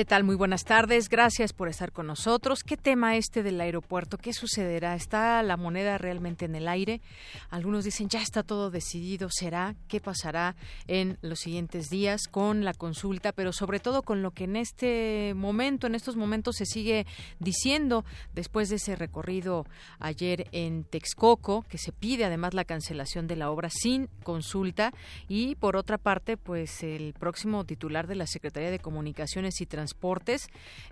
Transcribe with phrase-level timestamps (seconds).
[0.00, 0.24] ¿Qué tal?
[0.24, 1.10] Muy buenas tardes.
[1.10, 2.64] Gracias por estar con nosotros.
[2.64, 4.16] ¿Qué tema este del aeropuerto?
[4.16, 4.94] ¿Qué sucederá?
[4.94, 7.02] ¿Está la moneda realmente en el aire?
[7.50, 9.28] Algunos dicen ya está todo decidido.
[9.30, 9.74] ¿Será?
[9.88, 13.32] ¿Qué pasará en los siguientes días con la consulta?
[13.32, 17.06] Pero sobre todo con lo que en este momento, en estos momentos se sigue
[17.38, 19.66] diciendo después de ese recorrido
[19.98, 24.94] ayer en Texcoco, que se pide además la cancelación de la obra sin consulta.
[25.28, 29.89] Y por otra parte, pues el próximo titular de la Secretaría de Comunicaciones y Transportes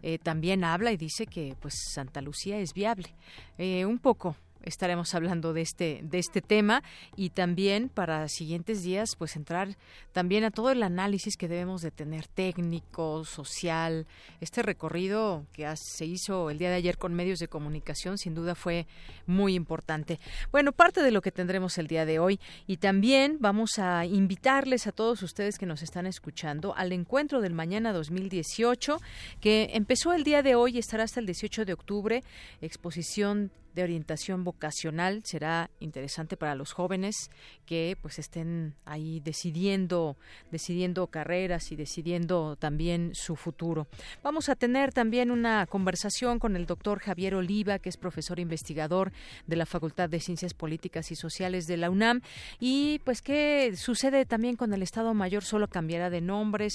[0.03, 3.15] eh, también habla y dice que pues Santa Lucía es viable.
[3.57, 6.83] Eh, un poco estaremos hablando de este de este tema
[7.17, 9.77] y también para siguientes días pues entrar
[10.12, 14.06] también a todo el análisis que debemos de tener técnico, social.
[14.41, 18.55] Este recorrido que se hizo el día de ayer con medios de comunicación sin duda
[18.55, 18.86] fue
[19.27, 20.19] muy importante.
[20.51, 24.86] Bueno, parte de lo que tendremos el día de hoy y también vamos a invitarles
[24.86, 29.01] a todos ustedes que nos están escuchando al encuentro del mañana 2018
[29.41, 32.25] que empezó el día de hoy y estará hasta el 18 de octubre,
[32.61, 37.31] exposición de orientación vocacional será interesante para los jóvenes
[37.65, 40.17] que pues estén ahí decidiendo
[40.51, 43.87] decidiendo carreras y decidiendo también su futuro.
[44.25, 49.12] Vamos a tener también una conversación con el doctor Javier Oliva, que es profesor investigador
[49.47, 52.20] de la Facultad de Ciencias Políticas y Sociales de la UNAM
[52.58, 56.67] y pues qué sucede también con el Estado Mayor solo cambiará de nombre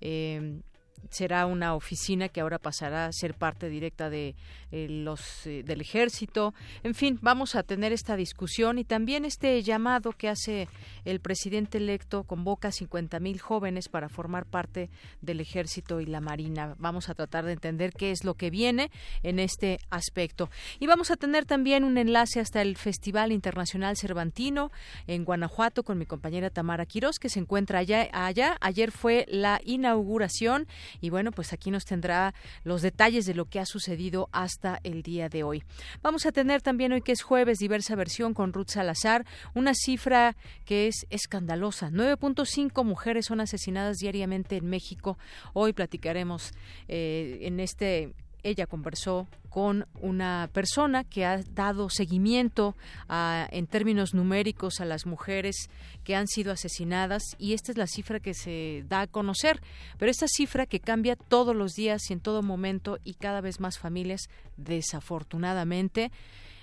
[0.00, 0.60] eh,
[1.08, 4.34] será una oficina que ahora pasará a ser parte directa de
[4.70, 6.54] eh, los eh, del ejército.
[6.82, 10.68] En fin vamos a tener esta discusión y también este llamado que hace
[11.04, 14.90] el presidente electo convoca a 50 mil jóvenes para formar parte
[15.20, 16.76] del ejército y la marina.
[16.78, 18.90] Vamos a tratar de entender qué es lo que viene
[19.22, 20.50] en este aspecto.
[20.78, 24.70] Y vamos a tener también un enlace hasta el festival internacional cervantino
[25.06, 28.56] en Guanajuato con mi compañera Tamara Quirós que se encuentra allá allá.
[28.60, 30.66] Ayer fue la inauguración
[31.00, 32.34] y bueno, pues aquí nos tendrá
[32.64, 35.62] los detalles de lo que ha sucedido hasta el día de hoy.
[36.02, 40.36] Vamos a tener también hoy que es jueves diversa versión con Ruth Salazar, una cifra
[40.64, 41.90] que es escandalosa.
[41.90, 45.18] 9.5 mujeres son asesinadas diariamente en México.
[45.52, 46.52] Hoy platicaremos
[46.88, 48.12] eh, en este
[48.42, 52.76] ella conversó con una persona que ha dado seguimiento
[53.08, 55.68] en términos numéricos a las mujeres
[56.04, 59.60] que han sido asesinadas y esta es la cifra que se da a conocer,
[59.98, 63.60] pero esta cifra que cambia todos los días y en todo momento y cada vez
[63.60, 66.12] más familias desafortunadamente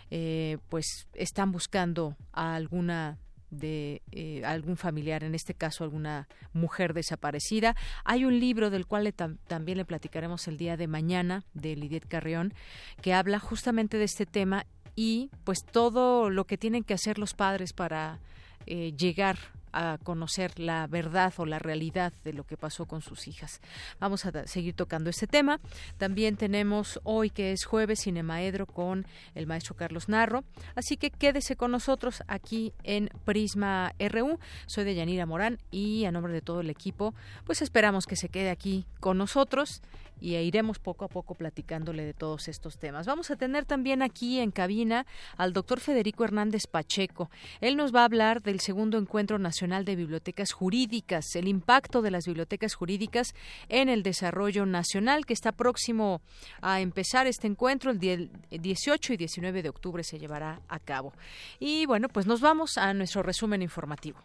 [0.09, 3.17] eh, pues están buscando a alguna
[3.49, 7.75] de eh, algún familiar, en este caso alguna mujer desaparecida.
[8.03, 12.53] Hay un libro del cual también le platicaremos el día de mañana, de Lidiet Carrión,
[13.01, 14.65] que habla justamente de este tema
[14.95, 18.19] y pues todo lo que tienen que hacer los padres para
[18.65, 19.37] eh, llegar
[19.77, 23.61] a conocer la verdad o la realidad de lo que pasó con sus hijas.
[23.99, 25.59] Vamos a seguir tocando este tema.
[25.97, 29.05] También tenemos hoy que es jueves Cinemaedro con
[29.35, 30.43] el maestro Carlos Narro.
[30.75, 34.39] Así que quédese con nosotros aquí en Prisma RU.
[34.65, 37.13] Soy de Yanira Morán y a nombre de todo el equipo,
[37.45, 39.81] pues esperamos que se quede aquí con nosotros
[40.19, 43.05] y iremos poco a poco platicándole de todos estos temas.
[43.05, 45.05] Vamos a tener también aquí en cabina
[45.37, 47.29] al doctor Federico Hernández Pacheco.
[47.61, 52.11] Él nos va a hablar del segundo encuentro nacional de bibliotecas jurídicas, el impacto de
[52.11, 53.35] las bibliotecas jurídicas
[53.69, 56.21] en el desarrollo nacional que está próximo
[56.61, 61.13] a empezar este encuentro el 18 y 19 de octubre se llevará a cabo.
[61.59, 64.19] Y bueno, pues nos vamos a nuestro resumen informativo.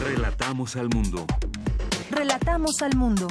[0.00, 1.26] Relatamos al mundo.
[2.10, 3.28] Relatamos al mundo.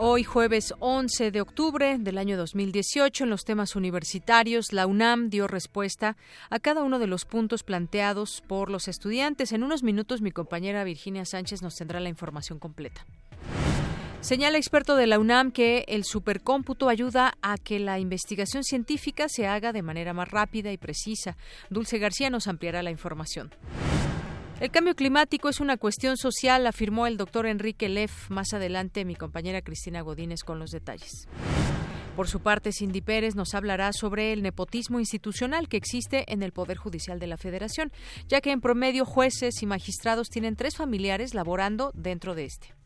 [0.00, 5.48] Hoy jueves 11 de octubre del año 2018 en los temas universitarios, la UNAM dio
[5.48, 6.16] respuesta
[6.50, 9.50] a cada uno de los puntos planteados por los estudiantes.
[9.50, 13.04] En unos minutos mi compañera Virginia Sánchez nos tendrá la información completa.
[14.20, 19.48] Señala experto de la UNAM que el supercómputo ayuda a que la investigación científica se
[19.48, 21.36] haga de manera más rápida y precisa.
[21.70, 23.50] Dulce García nos ampliará la información.
[24.60, 28.28] El cambio climático es una cuestión social, afirmó el doctor Enrique Leff.
[28.28, 31.28] Más adelante, mi compañera Cristina Godínez con los detalles.
[32.16, 36.50] Por su parte, Cindy Pérez nos hablará sobre el nepotismo institucional que existe en el
[36.50, 37.92] Poder Judicial de la Federación,
[38.26, 42.77] ya que en promedio jueces y magistrados tienen tres familiares laborando dentro de este.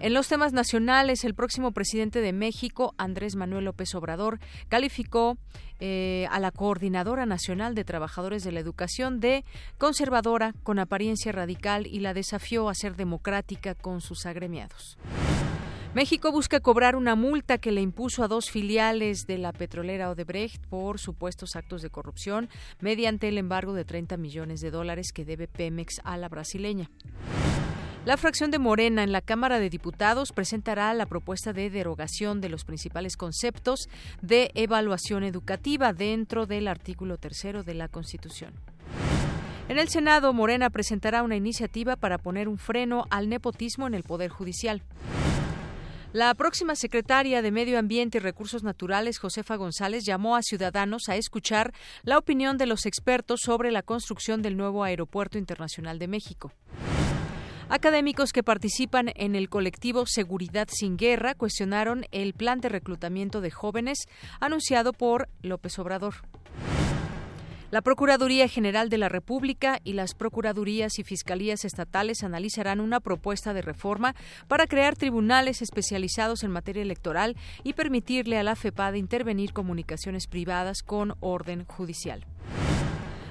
[0.00, 5.36] En los temas nacionales, el próximo presidente de México, Andrés Manuel López Obrador, calificó
[5.80, 9.44] eh, a la Coordinadora Nacional de Trabajadores de la Educación de
[9.76, 14.98] conservadora, con apariencia radical y la desafió a ser democrática con sus agremiados.
[15.94, 20.64] México busca cobrar una multa que le impuso a dos filiales de la petrolera Odebrecht
[20.66, 22.48] por supuestos actos de corrupción
[22.78, 26.88] mediante el embargo de 30 millones de dólares que debe Pemex a la brasileña.
[28.08, 32.48] La fracción de Morena en la Cámara de Diputados presentará la propuesta de derogación de
[32.48, 33.86] los principales conceptos
[34.22, 38.54] de evaluación educativa dentro del artículo tercero de la Constitución.
[39.68, 44.04] En el Senado, Morena presentará una iniciativa para poner un freno al nepotismo en el
[44.04, 44.82] Poder Judicial.
[46.14, 51.16] La próxima secretaria de Medio Ambiente y Recursos Naturales, Josefa González, llamó a ciudadanos a
[51.16, 56.54] escuchar la opinión de los expertos sobre la construcción del nuevo Aeropuerto Internacional de México.
[57.70, 63.50] Académicos que participan en el colectivo Seguridad sin Guerra cuestionaron el plan de reclutamiento de
[63.50, 64.06] jóvenes
[64.40, 66.14] anunciado por López Obrador.
[67.70, 73.52] La Procuraduría General de la República y las Procuradurías y Fiscalías Estatales analizarán una propuesta
[73.52, 74.14] de reforma
[74.46, 80.82] para crear tribunales especializados en materia electoral y permitirle a la FEPAD intervenir comunicaciones privadas
[80.82, 82.24] con orden judicial.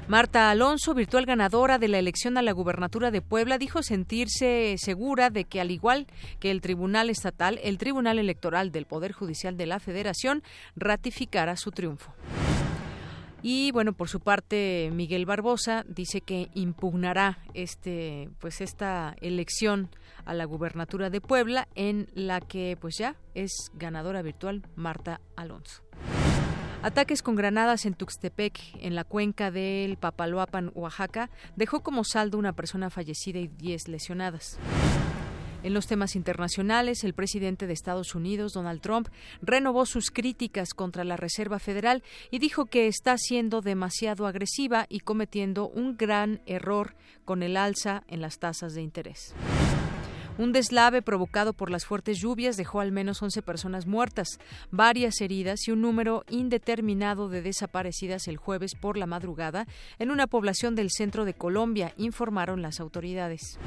[0.07, 5.29] Marta Alonso, virtual ganadora de la elección a la gubernatura de Puebla, dijo sentirse segura
[5.29, 6.07] de que, al igual
[6.39, 10.43] que el Tribunal Estatal, el Tribunal Electoral del Poder Judicial de la Federación
[10.77, 12.13] ratificará su triunfo.
[13.41, 19.89] Y bueno, por su parte, Miguel Barbosa dice que impugnará este, pues esta elección
[20.23, 25.83] a la gubernatura de Puebla, en la que pues ya es ganadora virtual Marta Alonso.
[26.83, 32.53] Ataques con granadas en Tuxtepec, en la cuenca del Papaloapan, Oaxaca, dejó como saldo una
[32.53, 34.59] persona fallecida y 10 lesionadas.
[35.63, 39.09] En los temas internacionales, el presidente de Estados Unidos, Donald Trump,
[39.41, 44.99] renovó sus críticas contra la Reserva Federal y dijo que está siendo demasiado agresiva y
[44.99, 46.95] cometiendo un gran error
[47.25, 49.33] con el alza en las tasas de interés.
[50.37, 54.39] Un deslave provocado por las fuertes lluvias dejó al menos 11 personas muertas,
[54.69, 59.65] varias heridas y un número indeterminado de desaparecidas el jueves por la madrugada
[59.97, 63.57] en una población del centro de Colombia, informaron las autoridades.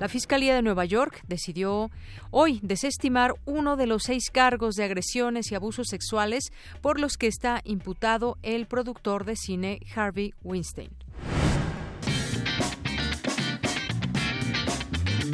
[0.00, 1.90] La Fiscalía de Nueva York decidió
[2.30, 6.50] hoy desestimar uno de los seis cargos de agresiones y abusos sexuales
[6.80, 11.03] por los que está imputado el productor de cine Harvey Weinstein.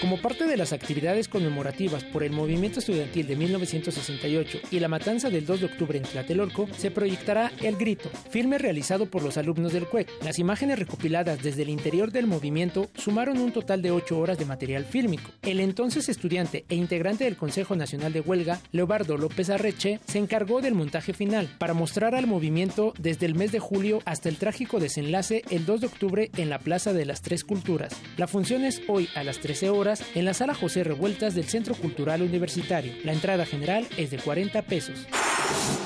[0.00, 5.28] Como parte de las actividades conmemorativas por el movimiento estudiantil de 1968 y la matanza
[5.28, 9.72] del 2 de octubre en Tlatelolco, se proyectará El Grito, filme realizado por los alumnos
[9.72, 10.08] del CUEC.
[10.22, 14.44] Las imágenes recopiladas desde el interior del movimiento sumaron un total de 8 horas de
[14.44, 15.32] material fílmico.
[15.42, 20.60] El entonces estudiante e integrante del Consejo Nacional de Huelga, Leobardo López Arreche, se encargó
[20.60, 24.78] del montaje final para mostrar al movimiento desde el mes de julio hasta el trágico
[24.78, 27.96] desenlace el 2 de octubre en la Plaza de las Tres Culturas.
[28.16, 31.74] La función es hoy a las 13 horas en la sala José Revueltas del Centro
[31.74, 32.92] Cultural Universitario.
[33.04, 35.06] La entrada general es de 40 pesos.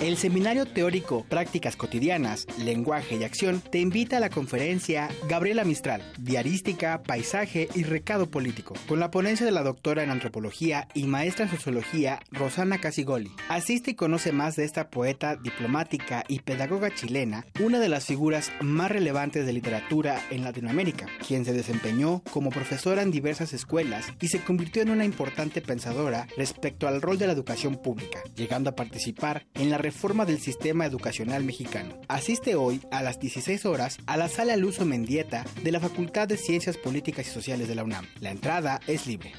[0.01, 6.03] El seminario teórico Prácticas Cotidianas, Lenguaje y Acción te invita a la conferencia Gabriela Mistral,
[6.19, 11.45] Diarística, Paisaje y Recado Político, con la ponencia de la doctora en Antropología y maestra
[11.45, 13.31] en Sociología Rosana Casigoli.
[13.49, 18.51] Asiste y conoce más de esta poeta, diplomática y pedagoga chilena, una de las figuras
[18.61, 24.29] más relevantes de literatura en Latinoamérica, quien se desempeñó como profesora en diversas escuelas y
[24.29, 28.77] se convirtió en una importante pensadora respecto al rol de la educación pública, llegando a
[28.77, 32.01] participar en la reforma del sistema educacional mexicano.
[32.09, 36.37] Asiste hoy a las 16 horas a la sala Luso Mendieta de la Facultad de
[36.37, 38.07] Ciencias Políticas y Sociales de la UNAM.
[38.21, 39.33] La entrada es libre.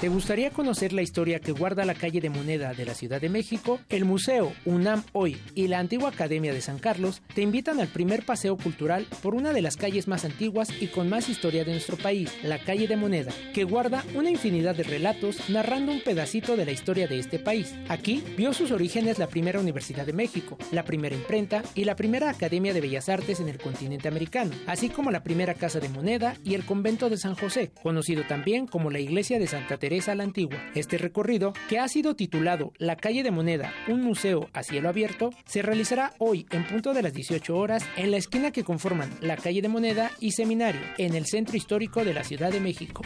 [0.00, 3.30] ¿Te gustaría conocer la historia que guarda la calle de moneda de la Ciudad de
[3.30, 3.80] México?
[3.88, 8.22] El Museo UNAM Hoy y la antigua Academia de San Carlos te invitan al primer
[8.22, 11.96] paseo cultural por una de las calles más antiguas y con más historia de nuestro
[11.96, 16.66] país, la calle de moneda, que guarda una infinidad de relatos narrando un pedacito de
[16.66, 17.74] la historia de este país.
[17.88, 22.28] Aquí vio sus orígenes la primera Universidad de México, la primera imprenta y la primera
[22.28, 26.36] Academia de Bellas Artes en el continente americano, así como la primera Casa de Moneda
[26.44, 30.24] y el Convento de San José, conocido también como la Iglesia de Santa Teresa la
[30.24, 30.58] Antigua.
[30.74, 35.30] Este recorrido, que ha sido titulado La calle de Moneda, un museo a cielo abierto,
[35.44, 39.36] se realizará hoy en punto de las 18 horas en la esquina que conforman la
[39.36, 43.02] calle de Moneda y Seminario, en el centro histórico de la Ciudad de México.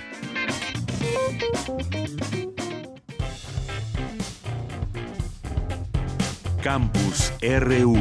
[6.63, 7.97] Campus RU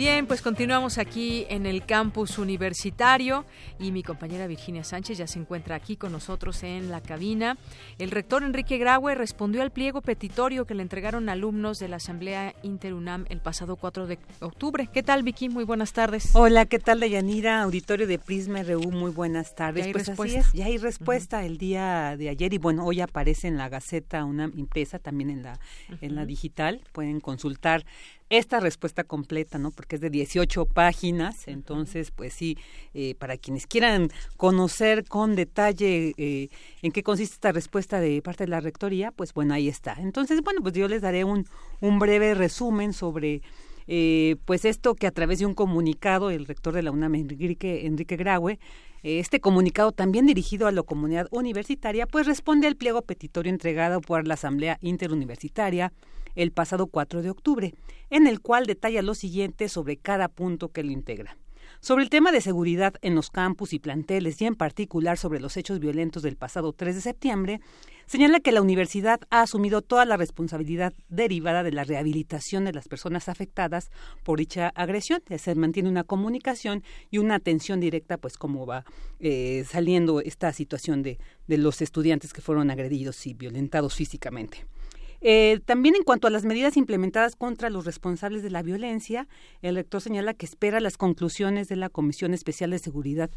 [0.00, 3.44] Bien, pues continuamos aquí en el campus universitario
[3.78, 7.58] y mi compañera Virginia Sánchez ya se encuentra aquí con nosotros en la cabina.
[7.98, 12.54] El rector Enrique Graue respondió al pliego petitorio que le entregaron alumnos de la Asamblea
[12.62, 14.88] Interunam el pasado 4 de octubre.
[14.90, 15.50] ¿Qué tal, Vicky?
[15.50, 16.30] Muy buenas tardes.
[16.32, 17.60] Hola, ¿qué tal, Deyanira?
[17.60, 19.82] Auditorio de Prisma RU, muy buenas tardes.
[19.82, 20.40] Ya hay pues respuesta.
[20.40, 23.68] así es, ya hay respuesta el día de ayer y bueno, hoy aparece en la
[23.68, 25.60] Gaceta una impresa, también en la,
[26.00, 26.80] en la digital.
[26.92, 27.84] Pueden consultar
[28.30, 29.72] esta respuesta completa, ¿no?
[29.72, 32.56] Porque es de 18 páginas, entonces, pues sí,
[32.94, 36.48] eh, para quienes quieran conocer con detalle eh,
[36.80, 39.96] en qué consiste esta respuesta de parte de la Rectoría, pues bueno, ahí está.
[39.98, 41.46] Entonces, bueno, pues yo les daré un,
[41.80, 43.42] un breve resumen sobre...
[43.92, 47.86] Eh, pues esto que a través de un comunicado el rector de la UNAM, Enrique,
[47.86, 48.60] Enrique Graue,
[49.02, 54.26] este comunicado también dirigido a la comunidad universitaria, pues responde al pliego petitorio entregado por
[54.26, 55.92] la Asamblea Interuniversitaria
[56.34, 57.74] el pasado 4 de octubre,
[58.10, 61.36] en el cual detalla lo siguiente sobre cada punto que lo integra.
[61.82, 65.56] Sobre el tema de seguridad en los campus y planteles y en particular sobre los
[65.56, 67.60] hechos violentos del pasado 3 de septiembre,
[68.04, 72.86] señala que la universidad ha asumido toda la responsabilidad derivada de la rehabilitación de las
[72.86, 73.90] personas afectadas
[74.24, 75.22] por dicha agresión.
[75.38, 78.84] Se mantiene una comunicación y una atención directa, pues cómo va
[79.18, 84.66] eh, saliendo esta situación de, de los estudiantes que fueron agredidos y violentados físicamente.
[85.22, 89.28] Eh, también en cuanto a las medidas implementadas contra los responsables de la violencia,
[89.60, 93.30] el rector señala que espera las conclusiones de la Comisión Especial de Seguridad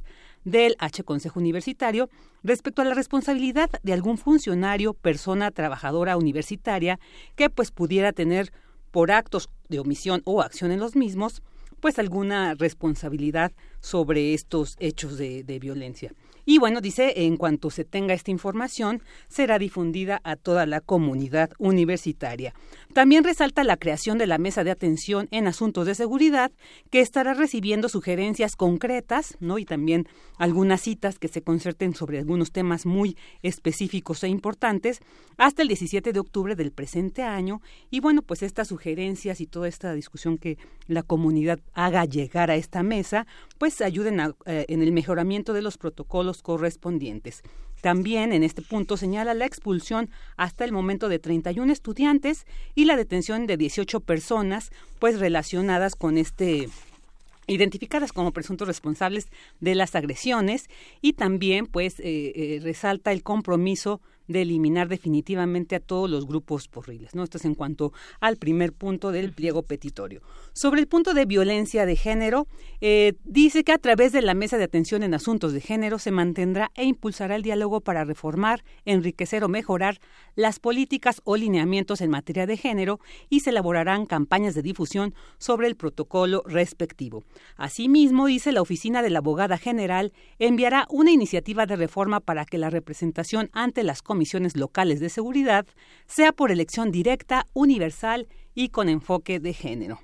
[0.46, 2.10] del H Consejo Universitario
[2.42, 7.00] respecto a la responsabilidad de algún funcionario, persona trabajadora universitaria
[7.36, 8.54] que pues pudiera tener
[8.92, 11.42] por actos de omisión o acción en los mismos,
[11.80, 16.14] pues alguna responsabilidad sobre estos hechos de, de violencia.
[16.46, 21.52] Y bueno, dice, en cuanto se tenga esta información, será difundida a toda la comunidad
[21.58, 22.54] universitaria.
[22.94, 26.52] También resalta la creación de la Mesa de Atención en Asuntos de Seguridad,
[26.90, 29.58] que estará recibiendo sugerencias concretas, ¿no?
[29.58, 30.08] Y también
[30.38, 35.00] algunas citas que se concerten sobre algunos temas muy específicos e importantes,
[35.38, 37.62] hasta el 17 de octubre del presente año.
[37.90, 40.58] Y bueno, pues estas sugerencias y toda esta discusión que
[40.88, 43.26] la comunidad haga llegar a esta mesa,
[43.58, 47.44] pues ayuden eh, en el mejoramiento de los protocolos correspondientes.
[47.82, 52.96] También en este punto señala la expulsión hasta el momento de 31 estudiantes y la
[52.96, 56.70] detención de 18 personas pues relacionadas con este
[57.46, 59.28] identificadas como presuntos responsables
[59.60, 60.70] de las agresiones
[61.02, 66.68] y también pues eh, eh, resalta el compromiso de eliminar definitivamente a todos los grupos
[66.68, 67.16] porriles.
[67.16, 67.24] ¿no?
[67.24, 70.22] Esto es en cuanto al primer punto del pliego petitorio.
[70.54, 72.48] Sobre el punto de violencia de género,
[72.82, 76.12] eh, dice que a través de la Mesa de Atención en Asuntos de Género se
[76.12, 80.00] mantendrá e impulsará el diálogo para reformar, enriquecer o mejorar
[80.36, 83.00] las políticas o lineamientos en materia de género
[83.30, 87.24] y se elaborarán campañas de difusión sobre el protocolo respectivo.
[87.56, 92.58] Asimismo, dice la Oficina de la Abogada General, enviará una iniciativa de reforma para que
[92.58, 95.66] la representación ante las comisiones locales de seguridad
[96.06, 100.02] sea por elección directa, universal y con enfoque de género.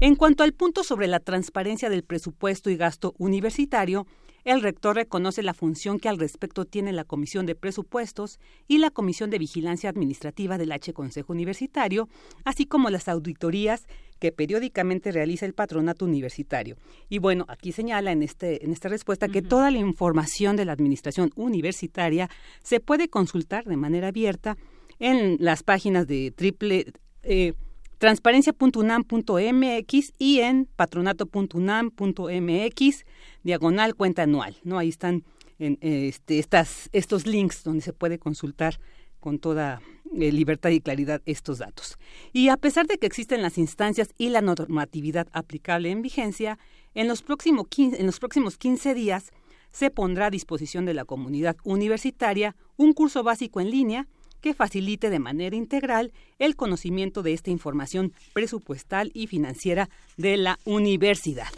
[0.00, 4.06] En cuanto al punto sobre la transparencia del presupuesto y gasto universitario,
[4.44, 8.90] el rector reconoce la función que al respecto tiene la Comisión de Presupuestos y la
[8.90, 12.08] Comisión de Vigilancia Administrativa del H Consejo Universitario,
[12.46, 13.86] así como las auditorías
[14.20, 16.76] que periódicamente realiza el patronato universitario.
[17.08, 20.72] Y bueno, aquí señala en, este, en esta respuesta que toda la información de la
[20.72, 22.30] administración universitaria
[22.62, 24.56] se puede consultar de manera abierta
[25.00, 27.54] en las páginas de triple eh,
[27.98, 33.04] transparencia.unam.mx y en patronato.unam.mx
[33.42, 34.78] diagonal cuenta anual, ¿no?
[34.78, 35.24] Ahí están
[35.58, 38.80] en, este, estas, estos links donde se puede consultar
[39.20, 39.80] con toda
[40.18, 41.96] eh, libertad y claridad estos datos.
[42.32, 46.58] Y a pesar de que existen las instancias y la normatividad aplicable en vigencia,
[46.94, 49.30] en los, próximo 15, en los próximos 15 días
[49.70, 54.08] se pondrá a disposición de la comunidad universitaria un curso básico en línea
[54.40, 60.58] que facilite de manera integral el conocimiento de esta información presupuestal y financiera de la
[60.64, 61.48] universidad.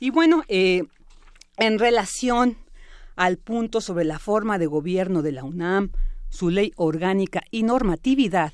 [0.00, 0.84] Y bueno, eh,
[1.56, 2.58] en relación
[3.16, 5.90] al punto sobre la forma de gobierno de la UNAM,
[6.34, 8.52] su ley orgánica y normatividad,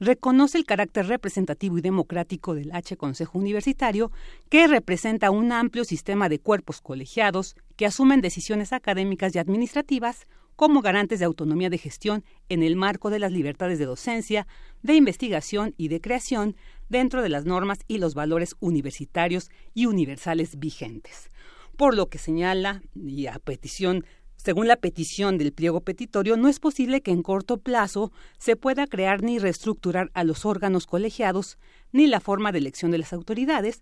[0.00, 4.10] reconoce el carácter representativo y democrático del H Consejo Universitario,
[4.48, 10.82] que representa un amplio sistema de cuerpos colegiados que asumen decisiones académicas y administrativas como
[10.82, 14.48] garantes de autonomía de gestión en el marco de las libertades de docencia,
[14.82, 16.56] de investigación y de creación
[16.88, 21.30] dentro de las normas y los valores universitarios y universales vigentes.
[21.76, 24.04] Por lo que señala, y a petición
[24.42, 28.86] según la petición del pliego petitorio, no es posible que en corto plazo se pueda
[28.86, 31.58] crear ni reestructurar a los órganos colegiados
[31.92, 33.80] ni la forma de elección de las autoridades,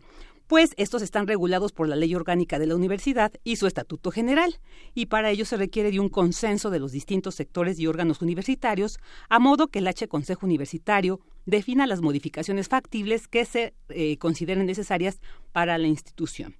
[0.48, 4.58] pues estos están regulados por la ley orgánica de la universidad y su estatuto general,
[4.94, 8.98] y para ello se requiere de un consenso de los distintos sectores y órganos universitarios,
[9.28, 14.66] a modo que el H Consejo Universitario defina las modificaciones factibles que se eh, consideren
[14.66, 15.20] necesarias
[15.52, 16.56] para la institución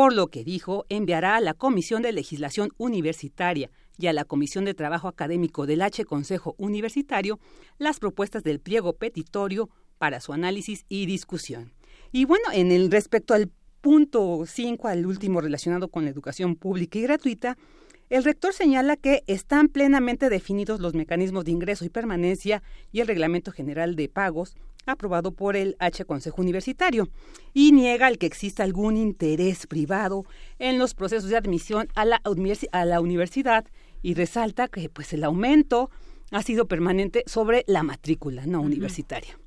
[0.00, 4.64] por lo que dijo enviará a la Comisión de Legislación Universitaria y a la Comisión
[4.64, 7.38] de Trabajo Académico del H Consejo Universitario
[7.76, 11.74] las propuestas del pliego petitorio para su análisis y discusión.
[12.12, 13.50] Y bueno, en el respecto al
[13.82, 17.58] punto 5, al último relacionado con la educación pública y gratuita,
[18.10, 22.62] el rector señala que están plenamente definidos los mecanismos de ingreso y permanencia
[22.92, 27.08] y el reglamento general de pagos aprobado por el H Consejo Universitario
[27.54, 30.24] y niega el que exista algún interés privado
[30.58, 32.20] en los procesos de admisión a la,
[32.72, 33.64] a la universidad
[34.02, 35.90] y resalta que pues el aumento
[36.32, 39.38] ha sido permanente sobre la matrícula no universitaria.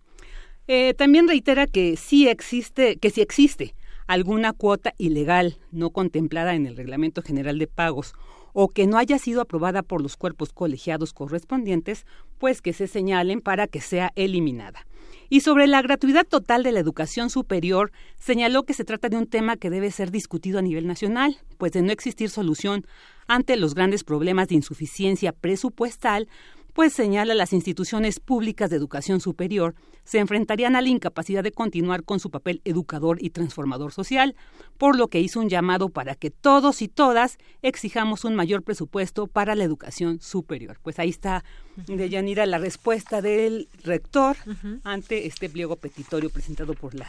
[0.68, 3.76] Eh, también reitera que sí existe, que si existe
[4.08, 8.14] alguna cuota ilegal no contemplada en el Reglamento General de Pagos
[8.54, 12.06] o que no haya sido aprobada por los cuerpos colegiados correspondientes,
[12.38, 14.86] pues que se señalen para que sea eliminada.
[15.30, 19.26] Y sobre la gratuidad total de la educación superior, señaló que se trata de un
[19.26, 22.86] tema que debe ser discutido a nivel nacional, pues de no existir solución
[23.28, 26.28] ante los grandes problemas de insuficiencia presupuestal,
[26.74, 32.04] pues señala las instituciones públicas de educación superior se enfrentarían a la incapacidad de continuar
[32.04, 34.36] con su papel educador y transformador social,
[34.78, 39.28] por lo que hizo un llamado para que todos y todas exijamos un mayor presupuesto
[39.28, 40.78] para la educación superior.
[40.84, 41.44] Pues ahí está,
[41.88, 44.36] de Yanira, la respuesta del rector
[44.84, 47.08] ante este pliego petitorio presentado por la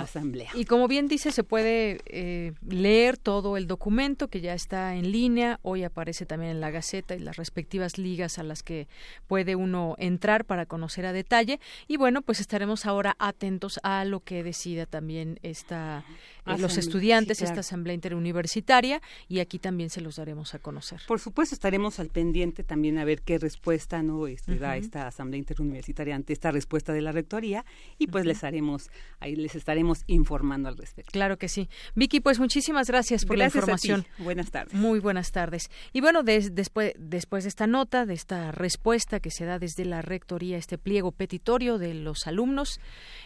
[0.00, 0.50] Asamblea.
[0.54, 5.12] Y como bien dice, se puede eh, leer todo el documento que ya está en
[5.12, 8.83] línea, hoy aparece también en la Gaceta y las respectivas ligas a las que
[9.26, 11.60] puede uno entrar para conocer a detalle.
[11.86, 16.04] Y bueno, pues estaremos ahora atentos a lo que decida también esta
[16.46, 21.00] eh, los estudiantes, esta asamblea interuniversitaria, y aquí también se los daremos a conocer.
[21.06, 25.38] Por supuesto, estaremos al pendiente también a ver qué respuesta no este, da esta asamblea
[25.38, 27.64] interuniversitaria ante esta respuesta de la rectoría,
[27.98, 31.10] y pues les haremos, ahí les estaremos informando al respecto.
[31.12, 31.68] Claro que sí.
[31.94, 34.06] Vicky, pues muchísimas gracias por la información.
[34.18, 34.74] Buenas tardes.
[34.74, 35.70] Muy buenas tardes.
[35.92, 40.02] Y bueno, después, después de esta nota, de esta respuesta que se da desde la
[40.02, 42.80] rectoría, este pliego petitorio de los alumnos,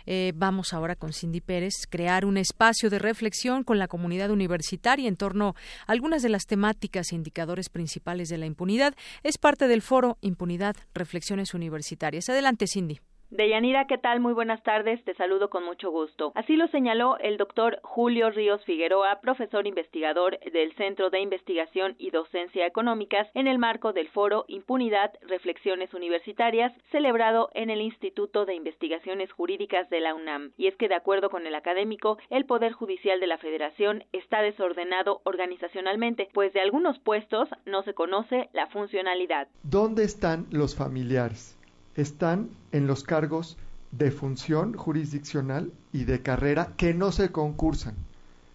[0.07, 5.09] eh, vamos ahora con Cindy Pérez, crear un espacio de reflexión con la comunidad universitaria
[5.09, 5.55] en torno
[5.87, 8.94] a algunas de las temáticas e indicadores principales de la impunidad.
[9.23, 12.29] Es parte del foro Impunidad, Reflexiones Universitarias.
[12.29, 13.01] Adelante, Cindy.
[13.30, 14.20] Deyanira, ¿qué tal?
[14.20, 16.32] Muy buenas tardes, te saludo con mucho gusto.
[16.34, 22.10] Así lo señaló el doctor Julio Ríos Figueroa, profesor investigador del Centro de Investigación y
[22.10, 28.54] Docencia Económicas, en el marco del foro Impunidad, Reflexiones Universitarias, celebrado en el Instituto de
[28.54, 30.52] Investigaciones Jurídicas de la UNAM.
[30.56, 34.40] Y es que, de acuerdo con el académico, el Poder Judicial de la Federación está
[34.40, 39.48] desordenado organizacionalmente, pues de algunos puestos no se conoce la funcionalidad.
[39.64, 41.58] ¿Dónde están los familiares?
[41.98, 43.56] Están en los cargos
[43.90, 47.96] de función jurisdiccional y de carrera que no se concursan.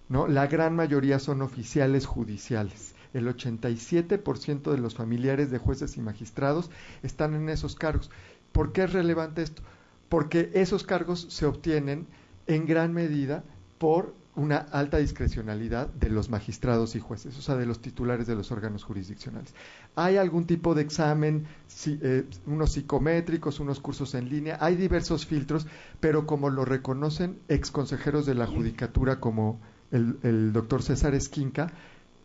[0.08, 0.27] ¿no?
[0.27, 2.95] La gran mayoría son oficiales judiciales.
[3.13, 6.71] El 87% de los familiares de jueces y magistrados
[7.03, 8.10] están en esos cargos.
[8.53, 9.62] ¿Por qué es relevante esto?
[10.08, 12.08] Porque esos cargos se obtienen
[12.47, 13.43] en gran medida
[13.77, 18.36] por una alta discrecionalidad de los magistrados y jueces, o sea, de los titulares de
[18.36, 19.54] los órganos jurisdiccionales.
[19.96, 21.46] Hay algún tipo de examen,
[21.86, 25.67] eh, unos psicométricos, unos cursos en línea, hay diversos filtros,
[26.00, 29.60] pero como lo reconocen ex consejeros de la Judicatura como
[29.91, 31.72] el, el doctor César Esquinca,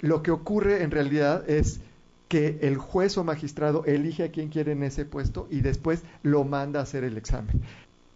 [0.00, 1.80] lo que ocurre en realidad es
[2.28, 6.44] que el juez o magistrado elige a quien quiere en ese puesto y después lo
[6.44, 7.62] manda a hacer el examen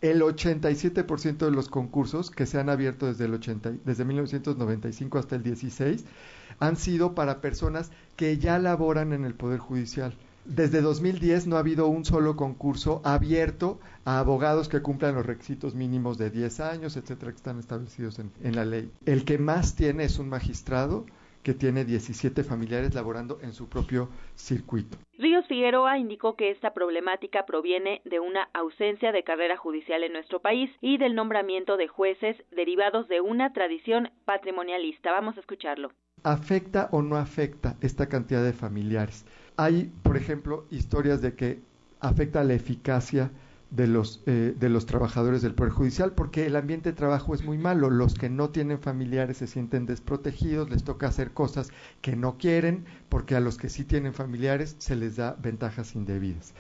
[0.02, 5.36] el 87% de los concursos que se han abierto desde, el 80, desde 1995 hasta
[5.36, 6.04] el 16
[6.58, 10.14] han sido para personas que ya laboran en el Poder Judicial.
[10.44, 15.76] Desde 2010 no ha habido un solo concurso abierto a abogados que cumplan los requisitos
[15.76, 18.90] mínimos de 10 años, etcétera, que están establecidos en, en la ley.
[19.06, 21.06] El que más tiene es un magistrado
[21.42, 24.96] que tiene 17 familiares laborando en su propio circuito.
[25.18, 30.40] Ríos Figueroa indicó que esta problemática proviene de una ausencia de carrera judicial en nuestro
[30.40, 35.12] país y del nombramiento de jueces derivados de una tradición patrimonialista.
[35.12, 35.92] Vamos a escucharlo.
[36.22, 39.24] ¿Afecta o no afecta esta cantidad de familiares?
[39.56, 41.60] Hay, por ejemplo, historias de que
[42.00, 43.30] afecta la eficacia
[43.72, 47.42] de los, eh, de los trabajadores del Poder Judicial porque el ambiente de trabajo es
[47.42, 47.90] muy malo.
[47.90, 51.70] Los que no tienen familiares se sienten desprotegidos, les toca hacer cosas
[52.02, 56.52] que no quieren porque a los que sí tienen familiares se les da ventajas indebidas.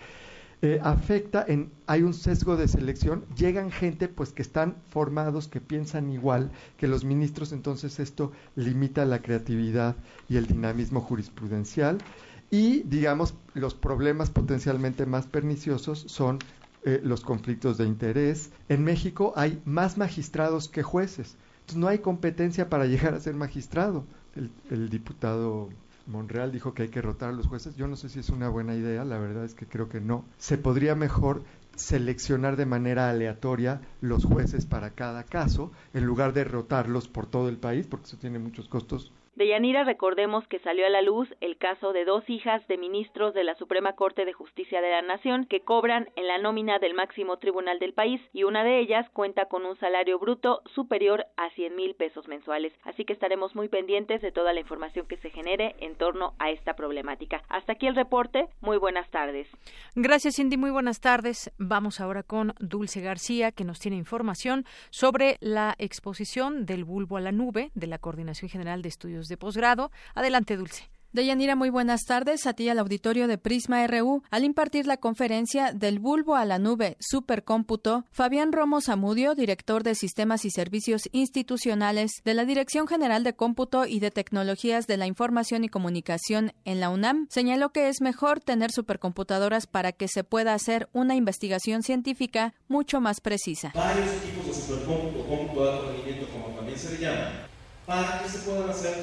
[0.62, 1.44] Eh, afecta
[1.86, 6.86] hay un sesgo de selección, llegan gente pues que están formados, que piensan igual que
[6.86, 9.96] los ministros, entonces esto limita la creatividad
[10.28, 11.98] y el dinamismo jurisprudencial
[12.48, 16.38] y digamos los problemas potencialmente más perniciosos son
[16.84, 18.50] eh, los conflictos de interés.
[18.68, 21.36] En México hay más magistrados que jueces.
[21.60, 24.04] Entonces no hay competencia para llegar a ser magistrado.
[24.70, 25.68] El, diputado
[26.06, 27.76] Monreal dijo que hay que rotar a los jueces.
[27.76, 30.24] Yo no sé si es una buena idea, la verdad es que creo que no.
[30.38, 31.44] Se podría mejor
[31.76, 37.48] seleccionar de manera aleatoria los jueces para cada caso, en lugar de rotarlos por todo
[37.48, 41.26] el país, porque eso tiene muchos costos de Yanira recordemos que salió a la luz
[41.40, 45.00] el caso de dos hijas de ministros de la Suprema Corte de Justicia de la
[45.00, 49.08] Nación que cobran en la nómina del máximo tribunal del país y una de ellas
[49.10, 52.74] cuenta con un salario bruto superior a 100 mil pesos mensuales.
[52.84, 56.50] Así que estaremos muy pendientes de toda la información que se genere en torno a
[56.50, 57.42] esta problemática.
[57.48, 58.48] Hasta aquí el reporte.
[58.60, 59.48] Muy buenas tardes.
[59.94, 60.58] Gracias, Cindy.
[60.58, 61.50] Muy buenas tardes.
[61.58, 67.20] Vamos ahora con Dulce García, que nos tiene información sobre la exposición del bulbo a
[67.20, 69.90] la nube de la Coordinación General de Estudios de posgrado.
[70.14, 70.92] Adelante, Dulce.
[71.12, 72.46] Deyanira, muy buenas tardes.
[72.46, 74.22] A ti al auditorio de Prisma RU.
[74.30, 79.94] Al impartir la conferencia del bulbo a la nube supercómputo, Fabián Romo Zamudio, director de
[79.94, 85.06] Sistemas y Servicios Institucionales de la Dirección General de Cómputo y de Tecnologías de la
[85.06, 90.24] Información y Comunicación en la UNAM, señaló que es mejor tener supercomputadoras para que se
[90.24, 93.72] pueda hacer una investigación científica mucho más precisa.
[93.74, 97.51] Varios tipos de supercómputo, cómputo de alto rendimiento, como también se le llama,
[97.86, 98.94] para que se puedan hacer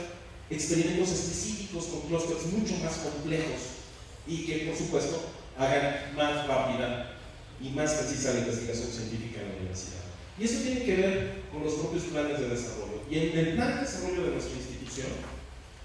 [0.50, 3.80] experimentos específicos con clústeres mucho más complejos
[4.26, 5.22] y que, por supuesto,
[5.58, 7.18] hagan más rápida
[7.62, 10.00] y más precisa la investigación científica en la universidad.
[10.39, 13.04] Y eso tiene que ver con los propios planes de desarrollo.
[13.10, 15.08] Y en el plan de desarrollo de nuestra institución,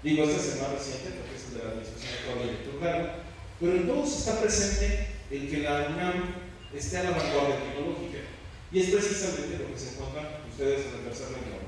[0.01, 3.07] digo, este es el más reciente porque es el de la Administración Actual de Electrocargo,
[3.59, 6.35] pero en todos está presente el que la UNAM
[6.73, 8.23] esté a la vanguardia tecnológica.
[8.71, 11.64] Y es precisamente lo que se encuentra ustedes en el tercer renglón.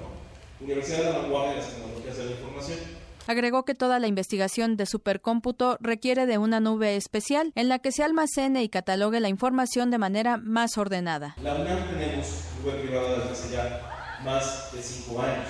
[0.59, 2.79] Universidad de la Vanguardia de las Tecnologías de la Información.
[3.27, 7.91] Agregó que toda la investigación de supercómputo requiere de una nube especial en la que
[7.91, 11.35] se almacene y catalogue la información de manera más ordenada.
[11.43, 12.27] La UNAM tenemos
[12.63, 15.45] nube privada desde hace ya más de cinco años.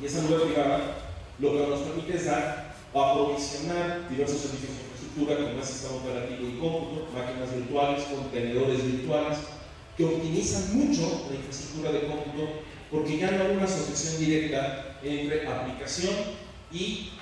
[0.00, 0.80] Y esa nube privada
[1.38, 6.48] lo que nos permite es dar, aprovisionar diversos servicios de infraestructura como el sistema operativo
[6.48, 9.38] y cómputo, máquinas virtuales, contenedores virtuales,
[9.96, 15.46] que optimizan mucho la infraestructura de cómputo porque ya no hay una asociación directa entre
[15.46, 16.14] aplicación
[16.72, 17.12] y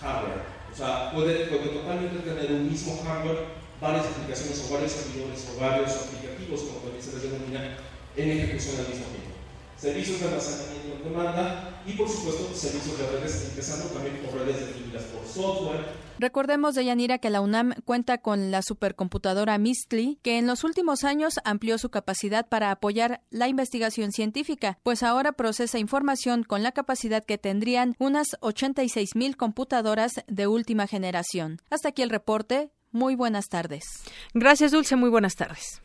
[0.00, 0.46] hardware.
[0.72, 5.60] O sea, puede, puede totalmente tener un mismo hardware, varias aplicaciones o varios servidores o
[5.60, 7.76] varios aplicativos, como también se les denomina,
[8.16, 9.34] en ejecución al mismo tiempo.
[9.76, 14.60] Servicios de almacenamiento en demanda y, por supuesto, servicios de redes, empezando también por redes
[14.60, 20.46] definidas por software, Recordemos, Deyanira, que la UNAM cuenta con la supercomputadora Mistli, que en
[20.46, 26.42] los últimos años amplió su capacidad para apoyar la investigación científica, pues ahora procesa información
[26.42, 31.56] con la capacidad que tendrían unas 86 mil computadoras de última generación.
[31.70, 32.70] Hasta aquí el reporte.
[32.92, 33.86] Muy buenas tardes.
[34.34, 34.96] Gracias, Dulce.
[34.96, 35.80] Muy buenas tardes.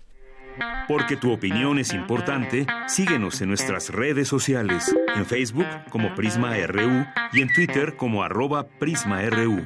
[0.90, 7.06] Porque tu opinión es importante, síguenos en nuestras redes sociales, en Facebook como Prisma RU
[7.32, 9.66] y en Twitter como arroba PrismaRU.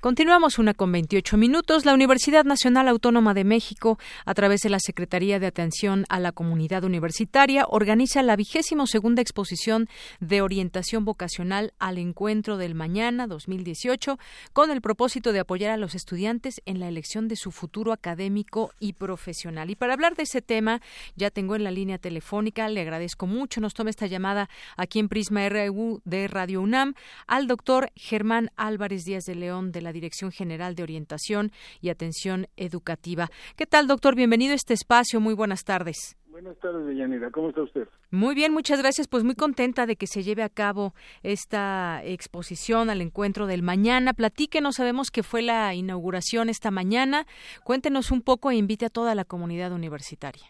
[0.00, 1.84] Continuamos una con 28 minutos.
[1.84, 6.32] La Universidad Nacional Autónoma de México, a través de la Secretaría de Atención a la
[6.32, 14.18] Comunidad Universitaria, organiza la vigésimo segunda exposición de orientación vocacional al encuentro del mañana 2018
[14.54, 18.72] con el propósito de apoyar a los estudiantes en la elección de su futuro académico
[18.80, 19.68] y profesional.
[19.68, 20.80] Y para hablar de ese tema,
[21.14, 25.10] ya tengo en la línea telefónica, le agradezco mucho, nos toma esta llamada aquí en
[25.10, 26.94] Prisma RU de Radio UNAM
[27.26, 32.46] al doctor Germán Álvarez Díaz de León de la Dirección General de Orientación y Atención
[32.56, 33.28] Educativa.
[33.56, 34.14] ¿Qué tal, doctor?
[34.14, 35.20] Bienvenido a este espacio.
[35.20, 36.16] Muy buenas tardes.
[36.30, 37.30] Buenas tardes, Deyanira.
[37.30, 37.88] ¿Cómo está usted?
[38.10, 39.08] Muy bien, muchas gracias.
[39.08, 44.14] Pues muy contenta de que se lleve a cabo esta exposición al encuentro del mañana.
[44.14, 47.26] Platíquenos, sabemos que fue la inauguración esta mañana.
[47.64, 50.46] Cuéntenos un poco e invite a toda la comunidad universitaria.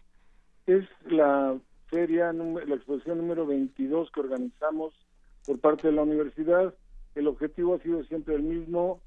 [0.67, 4.95] Es la feria, la exposición número 22 que organizamos
[5.45, 6.75] por parte de la universidad.
[7.15, 9.01] El objetivo ha sido siempre el mismo,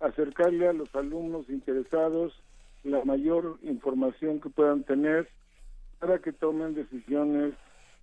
[0.00, 2.32] acercarle a los alumnos interesados
[2.84, 5.28] la mayor información que puedan tener
[5.98, 7.54] para que tomen decisiones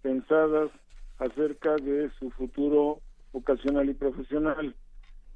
[0.02, 0.72] pensadas
[1.20, 3.00] acerca de su futuro
[3.32, 4.76] vocacional y profesional.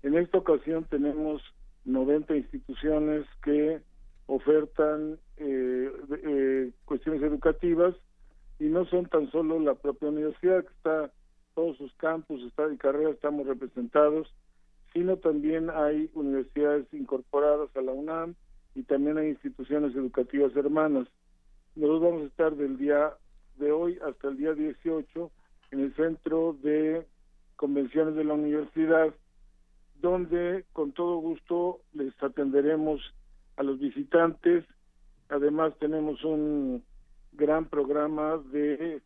[0.03, 1.41] En esta ocasión tenemos
[1.85, 3.81] 90 instituciones que
[4.25, 5.91] ofertan eh,
[6.25, 7.95] eh, cuestiones educativas
[8.59, 11.11] y no son tan solo la propia universidad que está
[11.55, 14.27] todos sus campus está y carreras estamos representados
[14.93, 18.35] sino también hay universidades incorporadas a la UNAM
[18.75, 21.07] y también hay instituciones educativas hermanas
[21.77, 23.13] nosotros vamos a estar del día
[23.57, 25.31] de hoy hasta el día 18
[25.69, 27.05] en el centro de
[27.55, 29.13] convenciones de la universidad,
[30.01, 32.99] donde con todo gusto les atenderemos
[33.57, 34.65] a los visitantes.
[35.29, 36.83] Además tenemos un
[37.33, 39.03] gran programa de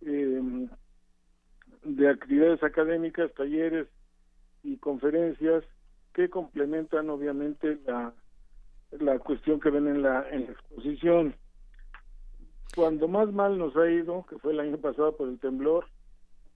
[0.00, 0.68] em,
[1.84, 3.86] de actividades académicas, talleres
[4.62, 5.64] y conferencias
[6.12, 8.12] que complementan obviamente la,
[8.90, 11.34] la cuestión que ven en la, en la exposición.
[12.74, 15.86] Cuando más mal nos ha ido, que fue el año pasado por el temblor,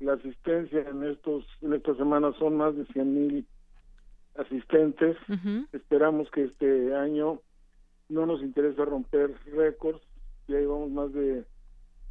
[0.00, 3.46] la asistencia en estos en estas semanas son más de 100 mil
[4.36, 5.16] asistentes.
[5.72, 7.40] Esperamos que este año
[8.08, 10.02] no nos interesa romper récords.
[10.48, 11.44] Ya llevamos más de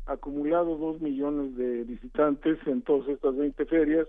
[0.06, 4.08] acumulado dos millones de visitantes en todas estas 20 ferias.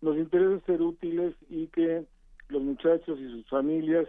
[0.00, 2.04] Nos interesa ser útiles y que
[2.48, 4.06] los muchachos y sus familias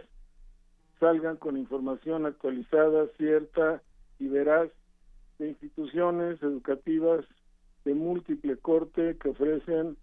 [0.98, 3.82] salgan con información actualizada, cierta
[4.18, 4.70] y veraz
[5.38, 7.24] de instituciones educativas
[7.84, 9.96] de múltiple corte que ofrecen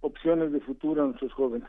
[0.00, 1.68] opciones de futuro a nuestros jóvenes.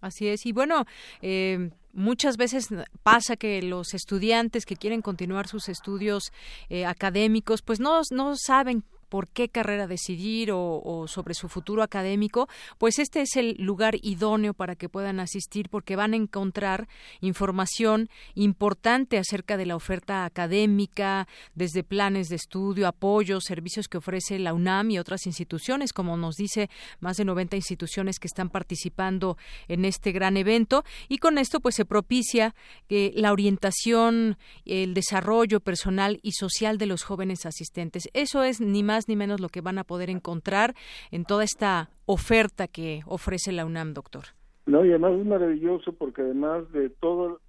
[0.00, 0.46] Así es.
[0.46, 0.84] Y bueno,
[1.22, 2.68] eh, muchas veces
[3.02, 6.32] pasa que los estudiantes que quieren continuar sus estudios
[6.68, 12.48] eh, académicos, pues no, no saben por qué carrera decidir o, sobre su futuro académico,
[12.78, 16.88] pues este es el lugar idóneo para que puedan asistir porque van a encontrar
[17.20, 24.38] información importante acerca de la oferta académica, desde planes de estudio, apoyo, servicios que ofrece
[24.38, 29.36] la UNAM y otras instituciones, como nos dice, más de 90 instituciones que están participando
[29.68, 32.54] en este gran evento y con esto pues se propicia
[32.88, 38.08] que la orientación, el desarrollo personal y social de los jóvenes asistentes.
[38.12, 40.74] Eso es ni más ni menos lo que van a poder encontrar
[41.10, 44.24] en toda esta oferta que ofrece la UNAM, doctor.
[44.66, 47.40] No, y además es maravilloso porque además de todo,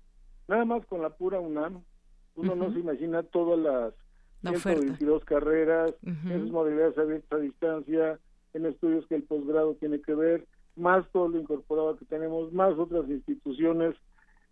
[0.47, 1.81] nada más con la pura UNAM,
[2.35, 3.93] uno no se imagina todas las
[4.41, 8.19] 122 carreras, en esas modalidades abiertas a distancia,
[8.53, 12.77] en estudios que el posgrado tiene que ver, más todo lo incorporado que tenemos, más
[12.77, 13.95] otras instituciones,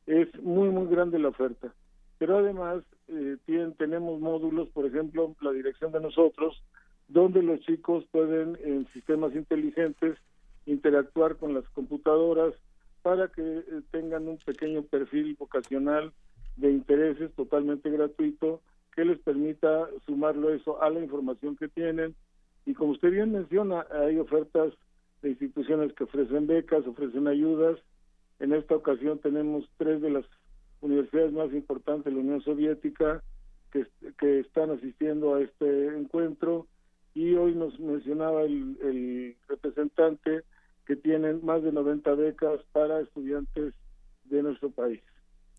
[0.08, 1.74] es muy, muy grande la oferta.
[2.18, 6.64] Pero además eh, tienen, tenemos módulos, por ejemplo, la dirección de nosotros,
[7.08, 10.18] donde los chicos pueden en sistemas inteligentes
[10.66, 12.54] interactuar con las computadoras
[13.04, 16.12] para que eh, tengan un pequeño perfil vocacional
[16.56, 18.62] de intereses totalmente gratuito
[18.96, 22.16] que les permita sumarlo eso a la información que tienen
[22.66, 24.74] y como usted bien menciona hay ofertas
[25.22, 27.80] de instituciones que ofrecen becas, ofrecen ayudas.
[28.40, 30.26] En esta ocasión tenemos tres de las
[30.82, 33.24] universidades más importantes de la Unión Soviética
[33.72, 33.86] que,
[34.18, 36.68] que están asistiendo a este encuentro
[37.16, 40.44] y hoy nos mencionaba el, representante
[40.86, 43.74] que tienen más de 90 becas para estudiantes
[44.26, 45.02] de nuestro país.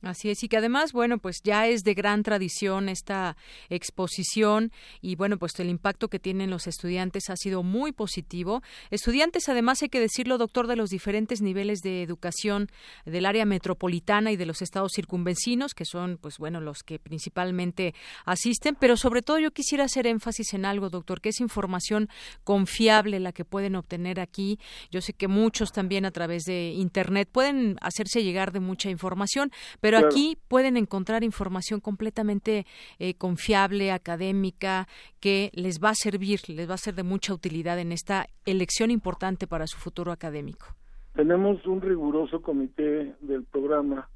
[0.07, 3.37] Así es, y que además, bueno, pues ya es de gran tradición esta
[3.69, 8.62] exposición y bueno, pues el impacto que tienen los estudiantes ha sido muy positivo.
[8.90, 12.69] Estudiantes, además, hay que decirlo, doctor, de los diferentes niveles de educación
[13.05, 17.95] del área metropolitana y de los estados circunvecinos, que son, pues bueno, los que principalmente
[18.25, 22.09] asisten, pero sobre todo yo quisiera hacer énfasis en algo, doctor, que es información
[22.45, 24.59] confiable la que pueden obtener aquí.
[24.90, 29.51] Yo sé que muchos también a través de Internet pueden hacerse llegar de mucha información,
[29.81, 32.66] pero aquí pueden encontrar información completamente
[32.98, 34.88] eh, confiable, académica,
[35.20, 38.90] que les va a servir, les va a ser de mucha utilidad en esta elección
[38.90, 40.66] importante para su futuro académico.
[41.14, 44.09] Tenemos un riguroso comité del programa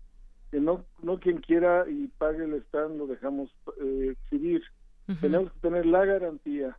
[0.50, 4.62] que no no quien quiera y pague el stand lo dejamos eh, exhibir.
[5.20, 6.76] Tenemos que tener la garantía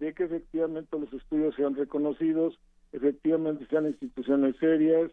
[0.00, 2.58] de que efectivamente los estudios sean reconocidos,
[2.92, 5.12] efectivamente sean instituciones serias,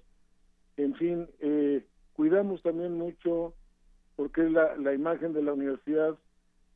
[0.77, 3.53] en fin, eh, cuidamos también mucho
[4.15, 6.15] porque es la, la imagen de la universidad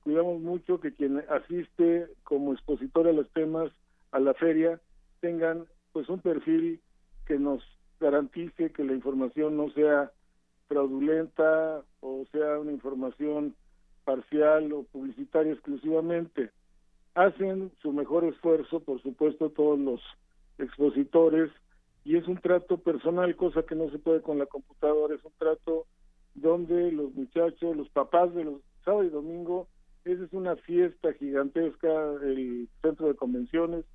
[0.04, 3.72] cuidamos mucho que quien asiste como expositor a los temas
[4.12, 4.80] a la feria
[5.22, 6.80] tengan pues un perfil
[7.26, 7.64] que nos
[8.00, 10.12] garantice que la información no sea
[10.68, 13.56] fraudulenta o sea una información
[14.10, 16.50] parcial o publicitaria exclusivamente.
[17.14, 20.02] Hacen su mejor esfuerzo, por supuesto, todos los
[20.58, 21.52] expositores,
[22.04, 25.34] y es un trato personal, cosa que no se puede con la computadora, es un
[25.38, 25.86] trato
[26.34, 29.68] donde los muchachos, los papás de los sábado y domingo,
[30.06, 31.90] esa es una fiesta gigantesca,
[32.24, 33.86] el centro de convenciones,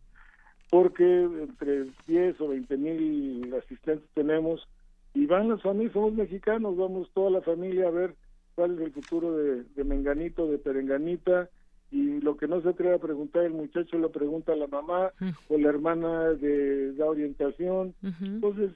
[0.71, 4.69] porque entre 10 o 20 mil asistentes tenemos
[5.14, 8.14] y van las familias, somos mexicanos, vamos toda la familia a ver
[8.55, 11.49] cuál es el futuro de, de Menganito, de Perenganita,
[11.90, 15.12] y lo que no se atreve a preguntar el muchacho lo pregunta a la mamá
[15.49, 17.94] o la hermana de la orientación.
[18.03, 18.73] Entonces,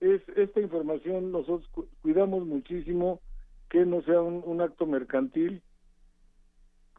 [0.00, 1.68] es esta información nosotros
[2.00, 3.20] cuidamos muchísimo
[3.68, 5.62] que no sea un, acto mercantil.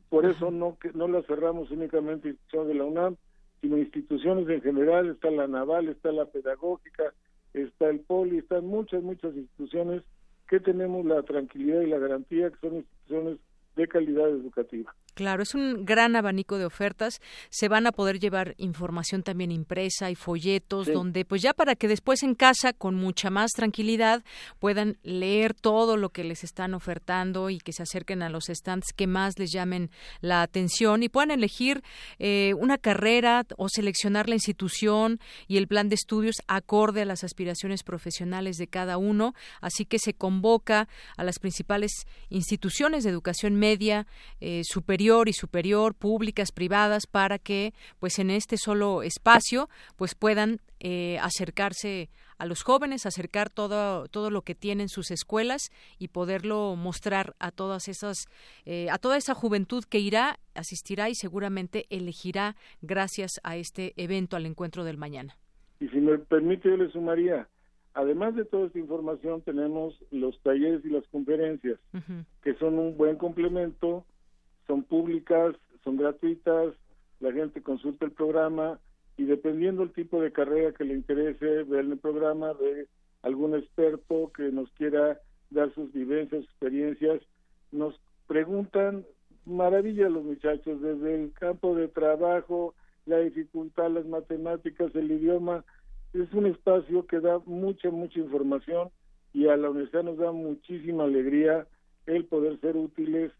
[0.10, 3.15] Por eso no que no la cerramos únicamente instituciones de la UNAM,
[3.62, 7.13] sino instituciones en general, está la naval, está la pedagógica,
[7.54, 10.04] está el poli, están muchas, muchas instituciones
[10.47, 13.39] que tenemos la tranquilidad y la garantía que son instituciones
[13.76, 14.93] de calidad educativa.
[15.13, 17.21] Claro, es un gran abanico de ofertas.
[17.52, 21.88] Se van a poder llevar información también impresa y folletos, donde pues ya para que
[21.88, 24.23] después en casa, con mucha más tranquilidad,
[24.58, 28.88] puedan leer todo lo que les están ofertando y que se acerquen a los stands
[28.95, 31.84] que más les llamen la atención y puedan elegir
[32.17, 37.23] eh, una carrera o seleccionar la institución y el plan de estudios acorde a las
[37.23, 39.36] aspiraciones profesionales de cada uno.
[39.62, 41.91] Así que se convoca a las principales
[42.30, 44.08] instituciones de educación media
[44.41, 50.60] eh, superior y superior, públicas, privadas, para que pues en este solo espacio pues puedan
[50.80, 56.76] eh, acercarse a los jóvenes, acercar todo, todo lo que tienen sus escuelas y poderlo
[56.76, 58.26] mostrar a todas esas,
[58.66, 64.36] eh, a toda esa juventud que irá, asistirá y seguramente elegirá gracias a este evento,
[64.36, 65.38] al encuentro del mañana.
[65.80, 67.48] Y si me permite, yo le sumaría,
[67.94, 71.80] además de toda esta información, tenemos los talleres y las conferencias,
[72.42, 74.06] que son un buen complemento
[74.67, 76.73] son públicas, son gratuitas,
[77.19, 78.80] la gente consulta el programa
[79.17, 82.88] y dependiendo del tipo de carrera que le interese ver el programa, de
[83.21, 87.21] algún experto que nos quiera dar sus vivencias, experiencias,
[87.71, 89.06] nos preguntan
[89.45, 92.73] maravilla los muchachos, desde el campo de trabajo,
[93.06, 95.63] la dificultad, las matemáticas, el idioma,
[96.13, 98.89] es un espacio que da mucha, mucha información
[99.34, 101.67] y a la universidad nos da muchísima alegría
[102.06, 103.32] el poder ser útiles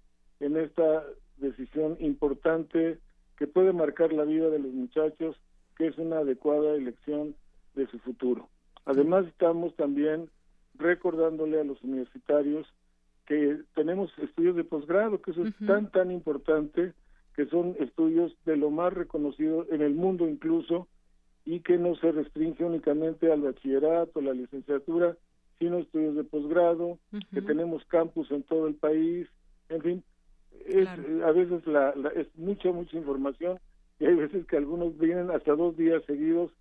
[0.44, 1.06] en esta
[1.38, 3.00] decisión importante
[3.38, 5.38] que puede marcar la vida de los muchachos,
[5.78, 7.36] que es una adecuada elección
[7.76, 8.50] de su futuro.
[8.86, 10.30] Además, estamos también
[10.76, 12.68] recordándole a los universitarios
[13.26, 16.94] que tenemos estudios de posgrado, que eso es tan, tan importante,
[17.36, 20.88] que son estudios de lo más reconocido en el mundo incluso,
[21.46, 25.18] y que no se restringe únicamente al bachillerato, la licenciatura,
[25.58, 27.00] sino estudios de posgrado,
[27.34, 29.28] que tenemos campus en todo el país,
[29.70, 30.04] en fin,
[30.66, 33.60] es, a veces la, es mucha, mucha información
[34.00, 36.52] y hay veces que algunos vienen hasta dos días seguidos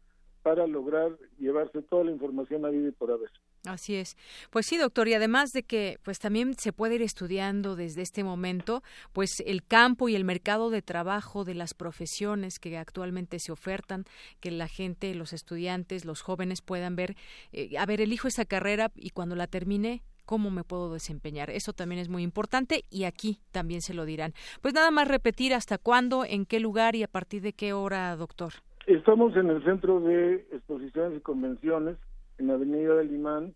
[0.42, 3.30] para lograr llevarse toda la información a vida y por haber.
[3.64, 4.16] Así es.
[4.50, 8.24] Pues sí, doctor, y además de que pues también se puede ir estudiando desde este
[8.24, 13.52] momento pues el campo y el mercado de trabajo de las profesiones que actualmente se
[13.52, 14.04] ofertan,
[14.40, 17.14] que la gente, los estudiantes, los jóvenes puedan ver,
[17.52, 21.50] eh, a ver, elijo esa carrera y cuando la termine cómo me puedo desempeñar.
[21.50, 24.34] Eso también es muy importante y aquí también se lo dirán.
[24.60, 28.16] Pues nada más repetir hasta cuándo, en qué lugar y a partir de qué hora,
[28.16, 28.52] doctor.
[28.86, 31.96] Estamos en el Centro de Exposiciones y Convenciones,
[32.38, 33.54] en la Avenida del Imán.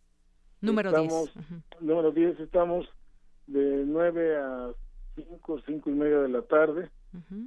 [0.61, 1.35] Número 10.
[1.81, 2.87] Número 10, estamos
[3.47, 4.71] de 9 a
[5.17, 6.91] 5, 5 y media de la tarde,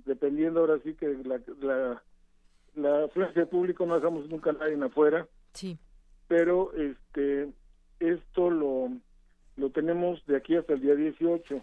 [0.05, 2.03] dependiendo ahora sí que la, la,
[2.75, 5.27] la afluencia de público no dejamos nunca nadie afuera.
[5.53, 5.77] Sí.
[6.27, 7.49] Pero este
[7.99, 8.91] esto lo
[9.59, 11.61] lo tenemos de aquí hasta el día 18.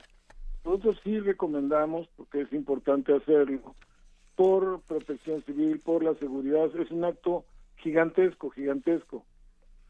[0.64, 3.74] Nosotros sí recomendamos, porque es importante hacerlo,
[4.35, 7.44] por protección civil, por la seguridad, es un acto
[7.76, 9.24] gigantesco, gigantesco,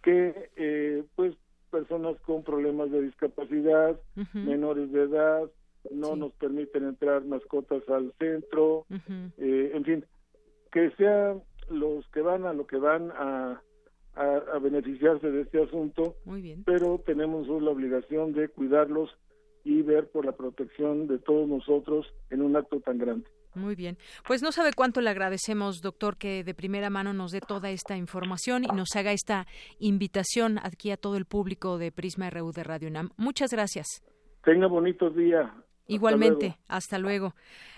[0.02, 1.34] que eh, pues
[1.70, 3.98] personas con problemas de discapacidad,
[4.32, 5.42] menores de edad,
[5.90, 8.86] no nos permiten entrar mascotas al centro,
[9.38, 10.04] eh, en fin,
[10.70, 13.60] que sean los que van a lo que van a
[14.16, 16.16] a, beneficiarse de este asunto,
[16.64, 19.10] pero tenemos la obligación de cuidarlos
[19.62, 23.28] y ver por la protección de todos nosotros en un acto tan grande.
[23.54, 23.96] Muy bien.
[24.26, 27.96] Pues no sabe cuánto le agradecemos, doctor, que de primera mano nos dé toda esta
[27.96, 29.46] información y nos haga esta
[29.78, 33.10] invitación aquí a todo el público de Prisma RU de Radio UNAM.
[33.16, 33.86] Muchas gracias.
[34.44, 35.50] Tenga bonitos días.
[35.88, 37.34] Igualmente, hasta luego.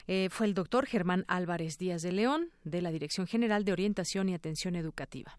[0.07, 4.28] Eh, fue el doctor Germán Álvarez Díaz de León, de la Dirección General de Orientación
[4.28, 5.39] y Atención Educativa.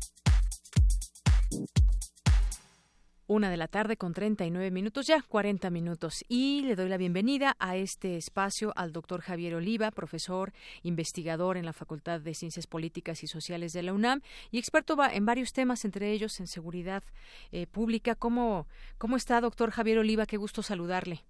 [3.31, 6.25] Una de la tarde con 39 minutos, ya 40 minutos.
[6.27, 10.51] Y le doy la bienvenida a este espacio al doctor Javier Oliva, profesor,
[10.83, 14.19] investigador en la Facultad de Ciencias Políticas y Sociales de la UNAM
[14.51, 17.05] y experto en varios temas, entre ellos en seguridad
[17.53, 18.15] eh, pública.
[18.15, 18.67] ¿Cómo,
[18.97, 20.25] ¿Cómo está, doctor Javier Oliva?
[20.25, 21.23] Qué gusto saludarle.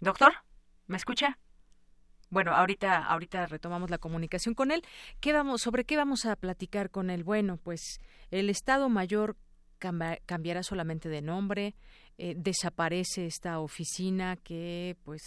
[0.00, 0.32] Doctor,
[0.88, 1.38] ¿me escucha?
[2.28, 4.82] Bueno, ahorita, ahorita retomamos la comunicación con él.
[5.20, 7.22] ¿Qué vamos, ¿Sobre qué vamos a platicar con él?
[7.22, 8.00] Bueno, pues
[8.32, 9.36] el Estado Mayor
[9.78, 11.74] cambiará solamente de nombre,
[12.18, 15.22] eh, desaparece esta oficina que pues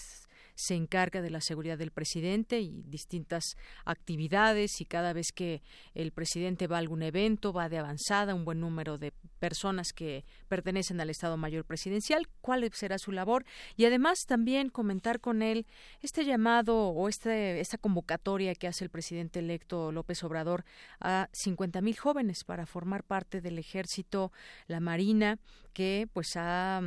[0.55, 5.61] se encarga de la seguridad del presidente y distintas actividades y cada vez que
[5.93, 10.25] el presidente va a algún evento va de avanzada un buen número de personas que
[10.47, 13.45] pertenecen al Estado Mayor Presidencial, cuál será su labor
[13.75, 15.65] y además también comentar con él
[16.01, 20.63] este llamado o este, esta convocatoria que hace el presidente electo López Obrador
[20.99, 24.31] a 50 mil jóvenes para formar parte del ejército,
[24.67, 25.39] la Marina,
[25.73, 26.81] que pues ha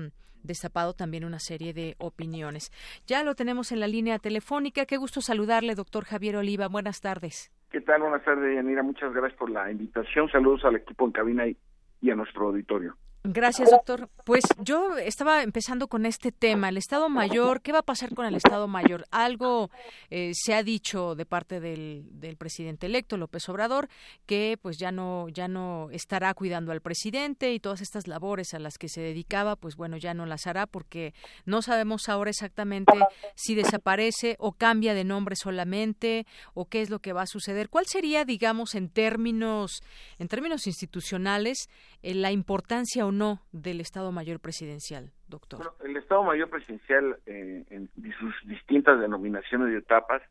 [0.45, 2.71] destapado también una serie de opiniones.
[3.07, 4.87] Ya lo tenemos en la línea telefónica.
[4.87, 6.69] Qué gusto saludarle, doctor Javier Oliva.
[6.69, 7.51] Buenas tardes.
[7.71, 8.03] ¿Qué tal?
[8.03, 8.83] Buenas tardes, Yanira.
[8.83, 10.29] Muchas gracias por la invitación.
[10.31, 12.97] Saludos al equipo en cabina y a nuestro auditorio.
[13.27, 14.11] Gracias, doctor.
[14.25, 17.63] Pues yo estaba empezando con este tema, el Estado Mayor.
[17.63, 19.07] ¿Qué va a pasar con el Estado Mayor?
[19.11, 19.71] Algo
[20.11, 23.89] eh, se ha dicho de parte del, del, presidente electo López Obrador
[24.27, 28.59] que pues ya no ya no estará cuidando al presidente y todas estas labores a
[28.59, 31.15] las que se dedicaba, pues bueno ya no las hará porque
[31.47, 32.93] no sabemos ahora exactamente
[33.37, 37.71] si desaparece o cambia de nombre solamente o qué es lo que va a suceder.
[37.71, 39.83] ¿Cuál sería, digamos, en términos
[40.19, 41.71] en términos institucionales
[42.03, 45.75] eh, la importancia o no del Estado Mayor Presidencial, doctor?
[45.85, 47.89] el Estado Mayor Presidencial, eh, en
[48.19, 50.23] sus distintas denominaciones y etapas,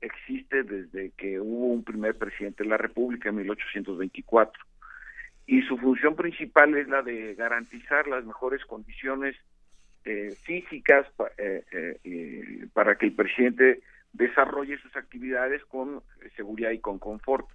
[0.00, 4.62] existe desde que hubo un primer presidente de la República en 1824.
[5.46, 9.36] Y su función principal es la de garantizar las mejores condiciones
[10.04, 11.06] eh, físicas
[11.38, 13.82] eh, para que el presidente
[14.12, 16.02] desarrolle sus actividades con
[16.36, 17.46] seguridad y con confort.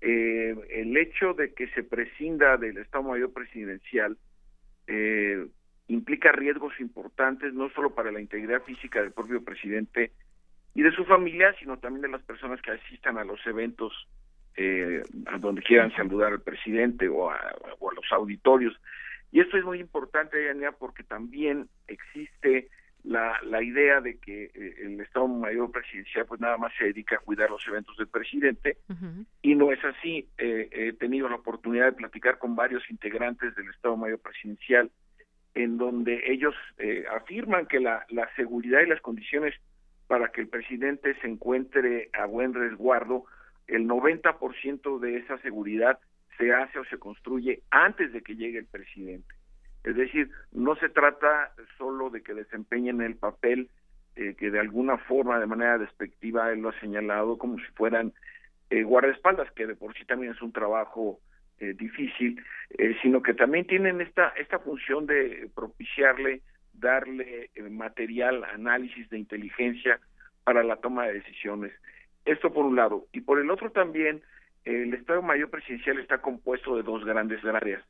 [0.00, 4.16] Eh, el hecho de que se prescinda del Estado Mayor Presidencial
[4.86, 5.46] eh,
[5.88, 10.12] implica riesgos importantes no solo para la integridad física del propio presidente
[10.74, 13.92] y de su familia, sino también de las personas que asistan a los eventos
[14.56, 17.38] eh, a donde quieran saludar al presidente o a,
[17.78, 18.78] o a los auditorios.
[19.32, 22.68] Y esto es muy importante, Yania, porque también existe
[23.06, 27.16] la, la idea de que eh, el Estado Mayor Presidencial pues nada más se dedica
[27.16, 28.78] a cuidar los eventos del presidente
[29.42, 30.28] y no es así.
[30.38, 34.90] Eh, he tenido la oportunidad de platicar con varios integrantes del Estado Mayor Presidencial
[35.54, 39.54] en donde ellos eh, afirman que la, la seguridad y las condiciones
[40.08, 43.24] para que el presidente se encuentre a buen resguardo,
[43.68, 45.98] el 90% de esa seguridad
[46.38, 49.35] se hace o se construye antes de que llegue el presidente.
[49.86, 53.70] Es decir, no se trata solo de que desempeñen el papel
[54.16, 58.12] eh, que de alguna forma, de manera despectiva, él lo ha señalado como si fueran
[58.68, 61.20] eh, guardaespaldas, que de por sí también es un trabajo
[61.60, 62.42] eh, difícil,
[62.76, 70.00] eh, sino que también tienen esta, esta función de propiciarle, darle material, análisis de inteligencia
[70.42, 71.72] para la toma de decisiones.
[72.24, 73.06] Esto por un lado.
[73.12, 74.20] Y por el otro también,
[74.64, 77.84] el Estado Mayor Presidencial está compuesto de dos grandes áreas.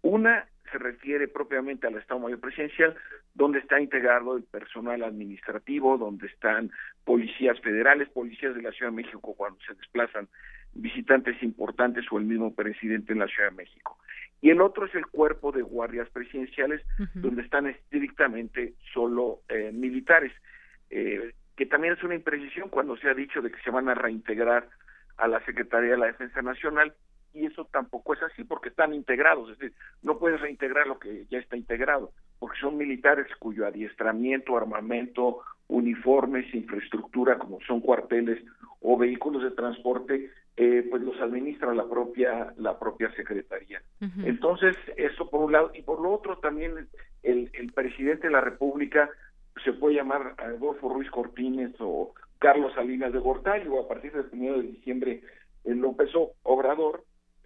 [0.00, 2.96] Una se refiere propiamente al Estado Mayor Presidencial,
[3.34, 6.70] donde está integrado el personal administrativo, donde están
[7.04, 10.28] policías federales, policías de la Ciudad de México cuando se desplazan
[10.74, 13.98] visitantes importantes o el mismo presidente en la Ciudad de México.
[14.40, 16.82] Y el otro es el cuerpo de guardias presidenciales,
[17.14, 20.32] donde están estrictamente solo eh, militares,
[20.90, 23.94] eh, que también es una imprecisión cuando se ha dicho de que se van a
[23.94, 24.68] reintegrar
[25.18, 26.94] a la Secretaría de la Defensa Nacional,
[27.34, 31.26] y eso tampoco es así porque están integrados, es decir, no puedes reintegrar lo que
[31.30, 38.42] ya está integrado, porque son militares cuyo adiestramiento, armamento, uniformes, infraestructura, como son cuarteles
[38.80, 43.80] o vehículos de transporte, eh, pues los administra la propia la propia secretaría.
[44.24, 46.88] Entonces, eso por un lado, y por lo otro también
[47.22, 49.08] el, el presidente de la República
[49.64, 54.26] se puede llamar Adolfo Ruiz Cortines o Carlos Salinas de Gortari, o a partir del
[54.30, 55.22] 1 de diciembre
[55.64, 56.10] López
[56.42, 57.04] Obrador,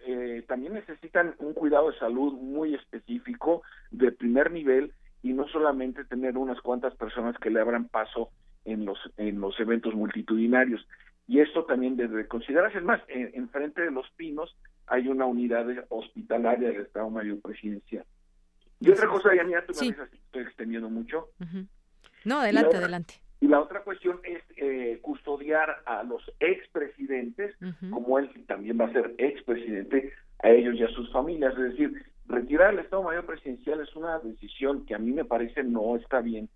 [0.09, 6.05] eh, también necesitan un cuidado de salud muy específico de primer nivel y no solamente
[6.05, 8.29] tener unas cuantas personas que le abran paso
[8.63, 10.87] en los en los eventos multitudinarios
[11.27, 12.77] y esto también debe considerarse.
[12.77, 14.55] Es más, en, frente de los pinos
[14.85, 18.05] hay una unidad hospitalaria del Estado Mayor Presidencial.
[18.79, 21.31] Y otra cosa, Yanía, tú me estoy extendiendo mucho.
[22.23, 23.15] No, adelante, adelante.
[23.39, 27.55] Y la otra cuestión es eh, custodiar a los expresidentes,
[27.91, 30.11] como él también va a ser expresidente,
[30.41, 31.53] a ellos y a sus familias.
[31.53, 35.63] Es decir, retirar el Estado Mayor Presidencial es una decisión que a mí me parece
[35.63, 36.49] no está bien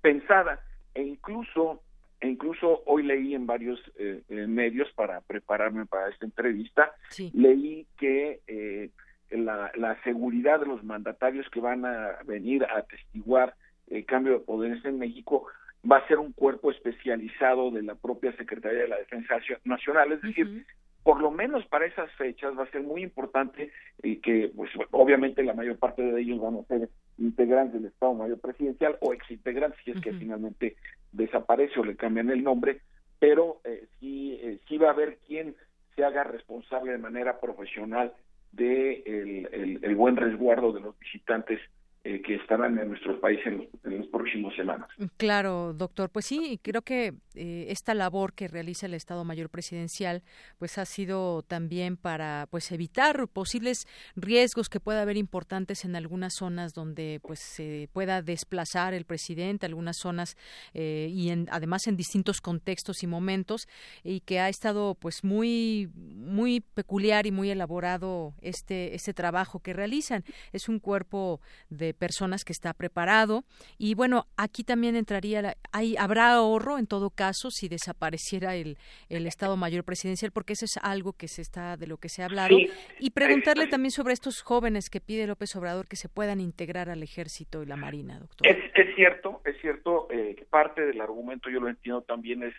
[0.00, 0.60] pensada.
[0.94, 1.82] E incluso,
[2.20, 6.92] e incluso hoy leí en varios eh, medios para prepararme para esta entrevista,
[7.34, 8.90] leí que eh,
[9.30, 13.54] la, la seguridad de los mandatarios que van a venir a atestiguar
[13.88, 15.46] el cambio de poderes en México
[15.88, 20.22] va a ser un cuerpo especializado de la propia Secretaría de la Defensa Nacional, es
[20.22, 20.64] decir,
[21.02, 23.72] por lo menos para esas fechas va a ser muy importante
[24.02, 28.14] y que pues obviamente la mayor parte de ellos van a ser integrantes del Estado
[28.14, 30.76] Mayor Presidencial o exintegrantes si es que finalmente
[31.12, 32.80] desaparece o le cambian el nombre,
[33.18, 35.54] pero eh, sí, eh, sí va a haber quien
[35.96, 38.12] se haga responsable de manera profesional
[38.52, 41.60] de el, el buen resguardo de los visitantes
[42.04, 44.88] eh, que estarán en nuestro país en, las próximas semanas.
[45.16, 46.10] Claro, doctor.
[46.10, 50.22] Pues sí, creo que eh, esta labor que realiza el Estado Mayor Presidencial,
[50.58, 53.86] pues ha sido también para, pues evitar posibles
[54.16, 59.66] riesgos que pueda haber importantes en algunas zonas donde, pues se pueda desplazar el presidente,
[59.66, 60.36] algunas zonas
[60.74, 63.68] eh, y en, además en distintos contextos y momentos
[64.02, 69.72] y que ha estado, pues muy, muy peculiar y muy elaborado este este trabajo que
[69.72, 70.24] realizan.
[70.52, 73.44] Es un cuerpo de personas que está preparado.
[73.78, 78.78] Y bueno aquí también entraría hay habrá ahorro en todo caso si desapareciera el,
[79.08, 82.22] el Estado Mayor Presidencial porque eso es algo que se está de lo que se
[82.22, 82.56] ha hablado.
[82.98, 87.02] Y preguntarle también sobre estos jóvenes que pide López Obrador que se puedan integrar al
[87.02, 88.46] Ejército y la Marina, doctor.
[88.46, 92.54] Es, es cierto, es cierto eh, que parte del argumento yo lo entiendo también es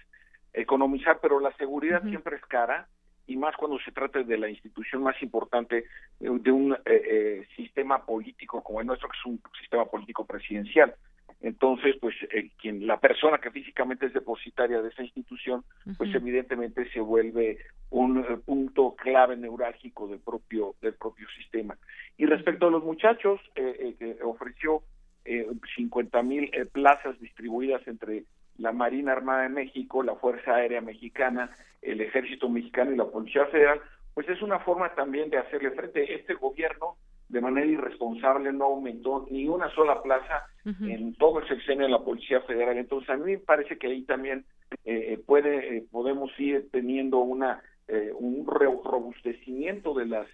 [0.53, 2.87] economizar, pero la seguridad siempre es cara
[3.31, 5.85] y más cuando se trata de la institución más importante
[6.19, 10.93] de un eh, eh, sistema político como el nuestro, que es un sistema político presidencial.
[11.39, 15.63] Entonces, pues eh, quien la persona que físicamente es depositaria de esa institución,
[15.97, 17.57] pues evidentemente se vuelve
[17.89, 21.77] un punto clave neurálgico del propio del propio sistema.
[22.17, 24.83] Y respecto a los muchachos, que ofreció
[25.23, 28.25] eh, 50 mil plazas distribuidas entre
[28.61, 31.49] la Marina Armada de México, la Fuerza Aérea Mexicana,
[31.81, 33.81] el Ejército Mexicano y la Policía Federal,
[34.13, 36.13] pues es una forma también de hacerle frente.
[36.13, 36.97] Este gobierno,
[37.29, 42.03] de manera irresponsable, no aumentó ni una sola plaza en todo el sexenio de la
[42.03, 42.77] Policía Federal.
[42.77, 44.45] Entonces, a mí me parece que ahí también
[44.85, 50.27] eh, puede eh, podemos ir teniendo una eh, un robustecimiento de las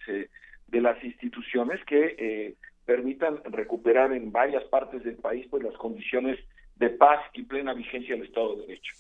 [0.67, 2.55] de las instituciones que
[2.85, 6.37] permitan recuperar en varias partes del país pues las condiciones
[6.77, 8.93] de paz y plena vigencia del Estado de Derecho.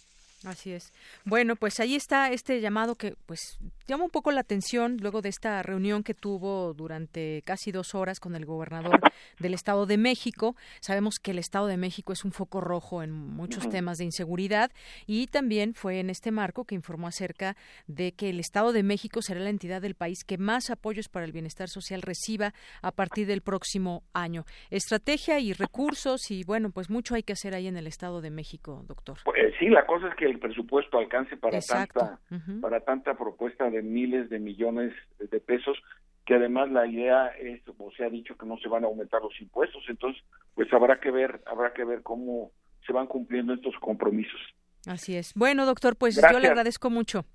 [0.45, 0.93] Así es.
[1.25, 5.29] Bueno, pues ahí está este llamado que pues llama un poco la atención luego de
[5.29, 8.99] esta reunión que tuvo durante casi dos horas con el gobernador
[9.39, 10.55] del Estado de México.
[10.79, 14.71] Sabemos que el Estado de México es un foco rojo en muchos temas de inseguridad
[15.07, 17.55] y también fue en este marco que informó acerca
[17.87, 21.25] de que el Estado de México será la entidad del país que más apoyos para
[21.25, 24.45] el bienestar social reciba a partir del próximo año.
[24.69, 28.29] Estrategia y recursos y bueno, pues mucho hay que hacer ahí en el Estado de
[28.29, 29.17] México, doctor.
[29.23, 32.19] Pues, sí, la cosa es que el presupuesto alcance para tanta
[32.61, 35.77] para tanta propuesta de miles de millones de pesos,
[36.25, 39.21] que además la idea es, como se ha dicho, que no se van a aumentar
[39.21, 39.83] los impuestos.
[39.87, 40.21] Entonces,
[40.55, 42.51] pues habrá que ver, habrá que ver cómo
[42.85, 44.39] se van cumpliendo estos compromisos.
[44.85, 45.33] Así es.
[45.35, 47.25] Bueno, doctor, pues yo le agradezco mucho.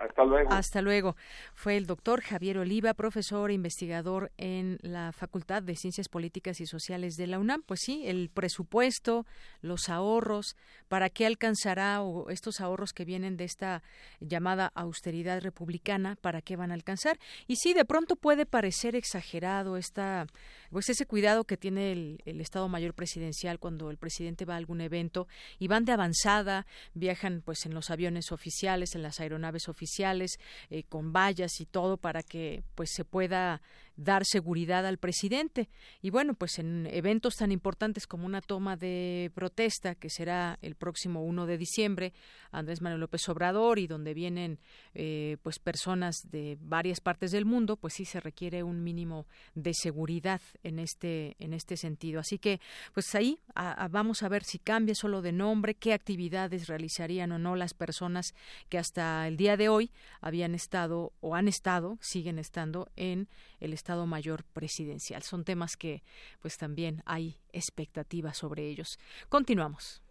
[0.00, 0.50] Hasta luego.
[0.50, 1.16] Hasta luego.
[1.52, 6.66] Fue el doctor Javier Oliva, profesor e investigador en la Facultad de Ciencias Políticas y
[6.66, 7.62] Sociales de la UNAM.
[7.62, 9.26] Pues sí, el presupuesto,
[9.60, 10.56] los ahorros,
[10.88, 13.82] ¿para qué alcanzará o estos ahorros que vienen de esta
[14.20, 17.18] llamada austeridad republicana, para qué van a alcanzar?
[17.46, 20.26] Y sí, de pronto puede parecer exagerado esta
[20.70, 24.56] pues ese cuidado que tiene el, el, Estado Mayor Presidencial cuando el presidente va a
[24.56, 25.26] algún evento
[25.58, 30.38] y van de avanzada, viajan pues en los aviones oficiales, en las aeronaves oficiales,
[30.70, 33.60] eh, con vallas y todo para que pues se pueda
[33.96, 35.68] dar seguridad al presidente.
[36.00, 40.74] Y bueno, pues en eventos tan importantes como una toma de protesta, que será el
[40.74, 42.12] próximo 1 de diciembre,
[42.50, 44.58] Andrés Manuel López Obrador, y donde vienen
[44.94, 49.74] eh, pues personas de varias partes del mundo, pues sí se requiere un mínimo de
[49.74, 52.20] seguridad en este en este sentido.
[52.20, 52.60] Así que
[52.92, 53.38] pues ahí
[53.90, 58.34] vamos a ver si cambia solo de nombre, qué actividades realizarían o no las personas
[58.68, 59.90] que hasta el día de hoy
[60.20, 63.28] habían estado o han estado, siguen estando en
[63.60, 65.22] el Estado Mayor Presidencial.
[65.22, 66.02] Son temas que
[66.40, 68.98] pues también hay expectativas sobre ellos.
[69.28, 70.02] Continuamos.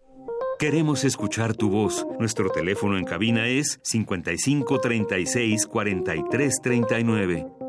[0.57, 2.05] Queremos escuchar tu voz.
[2.19, 7.68] Nuestro teléfono en cabina es 55 36 43 39.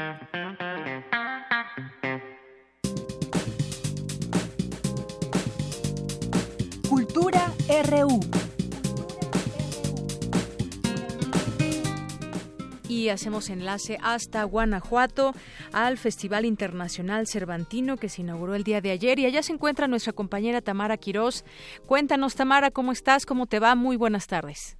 [13.09, 15.33] Hacemos enlace hasta Guanajuato
[15.73, 19.87] al Festival Internacional Cervantino que se inauguró el día de ayer y allá se encuentra
[19.87, 21.45] nuestra compañera Tamara Quirós.
[21.87, 23.25] Cuéntanos Tamara, ¿cómo estás?
[23.25, 23.75] ¿Cómo te va?
[23.75, 24.77] Muy buenas tardes.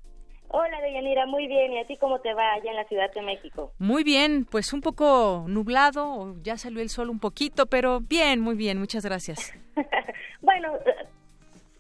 [0.54, 1.72] Hola, Deyanira, muy bien.
[1.72, 3.72] ¿Y a ti cómo te va allá en la Ciudad de México?
[3.80, 8.56] Muy bien, pues un poco nublado, ya salió el sol un poquito, pero bien, muy
[8.56, 9.54] bien, muchas gracias.
[10.42, 10.74] bueno,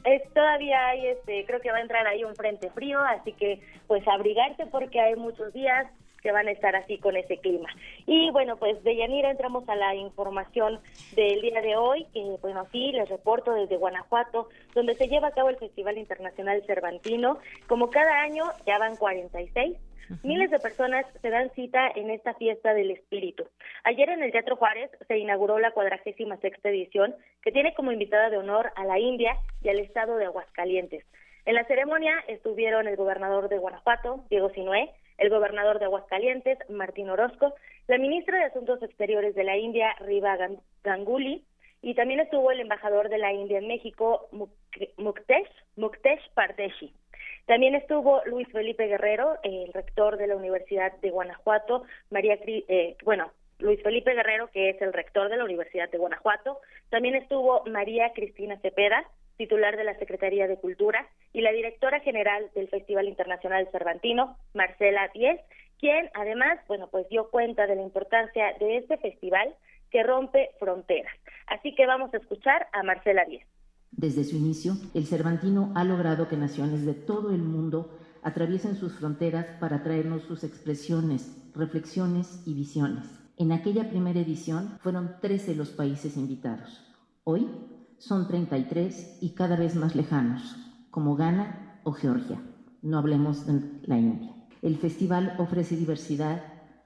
[0.05, 3.59] es, todavía hay, este, creo que va a entrar ahí un frente frío, así que
[3.87, 5.87] pues abrigarte porque hay muchos días
[6.21, 7.69] que van a estar así con ese clima.
[8.05, 10.79] Y bueno, pues de Yanira entramos a la información
[11.15, 15.31] del día de hoy, que bueno, sí, les reporto desde Guanajuato, donde se lleva a
[15.31, 17.39] cabo el Festival Internacional Cervantino.
[17.67, 19.77] Como cada año, ya van 46.
[20.23, 23.47] Miles de personas se dan cita en esta fiesta del espíritu.
[23.85, 28.29] Ayer en el Teatro Juárez se inauguró la cuadragésima sexta edición, que tiene como invitada
[28.29, 31.05] de honor a la India y al estado de Aguascalientes.
[31.45, 34.91] En la ceremonia estuvieron el gobernador de Guanajuato, Diego Sinué,
[35.21, 37.53] el gobernador de Aguascalientes, Martín Orozco,
[37.87, 40.35] la ministra de Asuntos Exteriores de la India, Riva
[40.83, 41.45] Ganguly,
[41.83, 44.29] y también estuvo el embajador de la India en México,
[44.97, 46.91] Muktesh, Muktesh Pardeshi.
[47.45, 53.31] También estuvo Luis Felipe Guerrero, el rector de la Universidad de Guanajuato, María, eh, bueno,
[53.59, 56.59] Luis Felipe Guerrero, que es el rector de la Universidad de Guanajuato.
[56.89, 59.05] También estuvo María Cristina Cepeda,
[59.41, 65.09] titular de la Secretaría de Cultura, y la directora general del Festival Internacional Cervantino, Marcela
[65.15, 65.39] Díez,
[65.79, 69.55] quien además, bueno, pues dio cuenta de la importancia de este festival
[69.89, 71.11] que rompe fronteras.
[71.47, 73.47] Así que vamos a escuchar a Marcela Díez.
[73.89, 78.95] Desde su inicio, el Cervantino ha logrado que naciones de todo el mundo atraviesen sus
[78.99, 83.05] fronteras para traernos sus expresiones, reflexiones y visiones.
[83.37, 86.93] En aquella primera edición fueron 13 los países invitados.
[87.23, 87.47] Hoy
[88.01, 90.55] son 33 y cada vez más lejanos,
[90.89, 92.41] como Ghana o Georgia.
[92.81, 94.35] No hablemos de la India.
[94.63, 96.41] El festival ofrece diversidad,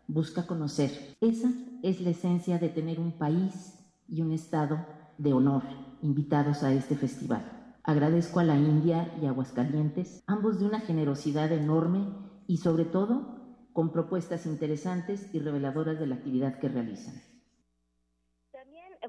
[0.08, 1.16] busca conocer.
[1.22, 1.50] Esa
[1.84, 4.86] es la esencia de tener un país y un estado
[5.18, 5.64] de honor
[6.02, 7.50] invitados a este festival.
[7.84, 12.08] Agradezco a la India y Aguascalientes, ambos de una generosidad enorme
[12.46, 17.16] y sobre todo con propuestas interesantes y reveladoras de la actividad que realizan.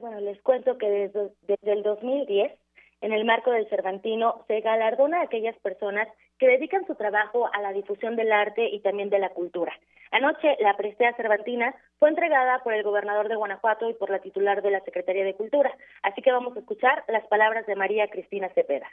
[0.01, 2.53] Bueno, les cuento que desde, desde el 2010,
[3.01, 7.63] en el marco del Cervantino, se galardona a aquellas personas que dedican su trabajo a
[7.63, 9.73] la difusión del arte y también de la cultura.
[10.11, 14.63] Anoche, la prestea cervantina fue entregada por el gobernador de Guanajuato y por la titular
[14.63, 15.77] de la Secretaría de Cultura.
[16.03, 18.87] Así que vamos a escuchar las palabras de María Cristina Cepeda.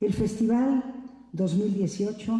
[0.00, 0.82] El Festival
[1.32, 2.32] 2018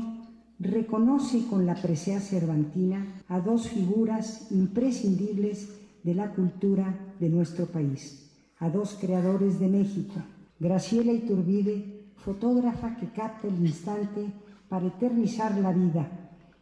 [0.61, 8.31] reconoce con la presea cervantina a dos figuras imprescindibles de la cultura de nuestro país,
[8.59, 10.15] a dos creadores de México,
[10.59, 14.33] Graciela Iturbide, fotógrafa que capta el instante
[14.69, 16.09] para eternizar la vida,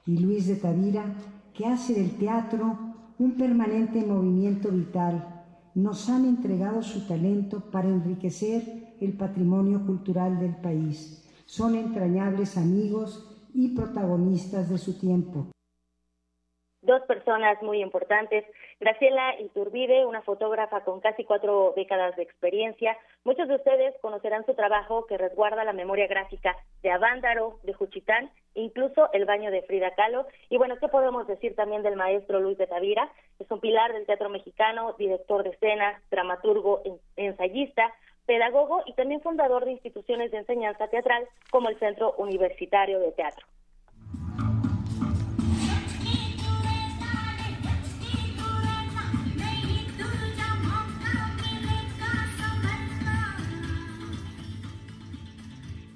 [0.06, 1.04] y Luis de Tavira,
[1.54, 2.78] que hace del teatro
[3.18, 10.56] un permanente movimiento vital, nos han entregado su talento para enriquecer el patrimonio cultural del
[10.56, 11.24] país.
[11.44, 15.48] Son entrañables amigos y protagonistas de su tiempo
[16.82, 18.44] dos personas muy importantes.
[18.78, 22.96] Graciela Iturbide, una fotógrafa con casi cuatro décadas de experiencia.
[23.24, 28.30] Muchos de ustedes conocerán su trabajo que resguarda la memoria gráfica de Avándaro, de Juchitán,
[28.54, 30.26] incluso el baño de Frida Kahlo.
[30.48, 33.10] Y bueno, ¿qué podemos decir también del maestro Luis de Tavira?
[33.38, 36.82] Es un pilar del teatro mexicano, director de escena, dramaturgo,
[37.16, 37.92] ensayista,
[38.26, 43.46] pedagogo y también fundador de instituciones de enseñanza teatral como el Centro Universitario de Teatro.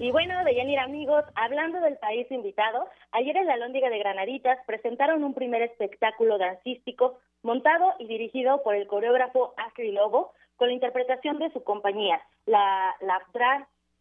[0.05, 4.59] Y bueno, de Yanir amigos, hablando del país invitado, ayer en la Lóndiga de Granaditas
[4.67, 10.75] presentaron un primer espectáculo dancístico montado y dirigido por el coreógrafo Astrid Lobo con la
[10.75, 13.27] interpretación de su compañía, la, la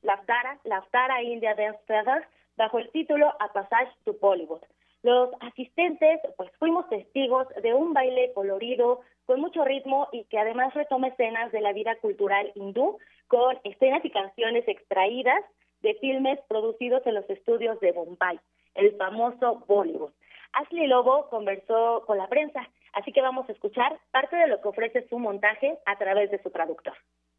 [0.01, 2.27] Laftara, Laftara India Dance Feathers,
[2.57, 4.61] bajo el título A Passage to Bollywood.
[5.03, 10.73] Los asistentes, pues fuimos testigos de un baile colorido, con mucho ritmo y que además
[10.73, 12.97] retoma escenas de la vida cultural hindú,
[13.27, 15.41] con escenas y canciones extraídas
[15.83, 18.39] de filmes producidos en los estudios de Bombay,
[18.73, 20.11] el famoso Bollywood.
[20.53, 24.69] Ashley Lobo conversó con la prensa, así que vamos a escuchar parte de lo que
[24.69, 26.93] ofrece su montaje a través de su traductor.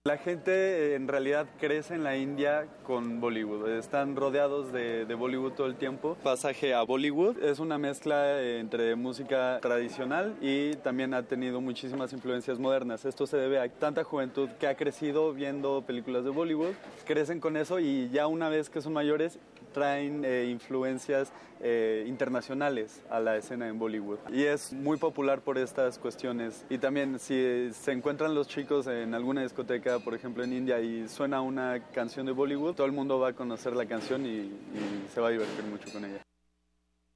[0.06, 5.52] La gente eh, en realidad crece en la India con Bollywood, están rodeados de, Bollywood
[5.52, 6.18] todo el tiempo.
[6.22, 12.58] Pasaje a Bollywood es una mezcla entre música tradicional y también ha tenido muchísimas influencias
[12.58, 13.06] modernas.
[13.06, 16.74] Esto se debe a tanta juventud que ha crecido viendo películas de Bollywood,
[17.06, 19.38] crecen con eso y ya una vez que son mayores
[19.74, 24.18] traen eh, influencias eh, internacionales a la escena en Bollywood.
[24.32, 26.64] Y es muy popular por estas cuestiones.
[26.70, 31.06] Y también si se encuentran los chicos en alguna discoteca, por ejemplo en India, y
[31.08, 35.06] suena una canción de Bollywood, todo el mundo va a conocer la canción y, y
[35.12, 36.24] se va a divertir mucho con ella.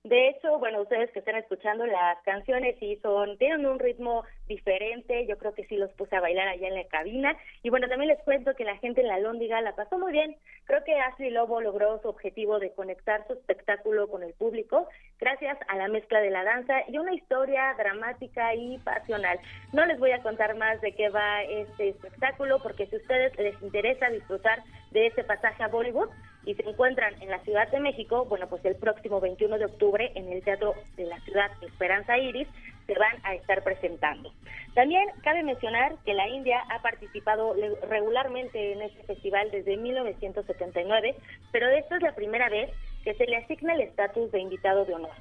[0.09, 5.27] De hecho, bueno, ustedes que están escuchando las canciones sí son, tienen un ritmo diferente,
[5.27, 7.37] yo creo que sí los puse a bailar allá en la cabina.
[7.63, 10.35] Y bueno, también les cuento que la gente en la Lóndiga la pasó muy bien.
[10.65, 14.89] Creo que Ashley Lobo logró su objetivo de conectar su espectáculo con el público
[15.21, 19.39] gracias a la mezcla de la danza y una historia dramática y pasional.
[19.75, 23.39] No les voy a contar más de qué va este espectáculo porque si a ustedes
[23.39, 26.09] les interesa disfrutar de ese pasaje a Bollywood,
[26.49, 30.11] y se encuentran en la Ciudad de México, bueno, pues el próximo 21 de octubre
[30.15, 32.49] en el Teatro de la Ciudad Esperanza Iris
[32.87, 34.33] se van a estar presentando.
[34.73, 37.55] También cabe mencionar que la India ha participado
[37.91, 41.17] regularmente en este festival desde 1979,
[41.53, 42.71] pero esta es la primera vez
[43.05, 45.13] que se le asigna el estatus de invitado de honor.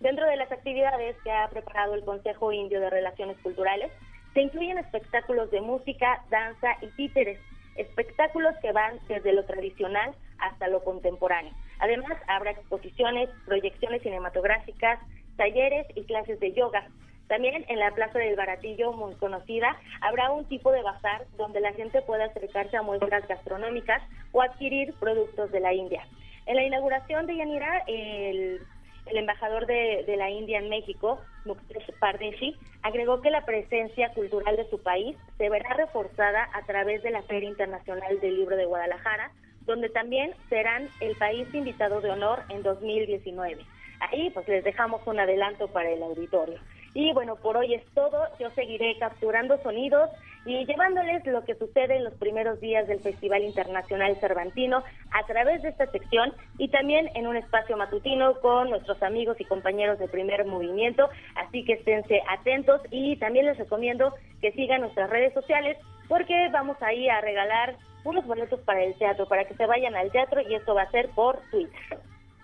[0.00, 3.92] Dentro de las actividades que ha preparado el Consejo Indio de Relaciones Culturales,
[4.34, 7.38] se incluyen espectáculos de música, danza y títeres,
[7.76, 10.12] espectáculos que van desde lo tradicional
[10.42, 11.52] hasta lo contemporáneo.
[11.78, 14.98] Además, habrá exposiciones, proyecciones cinematográficas,
[15.36, 16.86] talleres y clases de yoga.
[17.28, 21.72] También en la Plaza del Baratillo, muy conocida, habrá un tipo de bazar donde la
[21.72, 26.06] gente pueda acercarse a muestras gastronómicas o adquirir productos de la India.
[26.44, 28.60] En la inauguración de Yanira, el,
[29.06, 34.68] embajador de, de, la India en México, Muktesh Pardeshi, agregó que la presencia cultural de
[34.68, 39.30] su país se verá reforzada a través de la Feria Internacional del Libro de Guadalajara,
[39.66, 43.64] donde también serán el país invitado de honor en 2019.
[44.00, 46.58] Ahí pues les dejamos un adelanto para el auditorio.
[46.94, 48.26] Y bueno, por hoy es todo.
[48.38, 50.10] Yo seguiré capturando sonidos
[50.44, 54.82] y llevándoles lo que sucede en los primeros días del Festival Internacional Cervantino
[55.12, 59.44] a través de esta sección y también en un espacio matutino con nuestros amigos y
[59.44, 61.08] compañeros de primer movimiento.
[61.36, 66.76] Así que esténse atentos y también les recomiendo que sigan nuestras redes sociales porque vamos
[66.82, 70.54] ahí a regalar unos boletos para el teatro, para que se vayan al teatro y
[70.54, 71.98] esto va a ser por Twitter.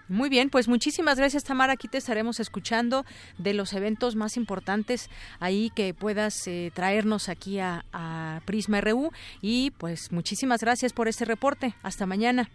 [0.08, 1.74] Muy bien, pues muchísimas gracias Tamara.
[1.74, 3.04] Aquí te estaremos escuchando
[3.36, 9.10] de los eventos más importantes ahí que puedas eh, traernos aquí a, a, Prisma RU
[9.42, 11.74] y pues muchísimas gracias por este reporte.
[11.82, 12.48] Hasta mañana.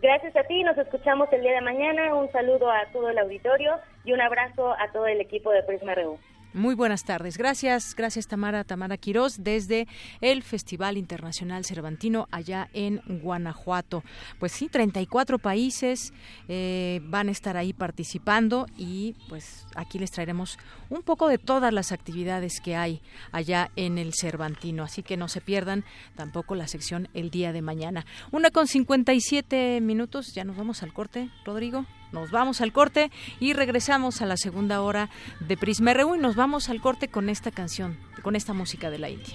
[0.00, 2.14] Gracias a ti, nos escuchamos el día de mañana.
[2.14, 5.96] Un saludo a todo el auditorio y un abrazo a todo el equipo de Prisma
[5.96, 6.18] RU.
[6.54, 7.38] Muy buenas tardes.
[7.38, 9.88] Gracias, gracias Tamara, Tamara Quirós, desde
[10.20, 14.04] el Festival Internacional Cervantino allá en Guanajuato.
[14.38, 16.12] Pues sí, 34 países
[16.48, 20.58] eh, van a estar ahí participando y pues aquí les traeremos
[20.90, 23.00] un poco de todas las actividades que hay
[23.30, 24.82] allá en el Cervantino.
[24.82, 25.84] Así que no se pierdan
[26.16, 28.04] tampoco la sección el día de mañana.
[28.30, 31.86] Una con 57 minutos, ya nos vamos al corte, Rodrigo.
[32.12, 33.10] Nos vamos al corte
[33.40, 35.08] y regresamos a la segunda hora
[35.40, 38.98] de Prisma RU y nos vamos al corte con esta canción, con esta música de
[38.98, 39.34] la India.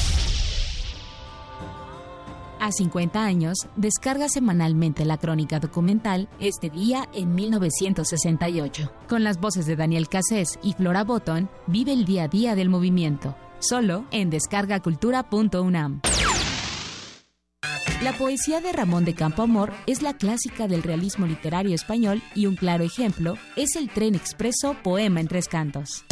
[2.61, 8.93] A 50 años, descarga semanalmente la crónica documental Este día en 1968.
[9.09, 12.69] Con las voces de Daniel Cassés y Flora Botton, vive el día a día del
[12.69, 13.35] movimiento.
[13.57, 16.01] Solo en descargacultura.unam.
[18.03, 22.55] La poesía de Ramón de Campoamor es la clásica del realismo literario español y un
[22.55, 26.05] claro ejemplo es el Tren Expreso Poema en Tres Cantos.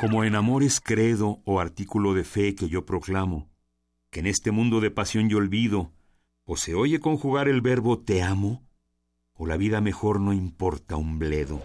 [0.00, 3.49] Como en amores credo o artículo de fe que yo proclamo,
[4.10, 5.92] que en este mundo de pasión y olvido,
[6.44, 8.66] o se oye conjugar el verbo te amo,
[9.34, 11.62] o la vida mejor no importa un bledo.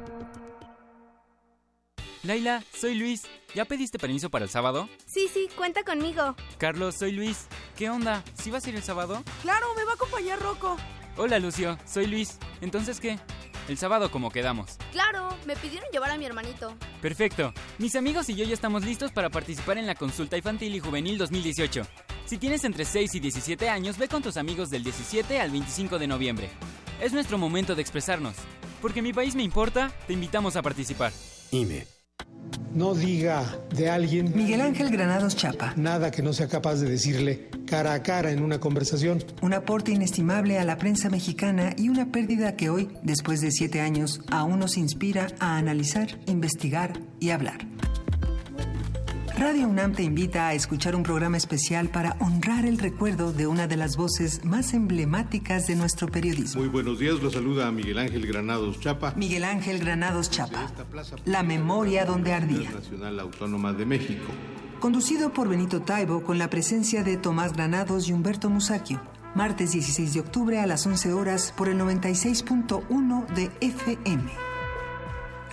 [2.24, 3.24] Laila, soy Luis.
[3.53, 4.89] ¿Ya pediste permiso para el sábado?
[5.05, 6.36] Sí, sí, cuenta conmigo.
[6.57, 7.47] Carlos, soy Luis.
[7.78, 8.24] ¿Qué onda?
[8.34, 9.24] ¿Sí vas a ir el sábado?
[9.41, 10.78] Claro, me va a acompañar Rocco.
[11.16, 11.78] Hola, Lucio.
[11.86, 12.39] Soy Luis.
[12.61, 13.20] ¿Entonces qué?
[13.68, 14.78] El sábado como quedamos.
[14.91, 16.76] Claro, me pidieron llevar a mi hermanito.
[17.01, 17.53] Perfecto.
[17.78, 21.18] Mis amigos y yo ya estamos listos para participar en la consulta infantil y juvenil
[21.18, 21.84] 2018.
[22.26, 25.99] Si tienes entre 6 y 17 años, ve con tus amigos del 17 al 25
[25.99, 26.49] de noviembre.
[26.99, 28.36] Es nuestro momento de expresarnos.
[28.82, 31.14] Porque mi país me importa, te invitamos a participar.
[31.51, 31.93] IME.
[32.74, 34.32] No diga de alguien.
[34.36, 35.74] Miguel Ángel Granados Chapa.
[35.76, 39.24] Nada que no sea capaz de decirle cara a cara en una conversación.
[39.41, 43.82] Un aporte inestimable a la prensa mexicana y una pérdida que hoy, después de siete
[43.82, 47.60] años, aún nos inspira a analizar, investigar y hablar.
[49.38, 53.65] Radio UNAM te invita a escuchar un programa especial para honrar el recuerdo de una
[53.65, 56.61] de las voces más emblemáticas de nuestro periodismo.
[56.61, 59.13] Muy buenos días, lo saluda Miguel Ángel Granados Chapa.
[59.15, 60.71] Miguel Ángel Granados Chapa.
[61.25, 62.69] La memoria donde ardía.
[62.69, 64.25] Nacional Autónoma de México.
[64.79, 69.01] Conducido por Benito Taibo con la presencia de Tomás Granados y Humberto Musacchio.
[69.34, 74.31] Martes 16 de octubre a las 11 horas por el 96.1 de FM.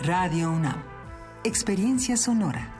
[0.02, 0.82] Radio UNAM.
[1.44, 2.79] Experiencia sonora.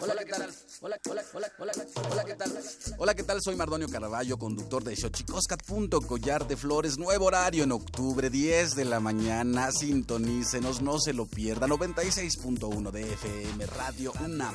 [0.00, 0.50] Hola, ¿qué tal?
[0.80, 1.72] Hola, hola, hola, hola,
[2.10, 2.52] hola, ¿qué tal?
[2.98, 3.38] Hola, ¿qué tal?
[3.40, 5.62] Soy Mardonio Carballo, conductor de Xochicoscat.
[6.08, 9.70] Collar de Flores, nuevo horario en octubre, 10 de la mañana.
[9.70, 11.68] Sintonícenos, no se lo pierda.
[11.68, 14.54] 96.1 de FM, Radio UNAM.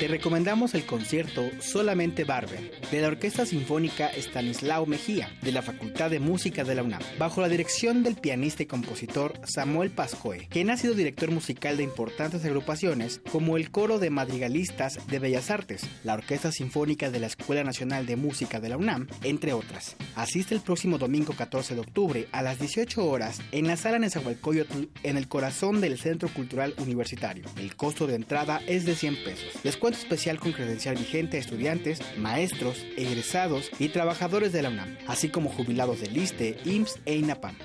[0.00, 6.08] Te recomendamos el concierto Solamente Barber de la Orquesta Sinfónica Stanislao Mejía de la Facultad
[6.08, 10.70] de Música de la UNAM, bajo la dirección del pianista y compositor Samuel Pascoe, quien
[10.70, 15.82] ha sido director musical de importantes agrupaciones como el Coro de Madrigalistas de Bellas Artes,
[16.02, 19.96] la Orquesta Sinfónica de la Escuela Nacional de Música de la UNAM, entre otras.
[20.14, 24.84] Asiste el próximo domingo 14 de octubre a las 18 horas en la sala Nezahualcóyotl
[25.02, 27.44] en el corazón del Centro Cultural Universitario.
[27.58, 29.62] El costo de entrada es de 100 pesos.
[29.98, 35.50] Especial con credencial vigente a estudiantes, maestros, egresados y trabajadores de la UNAM, así como
[35.50, 37.56] jubilados del ISTE, IMSS e INAPAM.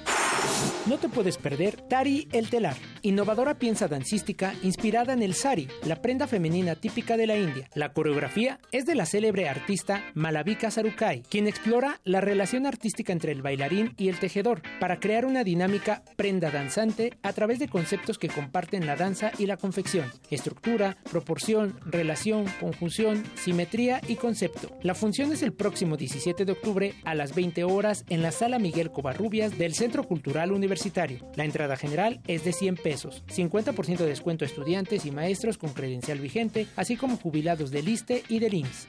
[0.85, 6.01] No te puedes perder Tari el Telar, innovadora piensa dancística inspirada en el sari, la
[6.01, 7.67] prenda femenina típica de la India.
[7.73, 13.31] La coreografía es de la célebre artista Malavika Sarukai, quien explora la relación artística entre
[13.31, 18.19] el bailarín y el tejedor para crear una dinámica prenda danzante a través de conceptos
[18.19, 22.14] que comparten la danza y la confección, estructura, proporción, relación,
[22.59, 24.77] conjunción, simetría y concepto.
[24.81, 28.59] La función es el próximo 17 de octubre a las 20 horas en la Sala
[28.59, 31.19] Miguel Covarrubias del Centro Cultural Universitario.
[31.35, 35.73] La entrada general es de 100 pesos, 50% de descuento a estudiantes y maestros con
[35.73, 38.87] credencial vigente, así como jubilados del ISTE y del IMSS.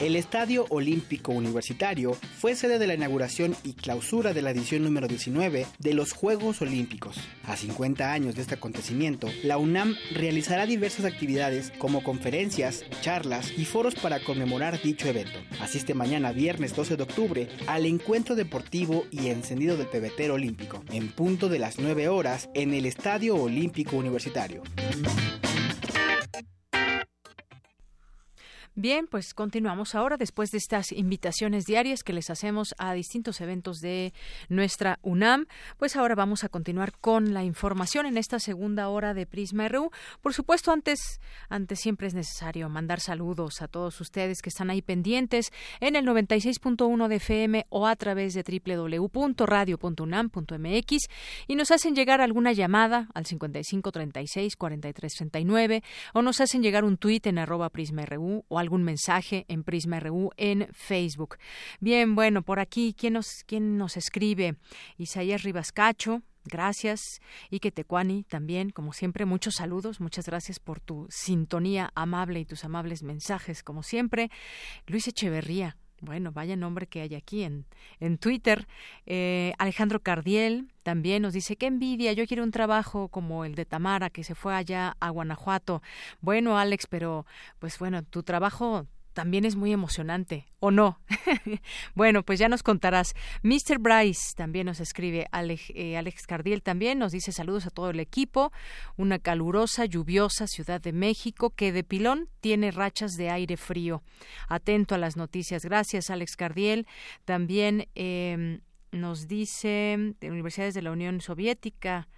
[0.00, 5.08] El Estadio Olímpico Universitario fue sede de la inauguración y clausura de la edición número
[5.08, 7.16] 19 de los Juegos Olímpicos.
[7.44, 13.64] A 50 años de este acontecimiento, la UNAM realizará diversas actividades como conferencias, charlas y
[13.64, 15.38] foros para conmemorar dicho evento.
[15.60, 21.08] Asiste mañana viernes 12 de octubre al encuentro deportivo y encendido del pebetero olímpico, en
[21.08, 24.62] punto de las 9 horas en el Estadio Olímpico Universitario.
[28.76, 33.78] Bien, pues continuamos ahora después de estas invitaciones diarias que les hacemos a distintos eventos
[33.78, 34.12] de
[34.48, 35.46] nuestra UNAM.
[35.78, 39.92] Pues ahora vamos a continuar con la información en esta segunda hora de Prisma RU.
[40.20, 44.82] Por supuesto, antes, antes siempre es necesario mandar saludos a todos ustedes que están ahí
[44.82, 50.96] pendientes en el 96.1 de FM o a través de www.radio.unam.mx
[51.46, 57.24] y nos hacen llegar alguna llamada al 5536 4339 o nos hacen llegar un tuit
[57.28, 61.36] en arroba Prisma RU o algún mensaje en Prisma RU en Facebook.
[61.80, 64.56] Bien, bueno, por aquí, ¿quién nos, quién nos escribe?
[64.98, 67.00] Isaías Rivas Cacho, Gracias.
[67.50, 70.00] Y que Tecuani también, como siempre, muchos saludos.
[70.00, 74.30] Muchas gracias por tu sintonía amable y tus amables mensajes, como siempre.
[74.86, 75.76] Luis Echeverría.
[76.00, 77.64] Bueno, vaya nombre que hay aquí en,
[78.00, 78.66] en Twitter.
[79.06, 83.64] Eh, Alejandro Cardiel también nos dice, qué envidia, yo quiero un trabajo como el de
[83.64, 85.82] Tamara, que se fue allá a Guanajuato.
[86.20, 87.24] Bueno, Alex, pero
[87.58, 91.00] pues bueno, tu trabajo también es muy emocionante, ¿o no?
[91.94, 93.14] bueno, pues ya nos contarás.
[93.42, 93.78] Mr.
[93.78, 98.00] Bryce también nos escribe, Alex, eh, Alex Cardiel también nos dice saludos a todo el
[98.00, 98.52] equipo,
[98.96, 104.02] una calurosa, lluviosa Ciudad de México que de pilón tiene rachas de aire frío.
[104.48, 105.64] Atento a las noticias.
[105.64, 106.86] Gracias, Alex Cardiel.
[107.24, 108.60] También eh,
[108.90, 112.08] nos dice de Universidades de la Unión Soviética,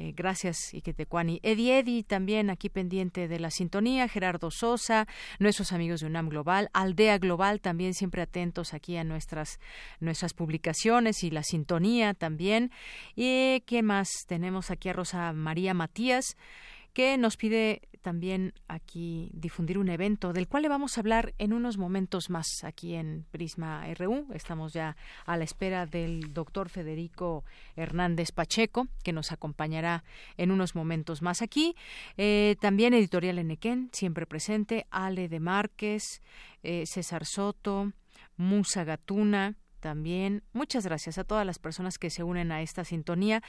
[0.00, 1.40] eh, gracias, Iquetecuani.
[1.42, 4.06] Edi Edi también aquí pendiente de la sintonía.
[4.06, 5.08] Gerardo Sosa,
[5.40, 6.70] nuestros amigos de UNAM Global.
[6.72, 9.58] Aldea Global también siempre atentos aquí a nuestras,
[9.98, 12.70] nuestras publicaciones y la sintonía también.
[13.16, 14.08] ¿Y qué más?
[14.28, 16.36] Tenemos aquí a Rosa María Matías
[16.92, 21.52] que nos pide también aquí difundir un evento del cual le vamos a hablar en
[21.52, 24.26] unos momentos más aquí en Prisma RU.
[24.32, 27.44] Estamos ya a la espera del doctor Federico
[27.76, 30.04] Hernández Pacheco, que nos acompañará
[30.36, 31.74] en unos momentos más aquí.
[32.16, 36.22] Eh, también Editorial Enequén, siempre presente, Ale de Márquez,
[36.62, 37.92] eh, César Soto,
[38.36, 40.42] Musa Gatuna, también.
[40.52, 43.42] Muchas gracias a todas las personas que se unen a esta sintonía.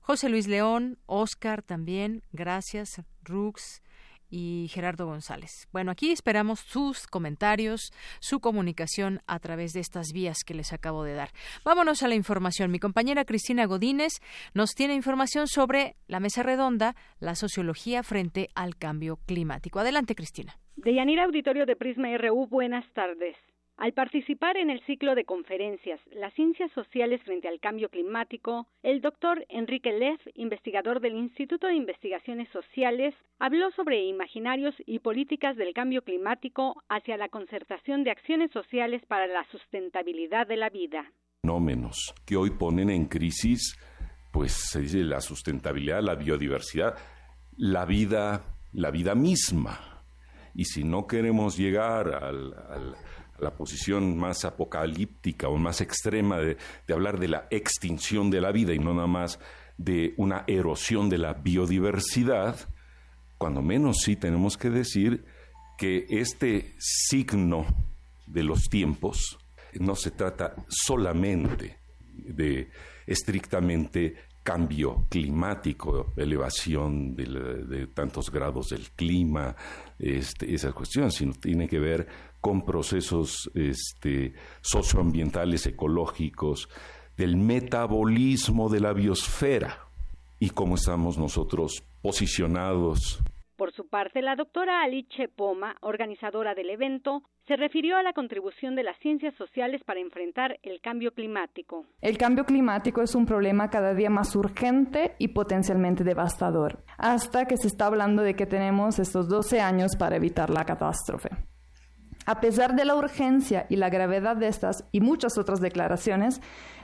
[0.00, 3.82] José Luis León, Oscar también, gracias, Rux
[4.28, 5.68] y Gerardo González.
[5.72, 11.04] Bueno, aquí esperamos sus comentarios, su comunicación a través de estas vías que les acabo
[11.04, 11.30] de dar.
[11.64, 12.70] Vámonos a la información.
[12.70, 14.14] Mi compañera Cristina Godínez
[14.54, 19.78] nos tiene información sobre la mesa redonda, la sociología frente al cambio climático.
[19.78, 20.58] Adelante, Cristina.
[20.76, 23.36] De Yanira Auditorio de Prisma RU, buenas tardes.
[23.76, 29.02] Al participar en el ciclo de conferencias Las ciencias sociales frente al cambio climático, el
[29.02, 35.74] doctor Enrique Leff, investigador del Instituto de Investigaciones Sociales, habló sobre imaginarios y políticas del
[35.74, 41.12] cambio climático hacia la concertación de acciones sociales para la sustentabilidad de la vida.
[41.42, 43.76] Fenómenos que hoy ponen en crisis,
[44.32, 46.96] pues la sustentabilidad, la biodiversidad,
[47.58, 50.02] la vida, la vida misma.
[50.54, 52.94] Y si no queremos llegar al
[53.40, 56.56] la posición más apocalíptica o más extrema de,
[56.92, 59.38] hablar de la extinción de la vida y no nada más
[59.76, 62.56] de una erosión de la biodiversidad,
[63.38, 65.24] cuando menos sí tenemos que decir
[65.76, 67.66] que este signo
[68.26, 69.38] de los tiempos
[69.74, 71.78] no se trata solamente
[72.14, 72.70] de
[73.06, 74.16] estrictamente
[74.46, 79.56] cambio climático, elevación de, tantos grados del clima,
[79.98, 82.06] este, esas cuestiones, sino tiene que ver
[82.46, 86.68] con procesos este, socioambientales, ecológicos,
[87.16, 89.88] del metabolismo de la biosfera
[90.38, 93.20] y cómo estamos nosotros posicionados
[93.56, 98.76] por su parte, la doctora Alice Poma, organizadora del evento, se refirió a la contribución
[98.76, 101.86] de las ciencias sociales para enfrentar el cambio climático.
[102.02, 107.56] El cambio climático es un problema cada día más urgente y potencialmente devastador, hasta que
[107.56, 111.30] se está hablando de que tenemos estos 12 años para evitar la catástrofe.
[112.26, 116.40] A pesar de la urgencia y la gravedad de estas y muchas otras declaraciones,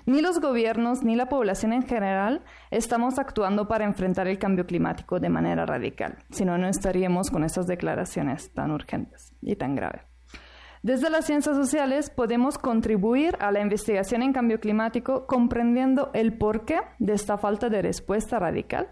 [0.06, 5.18] ni los gobiernos ni la población en general estamos actuando para enfrentar el cambio climático
[5.18, 10.11] de manera radical, si no, no estaríamos con estas declaraciones tan urgentes y tan graves.
[10.82, 16.80] Desde las ciencias sociales podemos contribuir a la investigación en cambio climático comprendiendo el porqué
[16.98, 18.88] de esta falta de respuesta radical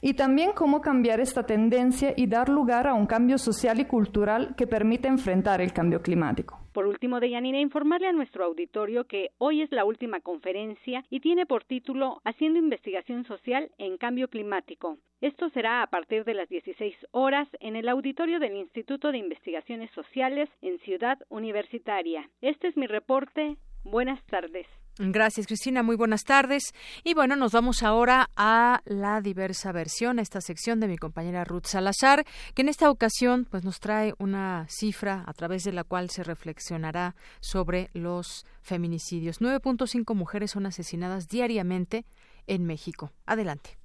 [0.00, 4.54] y también cómo cambiar esta tendencia y dar lugar a un cambio social y cultural
[4.56, 6.61] que permita enfrentar el cambio climático.
[6.72, 11.44] Por último, Deyanira, informarle a nuestro auditorio que hoy es la última conferencia y tiene
[11.44, 14.96] por título Haciendo investigación social en cambio climático.
[15.20, 19.90] Esto será a partir de las 16 horas en el auditorio del Instituto de Investigaciones
[19.90, 22.30] Sociales en Ciudad Universitaria.
[22.40, 23.56] Este es mi reporte.
[23.84, 24.66] Buenas tardes.
[24.98, 25.82] Gracias, Cristina.
[25.82, 26.74] Muy buenas tardes.
[27.02, 31.44] Y bueno, nos vamos ahora a la diversa versión, a esta sección de mi compañera
[31.44, 32.24] Ruth Salazar,
[32.54, 36.22] que en esta ocasión pues nos trae una cifra a través de la cual se
[36.22, 39.40] reflexionará sobre los feminicidios.
[39.40, 42.04] 9.5 mujeres son asesinadas diariamente
[42.46, 43.12] en México.
[43.24, 43.78] Adelante.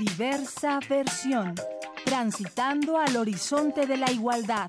[0.00, 1.54] Diversa versión.
[2.04, 4.68] Transitando al horizonte de la igualdad.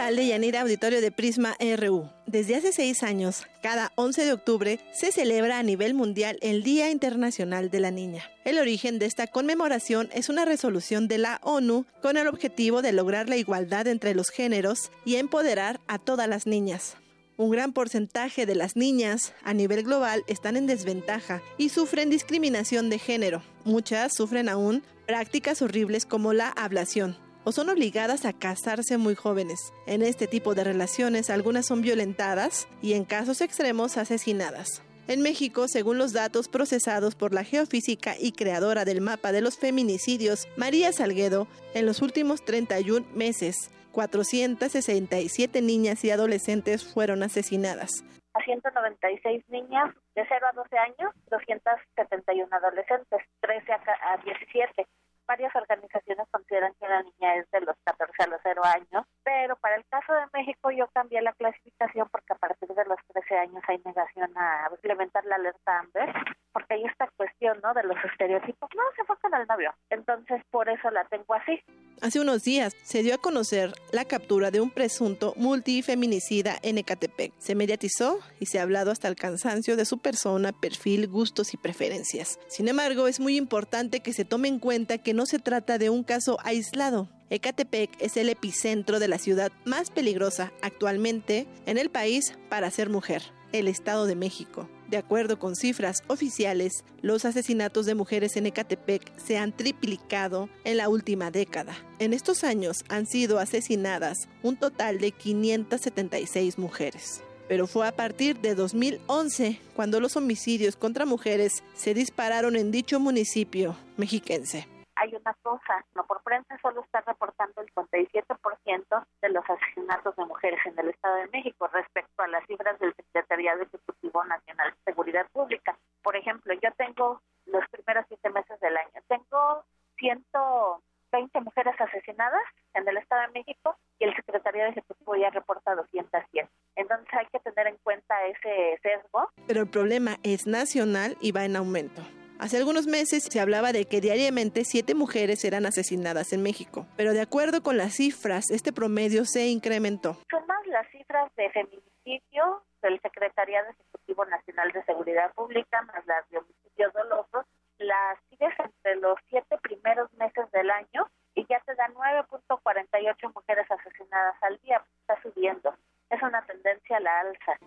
[0.00, 2.08] ¿Qué tal, Deyanira Auditorio de Prisma RU?
[2.24, 6.90] Desde hace seis años, cada 11 de octubre, se celebra a nivel mundial el Día
[6.90, 8.24] Internacional de la Niña.
[8.46, 12.92] El origen de esta conmemoración es una resolución de la ONU con el objetivo de
[12.92, 16.96] lograr la igualdad entre los géneros y empoderar a todas las niñas.
[17.36, 22.88] Un gran porcentaje de las niñas a nivel global están en desventaja y sufren discriminación
[22.88, 23.42] de género.
[23.66, 29.72] Muchas sufren aún prácticas horribles como la ablación, o son obligadas a casarse muy jóvenes.
[29.86, 34.82] En este tipo de relaciones algunas son violentadas y en casos extremos asesinadas.
[35.08, 39.58] En México, según los datos procesados por la geofísica y creadora del mapa de los
[39.58, 48.04] feminicidios, María Salguedo, en los últimos 31 meses, 467 niñas y adolescentes fueron asesinadas.
[48.34, 54.86] A 196 niñas de 0 a 12 años, 271 adolescentes, 13 a 17
[55.30, 59.54] varias organizaciones consideran que la niña es de los 14 a los 0 años, pero
[59.62, 63.38] para el caso de México yo cambié la clasificación porque a partir de los 13
[63.38, 66.12] años hay negación a implementar la alerta AMBER,
[66.52, 67.72] porque hay esta cuestión, ¿no?
[67.74, 71.62] De los estereotipos, no, se fue con el novio, entonces por eso la tengo así.
[72.02, 77.34] Hace unos días se dio a conocer la captura de un presunto multifeminicida en Ecatepec.
[77.38, 81.58] Se mediatizó y se ha hablado hasta el cansancio de su persona, perfil, gustos y
[81.58, 82.40] preferencias.
[82.48, 85.90] Sin embargo, es muy importante que se tome en cuenta que no se trata de
[85.90, 87.08] un caso aislado.
[87.30, 92.90] Ecatepec es el epicentro de la ciudad más peligrosa actualmente en el país para ser
[92.90, 94.68] mujer, el Estado de México.
[94.88, 100.76] De acuerdo con cifras oficiales, los asesinatos de mujeres en Ecatepec se han triplicado en
[100.76, 101.76] la última década.
[102.00, 107.22] En estos años han sido asesinadas un total de 576 mujeres.
[107.46, 112.98] Pero fue a partir de 2011 cuando los homicidios contra mujeres se dispararon en dicho
[112.98, 114.66] municipio mexiquense
[115.00, 120.26] hay una cosa, no por prensa solo está reportando el 57% de los asesinatos de
[120.26, 124.92] mujeres en el Estado de México respecto a las cifras del Secretariado Ejecutivo Nacional de
[124.92, 125.78] Seguridad Pública.
[126.02, 129.64] Por ejemplo, yo tengo los primeros siete meses del año, tengo
[129.96, 132.42] 120 mujeres asesinadas
[132.74, 136.46] en el Estado de México y el Secretariado Ejecutivo ya reporta 210.
[136.76, 139.30] Entonces hay que tener en cuenta ese sesgo.
[139.46, 142.02] Pero el problema es nacional y va en aumento.
[142.40, 147.12] Hace algunos meses se hablaba de que diariamente siete mujeres eran asesinadas en México, pero
[147.12, 150.16] de acuerdo con las cifras, este promedio se incrementó.
[150.30, 156.26] Son más las cifras de feminicidio del Secretariado Ejecutivo Nacional de Seguridad Pública, más las
[156.30, 157.44] de homicidios dolosos,
[157.76, 163.70] las sigues entre los siete primeros meses del año y ya te da 9.48 mujeres
[163.70, 165.74] asesinadas al día, está subiendo.
[166.08, 167.58] Es una tendencia a la alza.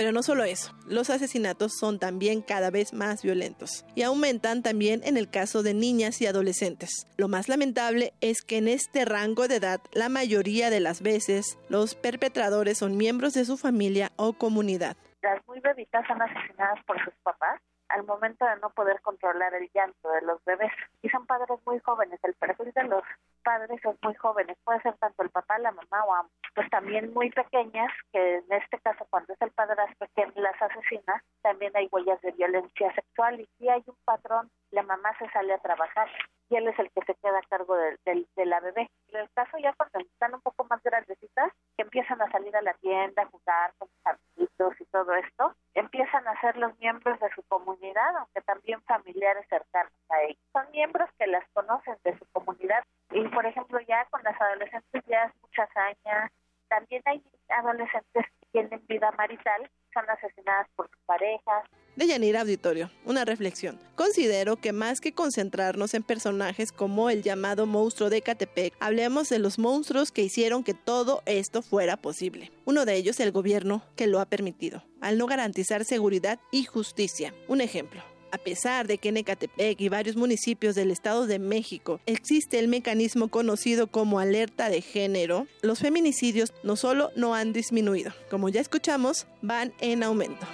[0.00, 5.02] Pero no solo eso, los asesinatos son también cada vez más violentos y aumentan también
[5.04, 7.06] en el caso de niñas y adolescentes.
[7.18, 11.58] Lo más lamentable es que en este rango de edad la mayoría de las veces
[11.68, 14.96] los perpetradores son miembros de su familia o comunidad.
[15.20, 17.60] Las muy bebitas son asesinadas por sus papás
[17.90, 20.72] al momento de no poder controlar el llanto de los bebés.
[21.02, 22.18] Y son padres muy jóvenes.
[22.22, 23.02] El perfil de los
[23.42, 24.56] padres son muy jóvenes.
[24.64, 26.32] Puede ser tanto el papá, la mamá o ambos.
[26.54, 31.22] Pues también muy pequeñas, que en este caso cuando es el padrastro quien las asesina,
[31.42, 33.40] también hay huellas de violencia sexual.
[33.40, 36.08] Y si hay un patrón, la mamá se sale a trabajar
[36.50, 38.90] y él es el que se queda a cargo de, de la bebé.
[39.08, 42.62] En el caso ya cuando están un poco más grandecitas, que empiezan a salir a
[42.62, 47.18] la tienda, a jugar con sus amiguitos y todo esto, empiezan a ser los miembros
[47.20, 50.38] de su comunidad, aunque también familiares cercanos a ellos.
[50.52, 55.02] Son miembros que las conocen de su comunidad y, por ejemplo, ya con las adolescentes
[55.06, 56.30] ya es mucha hazaña.
[56.68, 61.64] También hay adolescentes que tienen vida marital, son asesinadas por sus parejas,
[61.96, 63.78] de Yanira Auditorio, una reflexión.
[63.94, 69.38] Considero que más que concentrarnos en personajes como el llamado monstruo de Catepec, hablemos de
[69.38, 72.52] los monstruos que hicieron que todo esto fuera posible.
[72.64, 77.34] Uno de ellos el gobierno que lo ha permitido, al no garantizar seguridad y justicia.
[77.48, 78.02] Un ejemplo.
[78.32, 82.68] A pesar de que en Ecatepec y varios municipios del Estado de México existe el
[82.68, 88.60] mecanismo conocido como alerta de género, los feminicidios no solo no han disminuido, como ya
[88.60, 90.46] escuchamos, van en aumento.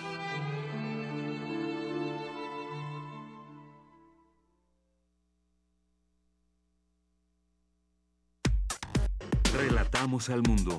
[9.52, 10.78] Relatamos al mundo.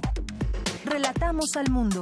[0.85, 2.01] Relatamos al mundo.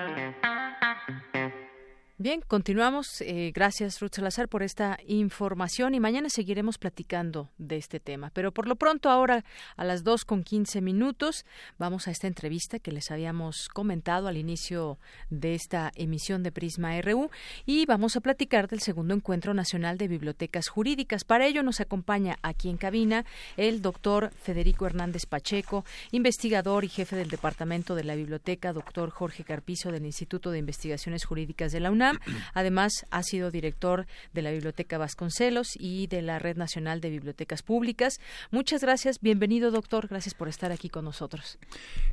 [2.21, 3.19] Bien, continuamos.
[3.21, 8.29] Eh, gracias, Ruth Salazar, por esta información y mañana seguiremos platicando de este tema.
[8.35, 9.43] Pero por lo pronto, ahora
[9.75, 11.47] a las 2 con 15 minutos,
[11.79, 14.99] vamos a esta entrevista que les habíamos comentado al inicio
[15.31, 17.31] de esta emisión de Prisma RU
[17.65, 21.23] y vamos a platicar del segundo encuentro nacional de bibliotecas jurídicas.
[21.23, 23.25] Para ello nos acompaña aquí en cabina
[23.57, 29.43] el doctor Federico Hernández Pacheco, investigador y jefe del Departamento de la Biblioteca, doctor Jorge
[29.43, 32.10] Carpizo del Instituto de Investigaciones Jurídicas de la UNAM
[32.53, 37.63] Además, ha sido director de la Biblioteca Vasconcelos y de la Red Nacional de Bibliotecas
[37.63, 38.19] Públicas.
[38.51, 39.19] Muchas gracias.
[39.19, 40.07] Bienvenido, doctor.
[40.07, 41.57] Gracias por estar aquí con nosotros.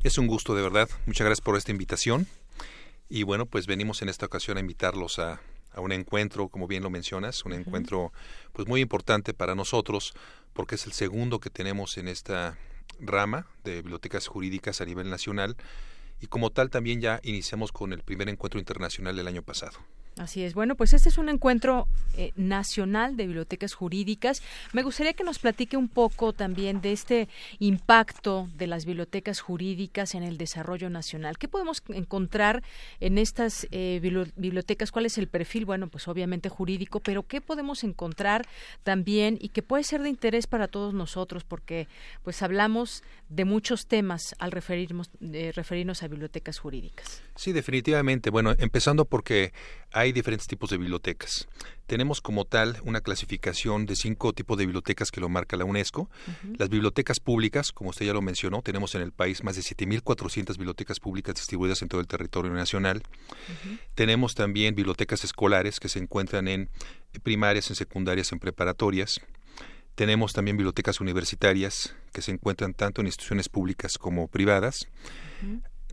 [0.02, 0.88] Es un gusto, de verdad.
[1.06, 2.26] Muchas gracias por esta invitación.
[3.08, 5.40] Y bueno, pues venimos en esta ocasión a invitarlos a,
[5.76, 8.12] un encuentro, como bien lo mencionas, un encuentro
[8.52, 10.12] pues muy importante para nosotros
[10.52, 12.58] porque es el segundo que tenemos en esta
[12.98, 15.56] rama de bibliotecas jurídicas a nivel nacional
[16.20, 19.78] y como tal también ya iniciamos con el primer encuentro internacional del año pasado.
[20.18, 20.54] Así es.
[20.54, 21.86] Bueno, pues este es un encuentro
[22.16, 24.42] eh, nacional de bibliotecas jurídicas.
[24.72, 27.28] Me gustaría que nos platique un poco también de este
[27.60, 31.38] impacto de las bibliotecas jurídicas en el desarrollo nacional.
[31.38, 32.62] ¿Qué podemos encontrar
[33.00, 34.00] en estas eh,
[34.36, 34.90] bibliotecas?
[34.90, 35.64] ¿Cuál es el perfil?
[35.64, 38.46] Bueno, pues obviamente jurídico, pero ¿qué podemos encontrar
[38.82, 41.44] también y que puede ser de interés para todos nosotros?
[41.44, 41.86] Porque
[42.24, 47.22] pues hablamos de muchos temas al referirnos, eh, referirnos a bibliotecas jurídicas.
[47.36, 48.30] Sí, definitivamente.
[48.30, 49.52] Bueno, empezando porque
[49.92, 51.48] hay diferentes tipos de bibliotecas.
[51.86, 56.10] Tenemos como tal una clasificación de cinco tipos de bibliotecas que lo marca la UNESCO.
[56.58, 60.58] Las bibliotecas públicas, como usted ya lo mencionó, tenemos en el país más de 7.400
[60.58, 63.02] bibliotecas públicas distribuidas en todo el territorio nacional.
[63.94, 66.68] Tenemos también bibliotecas escolares que se encuentran en
[67.22, 69.20] primarias, en secundarias, en preparatorias.
[69.94, 74.88] Tenemos también bibliotecas universitarias que se encuentran tanto en instituciones públicas como privadas.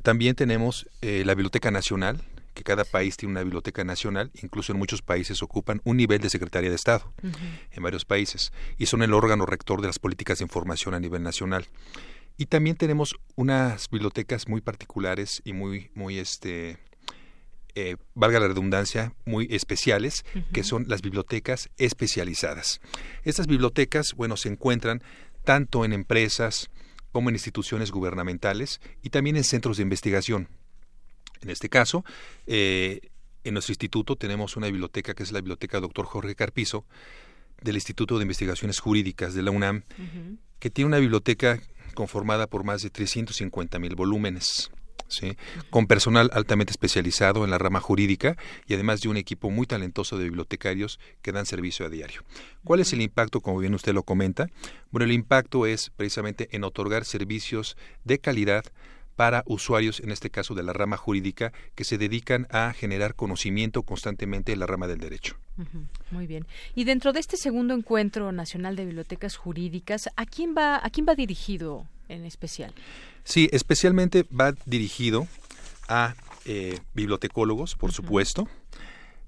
[0.04, 2.22] También tenemos eh, la Biblioteca Nacional,
[2.56, 6.32] que cada país tiene una biblioteca nacional, incluso en muchos países ocupan un nivel de
[6.32, 10.46] Secretaría de Estado, en varios países, y son el órgano rector de las políticas de
[10.46, 11.68] información a nivel nacional.
[12.38, 16.80] Y también tenemos unas bibliotecas muy particulares y muy, muy este,
[17.76, 22.82] eh, valga la redundancia, muy especiales, que son las bibliotecas especializadas.
[23.24, 25.04] Estas bibliotecas, bueno, se encuentran
[25.44, 26.70] tanto en empresas,
[27.16, 30.50] como en instituciones gubernamentales y también en centros de investigación.
[31.42, 32.04] En este caso,
[32.48, 33.10] eh,
[33.44, 36.86] en nuestro instituto tenemos una biblioteca que es la Biblioteca Doctor Jorge Carpizo,
[37.62, 39.84] del Instituto de Investigaciones Jurídicas de la UNAM,
[40.60, 41.60] que tiene una biblioteca
[41.94, 44.72] conformada por más de 350 mil volúmenes.
[45.08, 45.38] ¿sí?
[45.70, 50.18] con personal altamente especializado en la rama jurídica y además de un equipo muy talentoso
[50.18, 52.24] de bibliotecarios que dan servicio a diario.
[52.64, 54.48] ¿Cuál es el impacto, como bien usted lo comenta?
[54.92, 58.66] Bueno, el impacto es precisamente en otorgar servicios de calidad
[59.16, 63.84] para usuarios, en este caso de la rama jurídica, que se dedican a generar conocimiento
[63.84, 65.38] constantemente en la rama del derecho.
[66.12, 66.46] Muy bien.
[66.76, 71.06] Y dentro de este segundo encuentro nacional de bibliotecas jurídicas, ¿a quién va, a quién
[71.08, 72.74] va dirigido en especial?
[73.24, 75.28] Sí, especialmente va dirigido
[75.88, 76.16] a
[76.46, 78.48] eh, bibliotecólogos, por supuesto,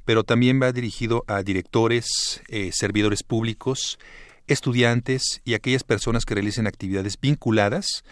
[0.06, 3.98] pero también va dirigido a directores, eh, servidores públicos,
[4.48, 8.04] estudiantes y aquellas personas que realicen actividades vinculadas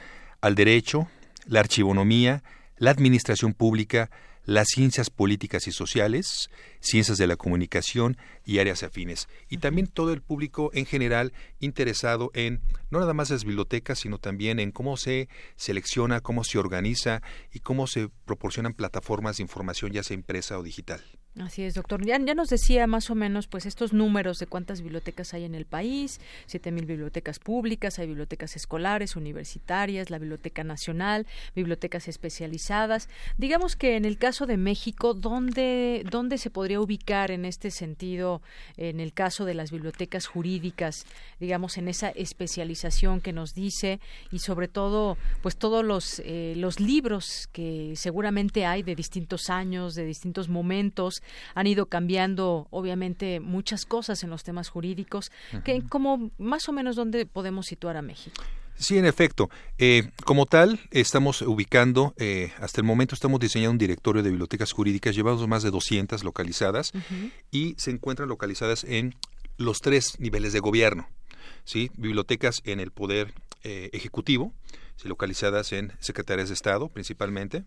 [0.42, 1.08] al derecho,
[1.46, 2.44] la archivonomía,
[2.78, 4.10] la administración pública,
[4.46, 6.50] las ciencias políticas y sociales,
[6.80, 9.28] ciencias de la comunicación y áreas afines.
[9.50, 12.62] Y también todo el público en general interesado en
[12.92, 17.60] no nada más las bibliotecas, sino también en cómo se selecciona, cómo se organiza y
[17.60, 21.04] cómo se proporcionan plataformas de información, ya sea impresa o digital.
[21.40, 22.06] Así es, doctor.
[22.06, 25.54] Ya, ya, nos decía más o menos pues estos números de cuántas bibliotecas hay en
[25.54, 33.10] el país, siete mil bibliotecas públicas, hay bibliotecas escolares, universitarias, la Biblioteca Nacional, bibliotecas especializadas.
[33.38, 38.42] Digamos que en el caso de México, ¿dónde, dónde se podría ubicar en este sentido,
[38.78, 41.06] en el caso de las bibliotecas jurídicas,
[41.42, 44.00] digamos, en esa especialización que nos dice
[44.32, 49.96] y sobre todo, pues todos los, eh, los libros que seguramente hay de distintos años,
[49.96, 51.24] de distintos momentos,
[51.54, 55.32] han ido cambiando, obviamente, muchas cosas en los temas jurídicos,
[55.64, 58.44] que como más o menos dónde podemos situar a México.
[58.78, 59.50] Sí, en efecto.
[59.78, 64.74] Eh, como tal, estamos ubicando, eh, hasta el momento estamos diseñando un directorio de bibliotecas
[64.74, 66.92] jurídicas, llevamos más de 200 localizadas
[67.52, 69.16] y se encuentran localizadas en
[69.58, 71.08] los tres niveles de gobierno.
[71.64, 71.90] ¿sí?
[71.96, 73.34] Bibliotecas en el Poder
[73.64, 74.52] eh, Ejecutivo,
[75.04, 77.64] localizadas en secretarías de Estado principalmente,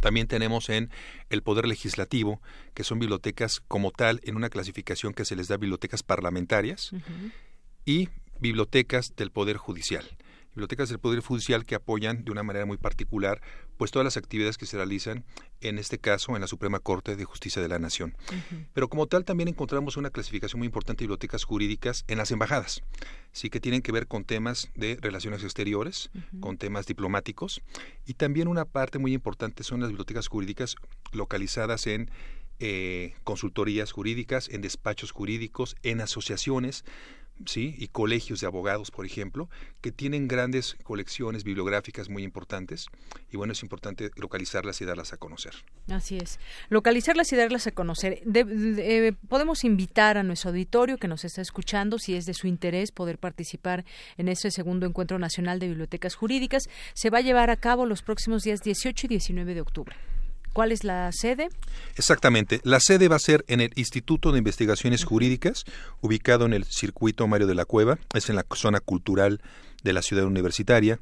[0.00, 0.90] también tenemos en
[1.28, 2.40] el Poder Legislativo,
[2.74, 6.92] que son bibliotecas como tal en una clasificación que se les da bibliotecas parlamentarias
[7.84, 8.08] y
[8.40, 10.04] bibliotecas del Poder Judicial.
[10.54, 13.40] Bibliotecas del Poder Judicial que apoyan de una manera muy particular
[13.78, 15.24] pues todas las actividades que se realizan
[15.60, 18.16] en este caso en la Suprema Corte de Justicia de la Nación.
[18.74, 22.82] Pero como tal también encontramos una clasificación muy importante de bibliotecas jurídicas en las embajadas,
[23.32, 26.10] sí que tienen que ver con temas de relaciones exteriores,
[26.40, 27.62] con temas diplomáticos.
[28.04, 30.76] Y también una parte muy importante son las bibliotecas jurídicas
[31.12, 32.10] localizadas en
[32.60, 36.84] eh, consultorías jurídicas, en despachos jurídicos, en asociaciones,
[37.46, 37.74] ¿sí?
[37.78, 39.48] y colegios de abogados, por ejemplo,
[39.80, 42.86] que tienen grandes colecciones bibliográficas muy importantes
[43.30, 45.54] y bueno, es importante localizarlas y darlas a conocer.
[45.88, 46.38] Así es,
[46.68, 48.22] localizarlas y darlas a conocer.
[49.28, 53.18] podemos invitar a nuestro auditorio que nos está escuchando, si es de su interés poder
[53.18, 53.84] participar
[54.16, 56.68] en este segundo encuentro nacional de bibliotecas jurídicas.
[56.94, 59.96] Se va a llevar a cabo los próximos días 18 y 19 de octubre.
[60.58, 61.50] ¿Cuál es la sede?
[61.94, 62.60] Exactamente.
[62.64, 65.62] La sede va a ser en el Instituto de Investigaciones Jurídicas,
[66.00, 69.40] ubicado en el circuito Mario de la Cueva, es en la zona cultural
[69.84, 70.98] de la ciudad universitaria.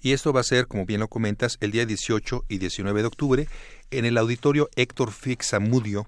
[0.00, 3.08] Y esto va a ser, como bien lo comentas, el día 18 y 19 de
[3.08, 3.48] octubre
[3.90, 6.06] en el auditorio Héctor Fixamudio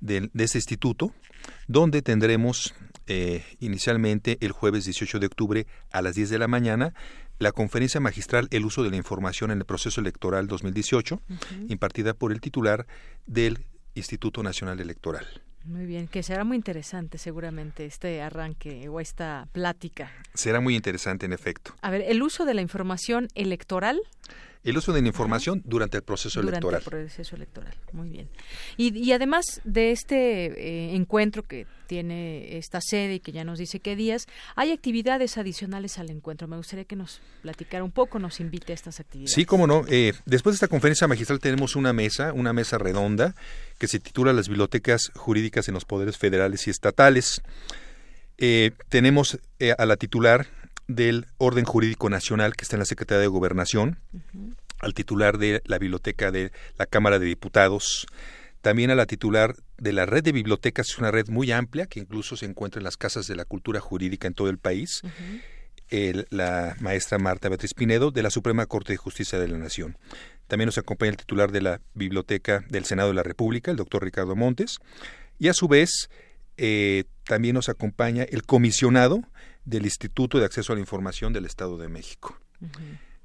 [0.00, 1.12] de, de este instituto,
[1.66, 2.72] donde tendremos
[3.08, 6.94] eh, inicialmente el jueves 18 de octubre a las 10 de la mañana
[7.38, 11.20] la conferencia magistral El uso de la información en el proceso electoral 2018,
[11.68, 12.86] impartida por el titular
[13.26, 15.26] del Instituto Nacional Electoral.
[15.64, 20.10] Muy bien, que será muy interesante seguramente este arranque o esta plática.
[20.32, 21.74] Será muy interesante en efecto.
[21.82, 24.00] A ver, el uso de la información electoral
[24.70, 26.82] el uso de la información durante el proceso electoral.
[26.82, 28.28] Durante el proceso electoral, muy bien.
[28.76, 33.80] Y, además de este eh, encuentro que tiene esta sede y que ya nos dice
[33.80, 34.26] qué días,
[34.56, 36.46] hay actividades adicionales al encuentro.
[36.46, 39.32] Me gustaría que nos platicara un poco, nos invite a estas actividades.
[39.32, 39.84] Sí, cómo no.
[39.88, 43.34] Eh, después de esta conferencia magistral tenemos una mesa, una mesa redonda,
[43.78, 47.40] que se titula Las bibliotecas jurídicas en los poderes federales y estatales.
[48.36, 49.38] Eh, tenemos
[49.76, 50.46] a la titular
[50.88, 54.00] del Orden Jurídico Nacional que está en la Secretaría de Gobernación,
[54.80, 58.06] al titular de la Biblioteca de la Cámara de Diputados,
[58.62, 62.00] también a la titular de la red de bibliotecas, es una red muy amplia que
[62.00, 65.02] incluso se encuentra en las casas de la cultura jurídica en todo el país,
[66.30, 69.96] la maestra Marta Beatriz Pinedo de la Suprema Corte de Justicia de la Nación.
[70.48, 74.02] También nos acompaña el titular de la Biblioteca del Senado de la República, el doctor
[74.02, 74.78] Ricardo Montes,
[75.38, 76.08] y a su vez
[76.56, 79.22] eh, también nos acompaña el comisionado
[79.68, 82.38] del Instituto de Acceso a la Información del Estado de México.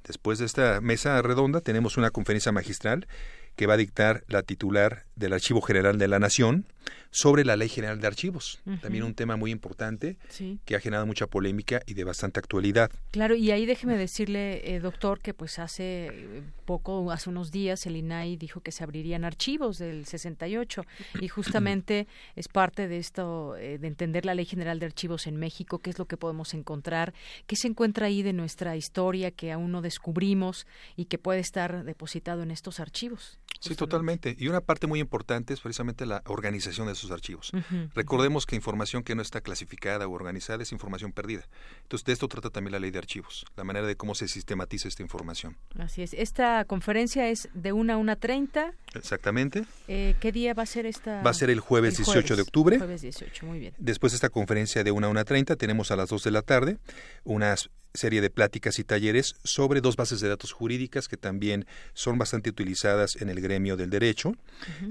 [0.04, 3.08] Después de esta mesa redonda tenemos una conferencia magistral
[3.56, 6.66] que va a dictar la titular del Archivo General de la Nación
[7.14, 8.60] sobre la Ley General de Archivos.
[8.82, 10.18] También un tema muy importante
[10.66, 12.92] que ha generado mucha polémica y de bastante actualidad.
[13.12, 17.86] Claro, y ahí déjeme decirle, eh, doctor, que pues hace eh, poco, hace unos días,
[17.86, 20.86] el INAI dijo que se abrirían archivos del 68
[21.22, 25.38] y justamente es parte de esto, eh, de entender la Ley General de Archivos en
[25.38, 27.14] México, qué es lo que podemos encontrar,
[27.46, 30.66] qué se encuentra ahí de nuestra historia que aún no descubrimos
[30.96, 33.38] y que puede estar depositado en estos archivos.
[33.64, 34.36] Sí, totalmente.
[34.38, 37.52] Y una parte muy importante es precisamente la organización de esos archivos.
[37.96, 41.44] Recordemos que información que no está clasificada o organizada es información perdida.
[41.84, 44.88] Entonces, de esto trata también la ley de archivos, la manera de cómo se sistematiza
[44.88, 45.56] esta información.
[45.80, 46.14] Así es.
[46.14, 48.74] Esta conferencia es de 1 a 1.30.
[48.96, 49.64] Exactamente.
[49.88, 51.22] Eh, ¿Qué día va a ser esta?
[51.22, 52.78] Va a ser el jueves, 18 de octubre.
[52.78, 53.74] Jueves 18, muy bien.
[53.78, 56.78] Después de esta conferencia de 1 a 1.30 tenemos a las 2 de la tarde
[57.24, 62.18] unas serie de pláticas y talleres sobre dos bases de datos jurídicas que también son
[62.18, 64.34] bastante utilizadas en el gremio del derecho,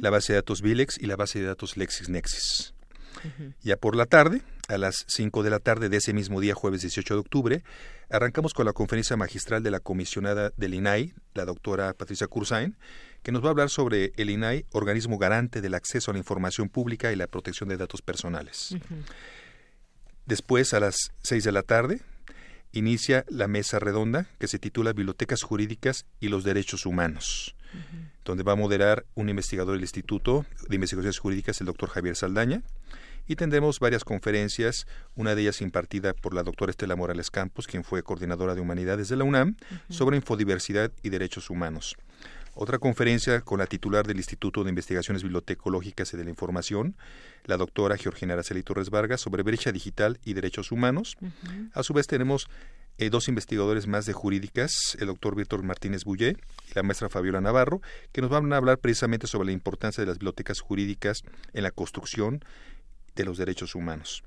[0.00, 2.74] la base de datos Vilex y la base de datos LexisNexis.
[3.62, 6.80] Ya por la tarde, a las 5 de la tarde de ese mismo día, jueves
[6.80, 7.62] 18 de octubre,
[8.10, 12.76] arrancamos con la conferencia magistral de la comisionada del INAI, la doctora Patricia Cursain,
[13.22, 16.68] que nos va a hablar sobre el INAI, organismo garante del acceso a la información
[16.68, 18.74] pública y la protección de datos personales.
[20.26, 22.00] Después, a las 6 de la tarde,
[22.72, 27.54] inicia la mesa redonda que se titula Bibliotecas Jurídicas y los Derechos Humanos,
[28.24, 32.62] donde va a moderar un investigador del Instituto de Investigaciones Jurídicas, el doctor Javier Saldaña,
[33.28, 37.84] y tendremos varias conferencias, una de ellas impartida por la doctora Estela Morales Campos, quien
[37.84, 39.56] fue coordinadora de Humanidades de la UNAM,
[39.88, 41.96] sobre infodiversidad y derechos humanos.
[42.54, 46.96] Otra conferencia con la titular del Instituto de Investigaciones Bibliotecológicas y de la Información,
[47.44, 51.16] la doctora Georgina Araceli Torres Vargas, sobre brecha digital y derechos humanos.
[51.72, 52.48] A su vez tenemos
[52.98, 56.36] eh, dos investigadores más de jurídicas, el doctor Víctor Martínez Bullé
[56.70, 57.80] y la maestra Fabiola Navarro,
[58.12, 61.22] que nos van a hablar precisamente sobre la importancia de las bibliotecas jurídicas
[61.54, 62.44] en la construcción
[63.14, 64.22] de los derechos humanos.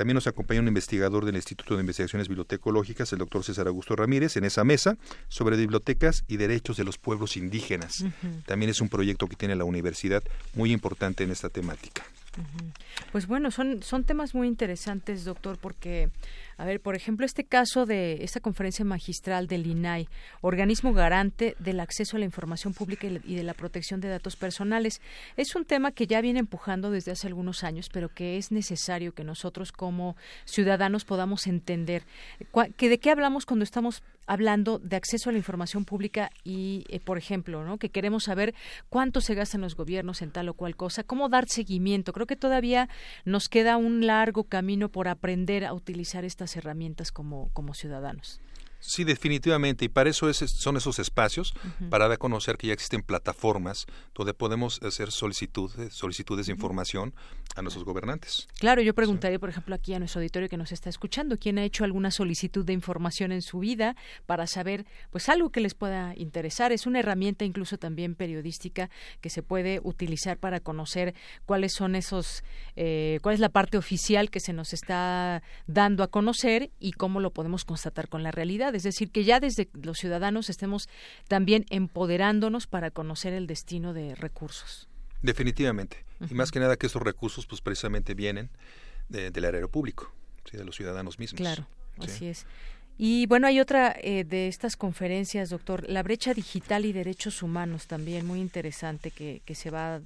[0.00, 4.34] También nos acompaña un investigador del Instituto de Investigaciones Bibliotecológicas, el doctor César Augusto Ramírez,
[4.38, 4.96] en esa mesa
[5.28, 8.06] sobre bibliotecas y derechos de los pueblos indígenas.
[8.46, 10.22] También es un proyecto que tiene la universidad
[10.54, 12.02] muy importante en esta temática.
[13.12, 16.10] Pues bueno, son, son temas muy interesantes, doctor, porque
[16.60, 20.08] a ver, por ejemplo, este caso de esta conferencia magistral del INAI,
[20.42, 25.00] organismo garante del acceso a la información pública y de la protección de datos personales,
[25.38, 29.14] es un tema que ya viene empujando desde hace algunos años, pero que es necesario
[29.14, 32.02] que nosotros como ciudadanos podamos entender.
[32.76, 37.00] Que de qué hablamos cuando estamos hablando de acceso a la información pública y, eh,
[37.00, 37.78] por ejemplo, ¿no?
[37.78, 38.54] que queremos saber
[38.88, 42.12] cuánto se gastan los gobiernos en tal o cual cosa, cómo dar seguimiento.
[42.12, 42.88] Creo que todavía
[43.24, 48.40] nos queda un largo camino por aprender a utilizar estas herramientas como, como ciudadanos.
[48.80, 49.84] Sí, definitivamente.
[49.84, 51.52] Y para eso son esos espacios,
[51.90, 57.14] para dar a conocer que ya existen plataformas donde podemos hacer solicitudes, solicitudes de información
[57.56, 58.48] a nuestros gobernantes.
[58.58, 61.64] Claro, yo preguntaría, por ejemplo, aquí a nuestro auditorio que nos está escuchando, ¿quién ha
[61.64, 63.96] hecho alguna solicitud de información en su vida
[64.26, 66.72] para saber, pues, algo que les pueda interesar?
[66.72, 68.88] Es una herramienta incluso también periodística
[69.20, 72.44] que se puede utilizar para conocer cuáles son esos,
[72.76, 77.20] eh, cuál es la parte oficial que se nos está dando a conocer y cómo
[77.20, 80.88] lo podemos constatar con la realidad es decir, que ya desde los ciudadanos estemos
[81.28, 84.88] también empoderándonos para conocer el destino de recursos.
[85.22, 86.04] Definitivamente.
[86.28, 88.50] Y más que nada que estos recursos pues precisamente vienen
[89.08, 90.12] del erario público,
[90.52, 91.40] de los ciudadanos mismos.
[91.40, 91.66] Claro,
[91.98, 92.46] así es.
[92.98, 97.86] Y bueno, hay otra eh, de estas conferencias, doctor, la brecha digital y derechos humanos
[97.86, 100.02] también, muy interesante que, que se va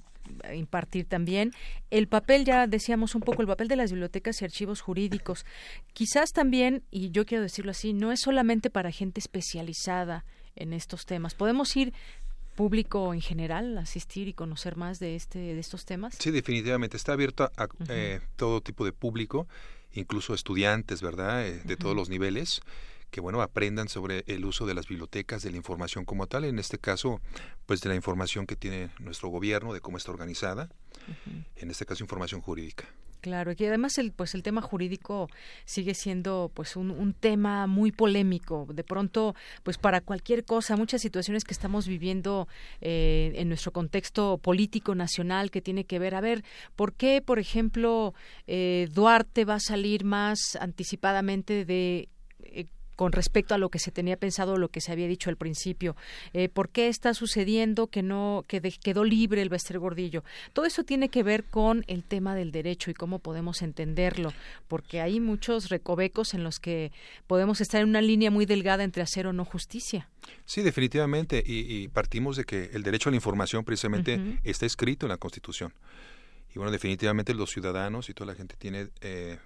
[0.54, 1.52] impartir también.
[1.90, 5.44] El papel, ya decíamos un poco, el papel de las bibliotecas y archivos jurídicos.
[5.92, 10.24] Quizás también, y yo quiero decirlo así, no es solamente para gente especializada
[10.56, 11.34] en estos temas.
[11.34, 11.92] Podemos ir
[12.54, 17.12] público en general asistir y conocer más de este de estos temas sí definitivamente está
[17.12, 19.48] abierto a, eh, todo tipo de público
[19.92, 22.60] incluso estudiantes verdad eh, de todos los niveles
[23.14, 26.58] que bueno aprendan sobre el uso de las bibliotecas de la información como tal en
[26.58, 27.20] este caso
[27.64, 30.68] pues de la información que tiene nuestro gobierno de cómo está organizada
[31.54, 32.86] en este caso información jurídica
[33.20, 35.30] Claro, y además el, pues el tema jurídico
[35.64, 38.66] sigue siendo pues un, un, tema muy polémico.
[38.70, 42.48] De pronto, pues para cualquier cosa, muchas situaciones que estamos viviendo
[42.82, 46.44] eh, en nuestro contexto político nacional que tiene que ver, a ver,
[46.76, 48.12] ¿por qué, por ejemplo,
[48.46, 52.10] eh, Duarte va a salir más anticipadamente de
[52.96, 55.96] con respecto a lo que se tenía pensado lo que se había dicho al principio.
[56.32, 60.24] Eh, ¿Por qué está sucediendo que no que quedó libre el Bester Gordillo?
[60.52, 64.32] Todo eso tiene que ver con el tema del derecho y cómo podemos entenderlo,
[64.68, 66.92] porque hay muchos recovecos en los que
[67.26, 70.08] podemos estar en una línea muy delgada entre hacer o no justicia.
[70.44, 75.10] Sí, definitivamente, y, partimos de que el derecho a la información precisamente está escrito en
[75.10, 75.72] la Constitución.
[76.54, 79.38] Y bueno, definitivamente los ciudadanos y toda la gente tiene eh,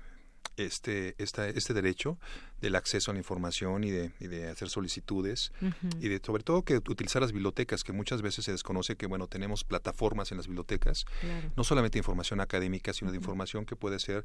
[0.56, 2.18] este, esta, este derecho
[2.60, 5.52] del acceso a la información y de, y de hacer solicitudes
[6.00, 9.28] y de sobre todo que utilizar las bibliotecas, que muchas veces se desconoce que bueno
[9.28, 11.04] tenemos plataformas en las bibliotecas,
[11.56, 14.24] no solamente información académica, sino de información que puede ser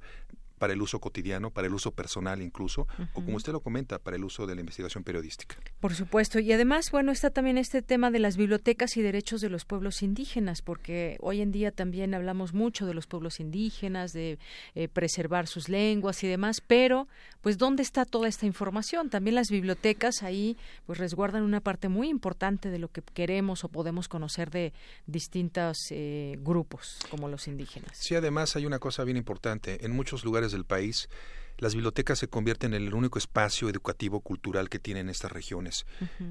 [0.63, 4.15] para el uso cotidiano, para el uso personal incluso, o como usted lo comenta, para
[4.15, 5.57] el uso de la investigación periodística.
[5.81, 9.49] Por supuesto, y además, bueno, está también este tema de las bibliotecas y derechos de
[9.49, 14.39] los pueblos indígenas, porque hoy en día también hablamos mucho de los pueblos indígenas, de
[14.73, 17.09] eh, preservar sus lenguas y demás, pero
[17.41, 19.09] pues ¿dónde está toda esta información?
[19.09, 23.67] También las bibliotecas ahí pues resguardan una parte muy importante de lo que queremos o
[23.67, 24.71] podemos conocer de
[25.07, 27.97] distintos eh, grupos como los indígenas.
[27.97, 31.09] Sí, además hay una cosa bien importante, en muchos lugares del país,
[31.57, 35.85] las bibliotecas se convierten en el único espacio educativo cultural que tienen estas regiones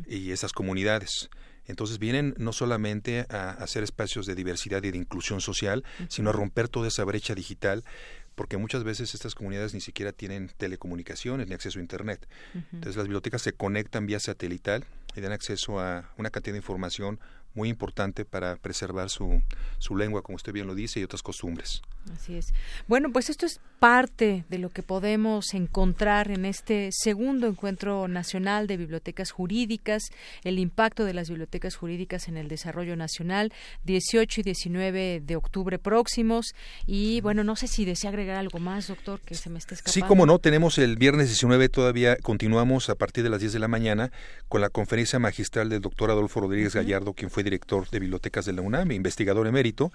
[0.07, 1.31] y esas comunidades.
[1.67, 6.33] Entonces vienen no solamente a hacer espacios de diversidad y de inclusión social, sino a
[6.33, 7.85] romper toda esa brecha digital,
[8.35, 12.27] porque muchas veces estas comunidades ni siquiera tienen telecomunicaciones ni acceso a Internet.
[12.55, 14.85] Entonces las bibliotecas se conectan vía satelital
[15.15, 17.21] y dan acceso a una cantidad de información
[17.55, 19.43] muy importante para preservar su,
[19.79, 21.83] su lengua, como usted bien lo dice, y otras costumbres.
[22.13, 22.53] Así es.
[22.89, 28.67] Bueno, pues esto es parte de lo que podemos encontrar en este segundo encuentro nacional
[28.67, 30.05] de bibliotecas jurídicas,
[30.45, 33.53] el impacto de las bibliotecas jurídicas en el desarrollo nacional,
[33.85, 36.55] 18 y 19 de octubre próximos.
[36.87, 39.93] Y bueno, no sé si desea agregar algo más, doctor, que se me esté escapando.
[39.93, 43.59] Sí, como no, tenemos el viernes 19, todavía continuamos a partir de las 10 de
[43.59, 44.13] la mañana
[44.49, 48.53] con la conferencia magistral del doctor Adolfo Rodríguez Gallardo, quien fue director de bibliotecas de
[48.53, 49.93] la UNAM, investigador emérito,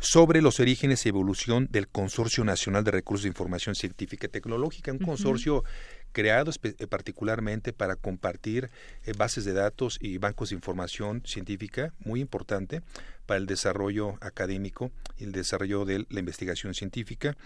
[0.00, 4.92] sobre los orígenes y evolución del Consorcio Nacional de Recursos de Información Científica y Tecnológica,
[4.92, 5.64] un consorcio
[6.12, 8.70] creado eh, particularmente para compartir
[9.04, 12.82] eh, bases de datos y bancos de información científica muy importante
[13.26, 17.36] para el desarrollo académico y el desarrollo de la investigación científica.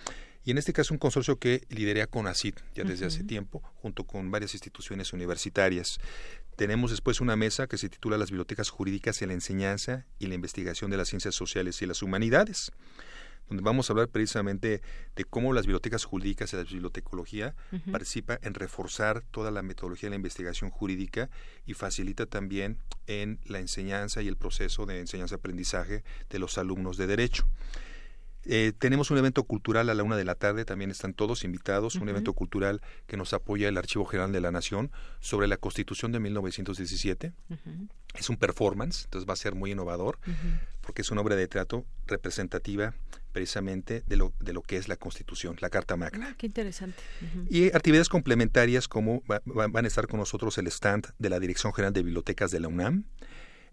[0.44, 4.30] Y en este caso un consorcio que lidera CONACID ya desde hace tiempo, junto con
[4.30, 6.00] varias instituciones universitarias.
[6.56, 10.34] Tenemos después una mesa que se titula Las bibliotecas jurídicas en la enseñanza y la
[10.34, 12.72] investigación de las ciencias sociales y las humanidades,
[13.48, 14.82] donde vamos a hablar precisamente
[15.14, 17.54] de cómo las bibliotecas jurídicas y la bibliotecología
[17.90, 21.30] participa en reforzar toda la metodología de la investigación jurídica
[21.66, 27.06] y facilita también en la enseñanza y el proceso de enseñanza-aprendizaje de los alumnos de
[27.06, 27.46] derecho.
[28.44, 31.96] Eh, tenemos un evento cultural a la una de la tarde, también están todos invitados,
[31.96, 34.90] un evento cultural que nos apoya el Archivo General de la Nación
[35.20, 37.32] sobre la Constitución de 1917.
[38.14, 40.18] Es un performance, entonces va a ser muy innovador,
[40.80, 42.94] porque es una obra de teatro representativa
[43.32, 46.28] precisamente de lo, de lo que es la Constitución, la Carta Magna.
[46.30, 47.02] Ah, qué interesante.
[47.48, 51.92] Y actividades complementarias como van a estar con nosotros el stand de la Dirección General
[51.92, 53.04] de Bibliotecas de la UNAM,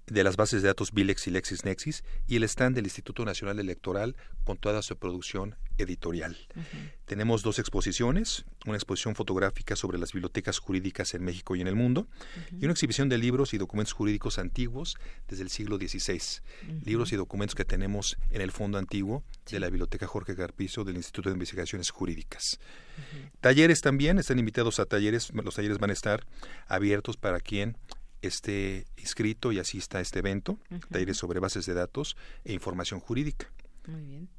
[0.08, 4.16] de las bases de datos Bilex y LexisNexis y el stand del Instituto Nacional Electoral
[4.44, 6.38] con toda su producción editorial.
[7.06, 11.76] Tenemos dos exposiciones, una exposición fotográfica sobre las bibliotecas jurídicas en México y en el
[11.76, 12.08] mundo
[12.52, 14.98] y una exhibición de libros y documentos jurídicos antiguos
[15.28, 16.22] desde el siglo XVI,
[16.84, 20.98] libros y documentos que tenemos en el fondo antiguo de la Biblioteca Jorge Garpizo del
[20.98, 22.60] Instituto de Investigaciones Jurídicas.
[23.42, 26.26] Talleres también, están invitados a talleres, los talleres van a estar
[26.68, 27.78] abiertos para quien
[28.22, 30.60] esté inscrito y asista a este evento,
[30.90, 33.50] talleres sobre bases de datos e información jurídica.
[33.88, 34.30] Muy bien.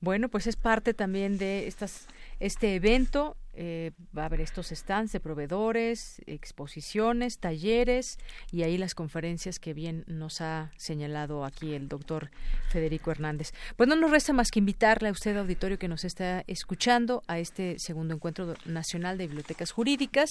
[0.00, 2.06] Bueno, pues es parte también de estas,
[2.38, 3.36] este evento.
[3.52, 8.16] Eh, va a haber estos stands de proveedores, exposiciones, talleres
[8.52, 12.30] y ahí las conferencias que bien nos ha señalado aquí el doctor
[12.70, 13.52] Federico Hernández.
[13.76, 17.40] Pues no nos resta más que invitarle a usted, auditorio, que nos está escuchando a
[17.40, 20.30] este segundo encuentro nacional de bibliotecas jurídicas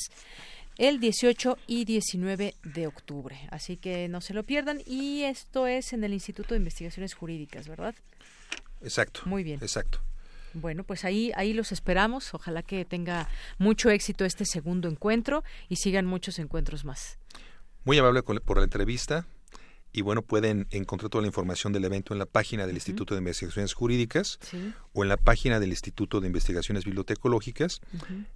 [0.80, 3.38] el 18 y 19 de octubre.
[3.52, 4.82] Así que no se lo pierdan.
[4.86, 7.94] Y esto es en el Instituto de Investigaciones Jurídicas, ¿verdad?
[8.82, 9.22] Exacto.
[9.26, 9.60] Muy bien.
[9.62, 10.00] Exacto.
[10.54, 12.34] Bueno, pues ahí, ahí los esperamos.
[12.34, 17.20] Ojalá que tenga mucho éxito este segundo encuentro y sigan muchos encuentros más.
[17.84, 19.28] Muy amable por la entrevista.
[19.92, 23.20] Y bueno, pueden encontrar toda la información del evento en la página del Instituto de
[23.20, 24.40] Investigaciones Jurídicas
[24.94, 27.82] o en la página del Instituto de Investigaciones Bibliotecológicas.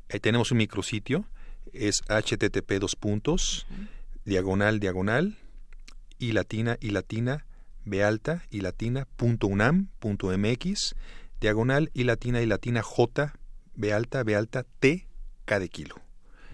[0.09, 1.25] Ahí tenemos un micrositio
[1.71, 3.65] es http dos puntos,
[4.25, 5.37] diagonal, diagonal,
[6.19, 7.45] y latina, y latina,
[7.85, 10.95] b alta, y latina, punto unam, punto mx,
[11.39, 13.33] diagonal, y latina, y latina, j,
[13.75, 15.07] b alta, b alta, t,
[15.45, 15.95] k de kilo.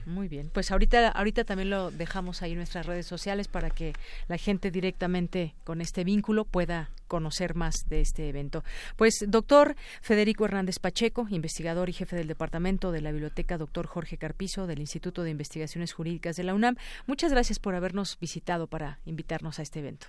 [0.09, 3.93] Muy bien, pues ahorita, ahorita también lo dejamos ahí en nuestras redes sociales para que
[4.27, 8.63] la gente directamente con este vínculo pueda conocer más de este evento.
[8.95, 14.17] Pues doctor Federico Hernández Pacheco, investigador y jefe del departamento de la biblioteca doctor Jorge
[14.17, 16.75] Carpizo del Instituto de Investigaciones Jurídicas de la UNAM,
[17.05, 20.07] muchas gracias por habernos visitado para invitarnos a este evento.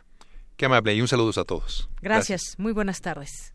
[0.56, 1.90] Qué amable y un saludo a todos.
[2.00, 2.54] gracias.
[2.58, 3.54] muy buenas tardes.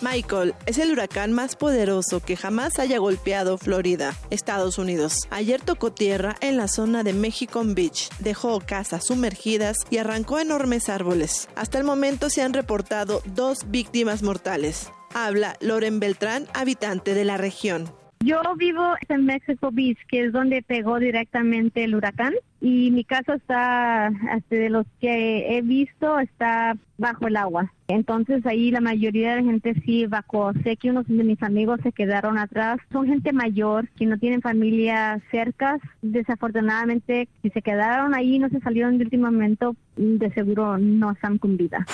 [0.00, 5.26] Michael es el huracán más poderoso que jamás haya golpeado Florida, Estados Unidos.
[5.30, 10.88] Ayer tocó tierra en la zona de Mexico Beach, dejó casas sumergidas y arrancó enormes
[10.88, 11.48] árboles.
[11.56, 14.90] Hasta el momento se han reportado dos víctimas mortales.
[15.14, 17.97] Habla Loren Beltrán, habitante de la región.
[18.20, 23.34] Yo vivo en Mexico Beach, que es donde pegó directamente el huracán, y mi casa
[23.34, 27.72] está, este, de los que he visto, está bajo el agua.
[27.86, 30.52] Entonces ahí la mayoría de la gente sí evacuó.
[30.64, 32.78] Sé que unos de mis amigos se quedaron atrás.
[32.92, 35.78] Son gente mayor que no tienen familia cerca.
[36.02, 41.38] Desafortunadamente, si se quedaron ahí no se salieron de último momento, de seguro no están
[41.38, 41.86] con vida.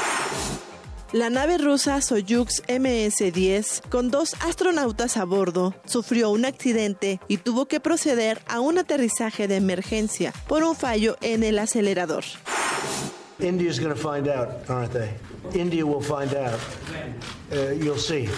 [1.15, 7.67] La nave rusa Soyuz MS-10, con dos astronautas a bordo, sufrió un accidente y tuvo
[7.67, 12.25] que proceder a un aterrizaje de emergencia por un fallo en el acelerador.
[13.39, 15.11] India's going to find out, aren't they?
[15.55, 16.59] India will find out.
[17.53, 18.29] Uh, you'll see.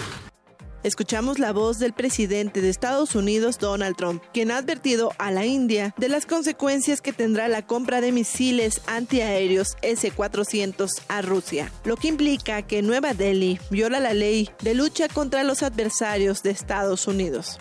[0.87, 5.45] Escuchamos la voz del presidente de Estados Unidos, Donald Trump, quien ha advertido a la
[5.45, 11.97] India de las consecuencias que tendrá la compra de misiles antiaéreos S-400 a Rusia, lo
[11.97, 17.05] que implica que Nueva Delhi viola la ley de lucha contra los adversarios de Estados
[17.05, 17.59] Unidos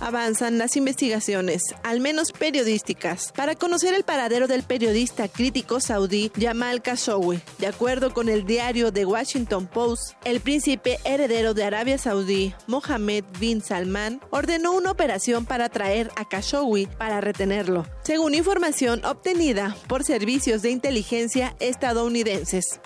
[0.00, 6.82] avanzan las investigaciones, al menos periodísticas, para conocer el paradero del periodista crítico saudí Jamal
[6.82, 7.40] Khashoggi.
[7.58, 13.24] De acuerdo con el diario The Washington Post, el príncipe heredero de Arabia Saudí, Mohammed
[13.38, 20.04] bin Salman, ordenó una operación para traer a Khashoggi para retenerlo, según información obtenida por
[20.04, 22.80] servicios de inteligencia estadounidenses.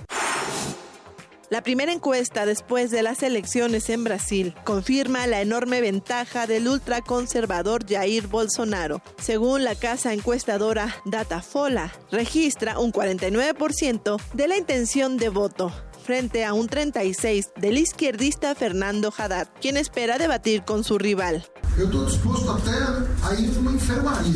[1.50, 7.84] La primera encuesta después de las elecciones en Brasil confirma la enorme ventaja del ultraconservador
[7.88, 9.02] Jair Bolsonaro.
[9.20, 15.72] Según la casa encuestadora Datafola, registra un 49% de la intención de voto
[16.04, 21.44] frente a un 36 del izquierdista Fernando Haddad, quien espera debatir con su rival.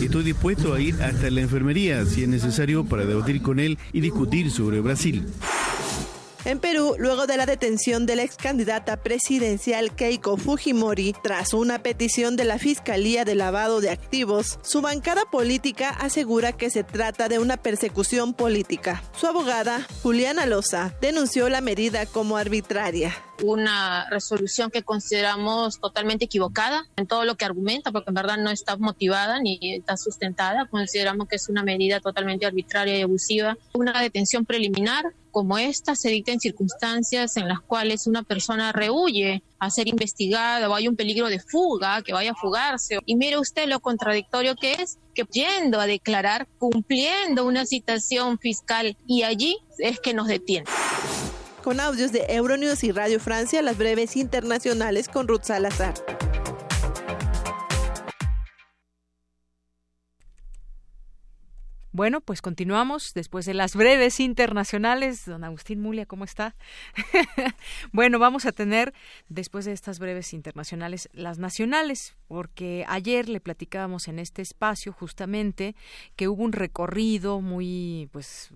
[0.03, 4.01] Estoy dispuesto a ir hasta la enfermería si es necesario para debatir con él y
[4.01, 5.27] discutir sobre Brasil.
[6.45, 11.83] En Perú, luego de la detención de la ex candidata presidencial Keiko Fujimori, tras una
[11.83, 17.31] petición de la Fiscalía de Lavado de Activos, su bancada política asegura que se trata
[17.31, 19.03] de una persecución política.
[19.16, 26.86] Su abogada, Juliana Loza, denunció la medida como arbitraria una resolución que consideramos totalmente equivocada
[26.97, 30.66] en todo lo que argumenta, porque en verdad no está motivada ni está sustentada.
[30.66, 33.56] Consideramos que es una medida totalmente arbitraria y abusiva.
[33.74, 39.43] Una detención preliminar como esta se dicta en circunstancias en las cuales una persona rehuye
[39.59, 42.98] a ser investigada o hay un peligro de fuga, que vaya a fugarse.
[43.05, 48.97] Y mire usted lo contradictorio que es, que yendo a declarar, cumpliendo una citación fiscal
[49.09, 50.66] y allí es que nos detiene
[51.65, 55.95] con audios de Euronews y Radio Francia, las breves internacionales con Ruth Salazar.
[61.95, 65.27] Bueno, pues continuamos después de las breves internacionales.
[65.27, 66.57] Don Agustín Mulia, ¿cómo está?
[67.93, 68.93] bueno, vamos a tener
[69.29, 75.77] después de estas breves internacionales las nacionales, porque ayer le platicábamos en este espacio justamente
[76.16, 78.51] que hubo un recorrido muy, pues,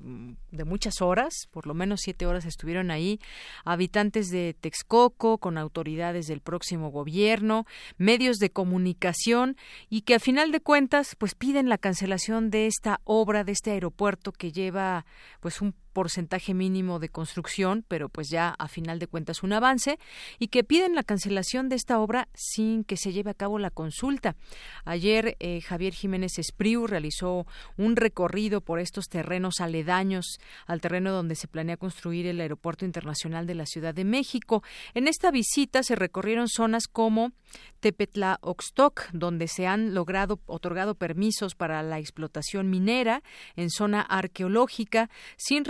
[0.51, 3.21] de muchas horas, por lo menos siete horas estuvieron ahí,
[3.65, 7.67] habitantes de Texcoco con autoridades del próximo gobierno,
[7.99, 9.57] medios de comunicación
[9.89, 13.73] y que a final de cuentas, pues piden la cancelación de esta obra de este
[13.73, 15.05] aeropuerto que lleva
[15.41, 19.99] pues un porcentaje mínimo de construcción, pero pues ya a final de cuentas un avance,
[20.39, 23.71] y que piden la cancelación de esta obra sin que se lleve a cabo la
[23.71, 24.37] consulta.
[24.85, 30.39] Ayer eh, Javier Jiménez Espriu realizó un recorrido por estos terrenos aledaños
[30.69, 34.63] al terreno donde se planea construir el Aeropuerto Internacional de la Ciudad de México.
[34.95, 37.33] En esta visita se recorrieron zonas como
[37.81, 43.25] Tepetla Oxtoc, donde se han logrado otorgado permisos para la explotación minera
[43.57, 45.65] en zona arqueológica sin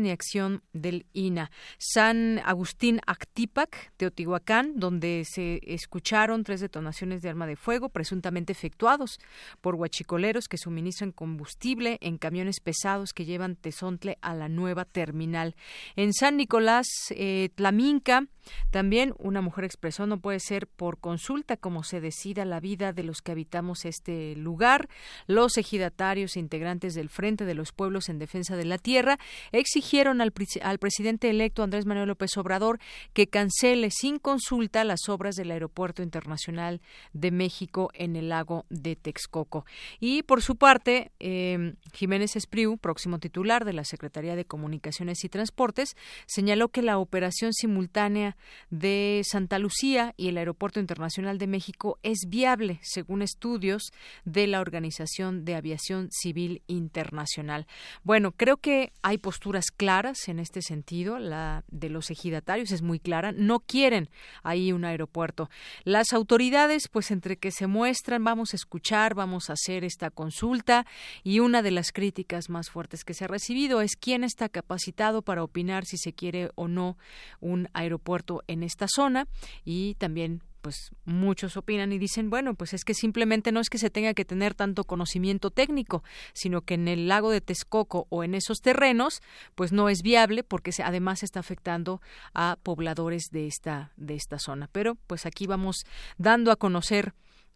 [0.00, 1.50] ni acción del INA.
[1.78, 9.18] San Agustín Actipac, Teotihuacán, donde se escucharon tres detonaciones de arma de fuego presuntamente efectuados
[9.62, 15.56] por huachicoleros que suministran combustible en camiones pesados que llevan tesontle a la nueva terminal.
[15.96, 18.26] En San Nicolás, eh, Tlaminca,
[18.70, 23.04] también una mujer expresó no puede ser por consulta como se decida la vida de
[23.04, 24.88] los que habitamos este lugar.
[25.26, 29.18] Los ejidatarios e integrantes del Frente de los Pueblos en Defensa de la Tierra
[29.52, 32.80] exigieron al, presidente electo Andrés Manuel López Obrador
[33.12, 36.80] que cancele sin consulta las obras del Aeropuerto Internacional
[37.12, 39.66] de México en el lago de Texcoco.
[40.00, 45.28] Y por su parte, eh, Jiménez Espriu, próximo titular de la Secretaría de Comunicaciones y
[45.28, 45.96] Transportes,
[46.26, 48.36] señaló que la operación simultánea
[48.70, 53.92] de Santa Lucía y el Aeropuerto Internacional de México es viable, según estudios
[54.24, 57.66] de la Organización de Aviación Civil Internacional.
[58.02, 59.41] Bueno, creo que hay posturas
[59.76, 61.18] claras en este sentido.
[61.18, 63.32] La de los ejidatarios es muy clara.
[63.32, 64.08] No quieren
[64.42, 65.50] ahí un aeropuerto.
[65.84, 70.86] Las autoridades, pues entre que se muestran, vamos a escuchar, vamos a hacer esta consulta
[71.24, 75.22] y una de las críticas más fuertes que se ha recibido es quién está capacitado
[75.22, 76.96] para opinar si se quiere o no
[77.40, 79.26] un aeropuerto en esta zona
[79.64, 83.78] y también pues muchos opinan y dicen, bueno, pues es que simplemente no es que
[83.78, 86.02] se tenga que tener tanto conocimiento técnico,
[86.32, 89.20] sino que en el lago de Texcoco o en esos terrenos,
[89.54, 92.00] pues no es viable porque se, además está afectando
[92.32, 94.68] a pobladores de esta de esta zona.
[94.72, 95.84] Pero pues aquí vamos
[96.16, 97.12] dando a conocer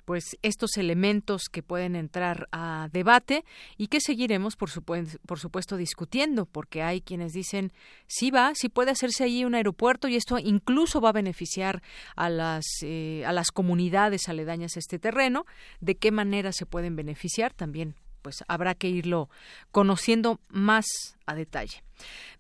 [0.07, 3.45] pues estos elementos que pueden entrar a debate
[3.77, 7.73] y que seguiremos por, por supuesto discutiendo porque hay quienes dicen
[8.07, 11.83] sí va sí puede hacerse allí un aeropuerto y esto incluso va a beneficiar
[12.15, 15.45] a las eh, a las comunidades aledañas a este terreno
[15.81, 17.97] de qué manera se pueden beneficiar también
[18.27, 19.31] pues habrá que irlo
[19.71, 20.85] conociendo más
[21.27, 21.85] a detalle.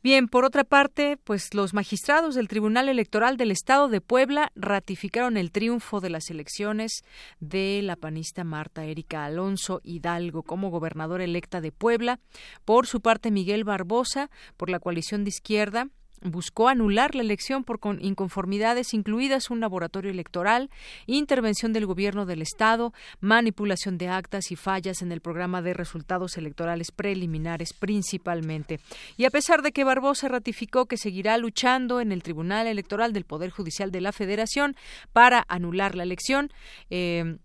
[0.02, 5.36] Bien, por otra parte, pues los magistrados del Tribunal Electoral del Estado de Puebla ratificaron
[5.36, 7.04] el triunfo de las elecciones
[7.38, 12.18] de la panista Marta Erika Alonso Hidalgo como gobernadora electa de Puebla.
[12.64, 15.86] Por su parte, Miguel Barbosa, por la coalición de izquierda,
[16.22, 20.70] buscó anular la elección por inconformidades incluidas un laboratorio electoral,
[21.06, 26.36] intervención del gobierno del Estado, manipulación de actas y fallas en el programa de resultados
[26.36, 28.80] electorales preliminares principalmente.
[29.16, 33.24] Y a pesar de que Barbosa ratificó que seguirá luchando en el Tribunal Electoral del
[33.24, 34.76] Poder Judicial de la Federación
[35.12, 36.51] para anular la elección,
[36.90, 37.36] eh,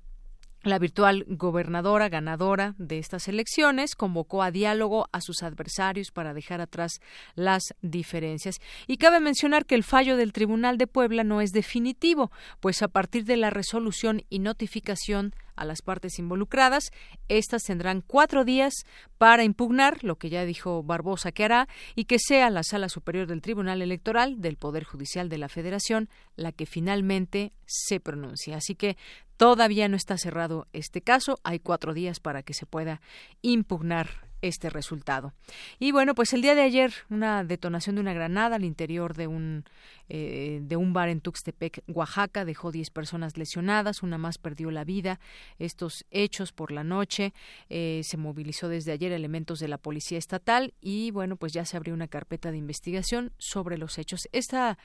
[0.63, 6.61] la virtual gobernadora ganadora de estas elecciones convocó a diálogo a sus adversarios para dejar
[6.61, 6.99] atrás
[7.35, 8.59] las diferencias.
[8.87, 12.87] Y cabe mencionar que el fallo del Tribunal de Puebla no es definitivo, pues a
[12.87, 16.91] partir de la resolución y notificación a las partes involucradas.
[17.27, 18.73] Estas tendrán cuatro días
[19.17, 23.27] para impugnar lo que ya dijo Barbosa que hará y que sea la Sala Superior
[23.27, 28.55] del Tribunal Electoral del Poder Judicial de la Federación la que finalmente se pronuncie.
[28.55, 28.97] Así que
[29.41, 31.39] todavía no está cerrado este caso.
[31.43, 33.01] Hay cuatro días para que se pueda
[33.41, 35.33] impugnar este resultado.
[35.79, 39.25] Y bueno, pues el día de ayer una detonación de una granada al interior de
[39.25, 39.63] un
[40.09, 44.83] eh, de un bar en Tuxtepec, Oaxaca, dejó 10 personas lesionadas, una más perdió la
[44.83, 45.19] vida.
[45.57, 47.33] Estos hechos por la noche
[47.69, 51.77] eh, se movilizó desde ayer elementos de la policía estatal y bueno, pues ya se
[51.77, 54.29] abrió una carpeta de investigación sobre los hechos.
[54.33, 54.77] Esta,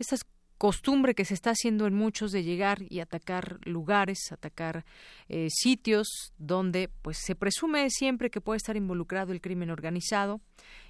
[0.00, 0.24] estas
[0.60, 4.84] costumbre que se está haciendo en muchos de llegar y atacar lugares, atacar
[5.30, 10.42] eh, sitios donde pues se presume siempre que puede estar involucrado el crimen organizado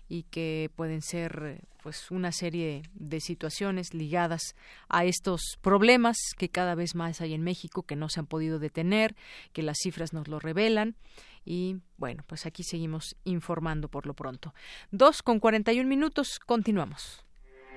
[0.08, 4.56] y que pueden ser pues una serie de situaciones ligadas
[4.88, 8.58] a estos problemas que cada vez más hay en México que no se han podido
[8.58, 9.14] detener,
[9.52, 10.96] que las cifras nos lo revelan
[11.44, 14.52] y bueno, pues aquí seguimos informando por lo pronto.
[14.90, 17.24] Dos con cuarenta y un minutos, continuamos.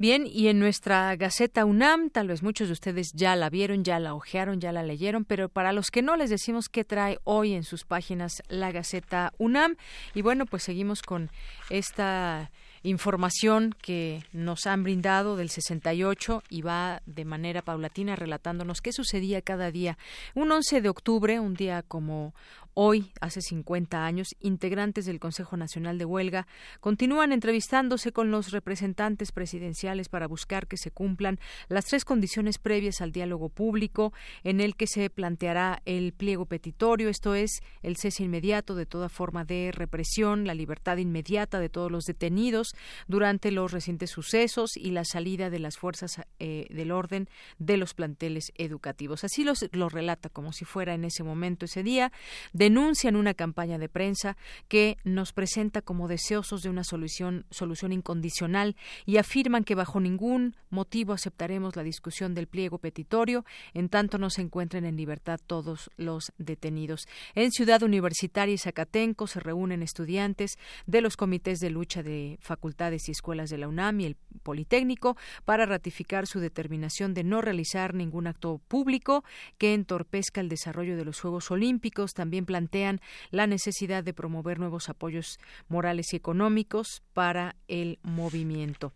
[0.00, 3.98] Bien, y en nuestra Gaceta UNAM, tal vez muchos de ustedes ya la vieron, ya
[3.98, 7.52] la ojearon, ya la leyeron, pero para los que no les decimos qué trae hoy
[7.52, 9.76] en sus páginas la Gaceta UNAM.
[10.14, 11.28] Y bueno, pues seguimos con
[11.68, 12.50] esta
[12.82, 19.42] información que nos han brindado del 68 y va de manera paulatina relatándonos qué sucedía
[19.42, 19.98] cada día.
[20.34, 22.32] Un 11 de octubre, un día como
[22.74, 26.46] Hoy, hace 50 años, integrantes del Consejo Nacional de Huelga
[26.78, 33.00] continúan entrevistándose con los representantes presidenciales para buscar que se cumplan las tres condiciones previas
[33.00, 34.12] al diálogo público
[34.44, 39.08] en el que se planteará el pliego petitorio, esto es, el cese inmediato de toda
[39.08, 42.74] forma de represión, la libertad inmediata de todos los detenidos
[43.08, 47.28] durante los recientes sucesos y la salida de las fuerzas eh, del orden
[47.58, 49.24] de los planteles educativos.
[49.24, 52.12] Así los, lo relata como si fuera en ese momento, ese día
[52.60, 54.36] denuncian una campaña de prensa
[54.68, 58.76] que nos presenta como deseosos de una solución, solución incondicional
[59.06, 64.28] y afirman que bajo ningún motivo aceptaremos la discusión del pliego petitorio en tanto no
[64.28, 67.08] se encuentren en libertad todos los detenidos.
[67.34, 73.08] En Ciudad Universitaria y Zacatenco se reúnen estudiantes de los comités de lucha de facultades
[73.08, 75.16] y escuelas de la UNAM y el Politécnico
[75.46, 79.24] para ratificar su determinación de no realizar ningún acto público
[79.56, 82.12] que entorpezca el desarrollo de los Juegos Olímpicos.
[82.12, 83.00] También plantean
[83.30, 88.92] la necesidad de promover nuevos apoyos morales y económicos para el movimiento.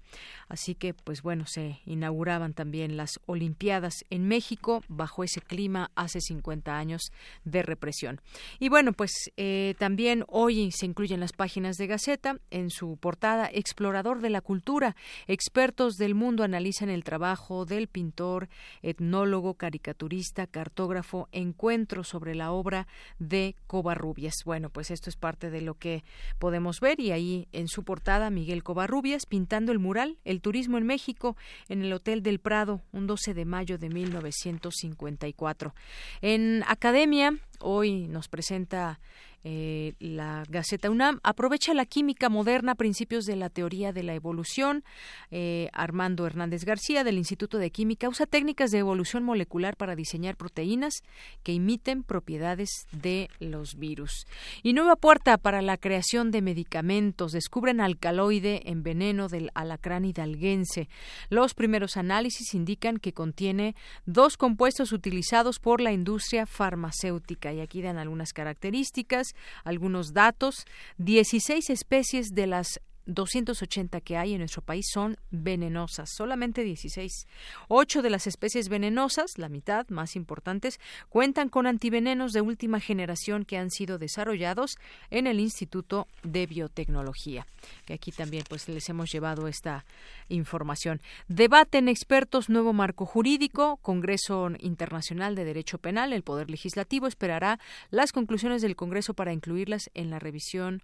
[0.48, 6.20] Así que, pues bueno, se inauguraban también las Olimpiadas en México bajo ese clima hace
[6.20, 7.12] 50 años
[7.44, 8.20] de represión.
[8.58, 13.48] Y bueno, pues eh, también hoy se incluyen las páginas de Gaceta en su portada
[13.52, 14.96] Explorador de la Cultura.
[15.28, 18.48] Expertos del mundo analizan el trabajo del pintor,
[18.82, 22.86] etnólogo, caricaturista, cartógrafo, encuentro sobre la obra
[23.18, 24.34] de Covarrubias.
[24.44, 26.02] Bueno, pues esto es parte de lo que
[26.38, 30.86] podemos ver y ahí en su portada Miguel Covarrubias pintando el mural El turismo en
[30.86, 31.36] México
[31.68, 35.74] en el Hotel del Prado un 12 de mayo de 1954.
[36.22, 38.98] En Academia hoy nos presenta
[39.46, 44.84] eh, la Gaceta UNAM aprovecha la química moderna principios de la teoría de la evolución.
[45.30, 50.36] Eh, Armando Hernández García del Instituto de Química usa técnicas de evolución molecular para diseñar
[50.36, 51.02] proteínas
[51.42, 54.26] que imiten propiedades de los virus.
[54.62, 57.32] Y nueva puerta para la creación de medicamentos.
[57.32, 60.88] Descubren alcaloide en veneno del alacrán hidalguense.
[61.28, 63.76] Los primeros análisis indican que contiene
[64.06, 69.34] dos compuestos utilizados por la industria farmacéutica y aquí dan algunas características
[69.64, 70.64] algunos datos.
[70.98, 77.26] 16 especies de las 280 que hay en nuestro país son venenosas, solamente 16.
[77.68, 83.44] Ocho de las especies venenosas, la mitad más importantes, cuentan con antivenenos de última generación
[83.44, 84.76] que han sido desarrollados
[85.10, 87.46] en el Instituto de Biotecnología,
[87.84, 89.84] que aquí también pues les hemos llevado esta
[90.28, 91.00] información.
[91.28, 97.58] Debaten expertos nuevo marco jurídico, Congreso Internacional de Derecho Penal, el Poder Legislativo esperará
[97.90, 100.82] las conclusiones del Congreso para incluirlas en la revisión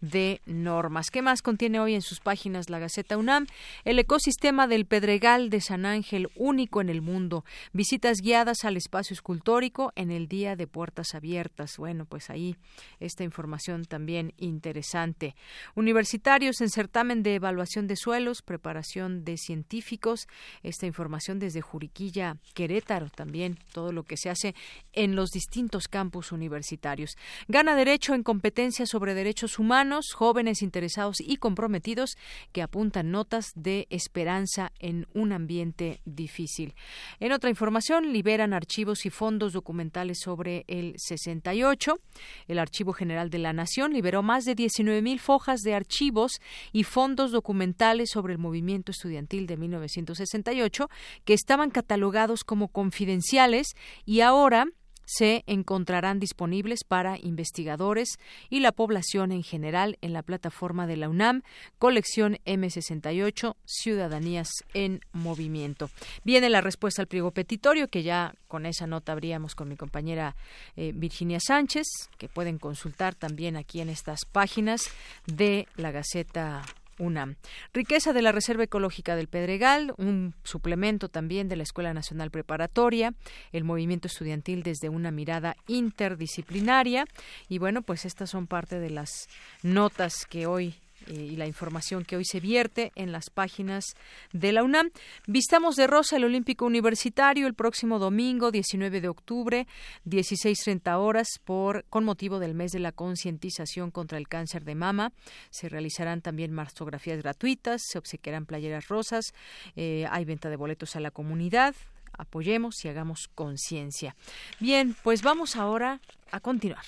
[0.00, 1.10] de normas.
[1.10, 3.46] ¿Qué más contiene hoy en sus páginas la Gaceta UNAM?
[3.84, 7.44] El ecosistema del Pedregal de San Ángel, único en el mundo.
[7.72, 11.76] Visitas guiadas al espacio escultórico en el Día de Puertas Abiertas.
[11.78, 12.56] Bueno, pues ahí
[13.00, 15.34] esta información también interesante.
[15.74, 20.26] Universitarios en certamen de evaluación de suelos, preparación de científicos.
[20.62, 24.54] Esta información desde Juriquilla, Querétaro también, todo lo que se hace
[24.92, 27.16] en los distintos campus universitarios.
[27.48, 32.16] Gana derecho en competencia sobre derechos humanos humanos, jóvenes interesados y comprometidos
[32.52, 36.74] que apuntan notas de esperanza en un ambiente difícil.
[37.20, 42.00] En otra información, liberan archivos y fondos documentales sobre el 68.
[42.46, 46.40] El Archivo General de la Nación liberó más de 19.000 fojas de archivos
[46.72, 50.88] y fondos documentales sobre el movimiento estudiantil de 1968
[51.26, 53.76] que estaban catalogados como confidenciales
[54.06, 54.64] y ahora
[55.08, 58.18] se encontrarán disponibles para investigadores
[58.50, 61.42] y la población en general en la plataforma de la UNAM,
[61.78, 65.88] colección M68, Ciudadanías en Movimiento.
[66.24, 70.36] Viene la respuesta al pliego petitorio, que ya con esa nota abríamos con mi compañera
[70.76, 71.86] eh, Virginia Sánchez,
[72.18, 74.82] que pueden consultar también aquí en estas páginas
[75.26, 76.62] de la Gaceta
[76.98, 77.36] UNAM.
[77.72, 83.14] Riqueza de la Reserva Ecológica del Pedregal, un suplemento también de la Escuela Nacional Preparatoria,
[83.52, 87.04] el movimiento estudiantil desde una mirada interdisciplinaria.
[87.48, 89.28] Y bueno, pues estas son parte de las
[89.62, 90.74] notas que hoy
[91.08, 93.84] eh, y la información que hoy se vierte en las páginas
[94.32, 94.90] de la UNAM.
[95.26, 99.66] Vistamos de rosa el Olímpico Universitario el próximo domingo, 19 de octubre,
[100.06, 105.12] 16.30 horas, por, con motivo del mes de la concientización contra el cáncer de mama.
[105.50, 109.32] Se realizarán también mastografías gratuitas, se obsequiarán playeras rosas,
[109.76, 111.74] eh, hay venta de boletos a la comunidad.
[112.12, 114.16] Apoyemos y hagamos conciencia.
[114.58, 116.00] Bien, pues vamos ahora
[116.32, 116.84] a continuar.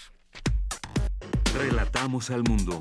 [1.55, 2.80] Relatamos al mundo.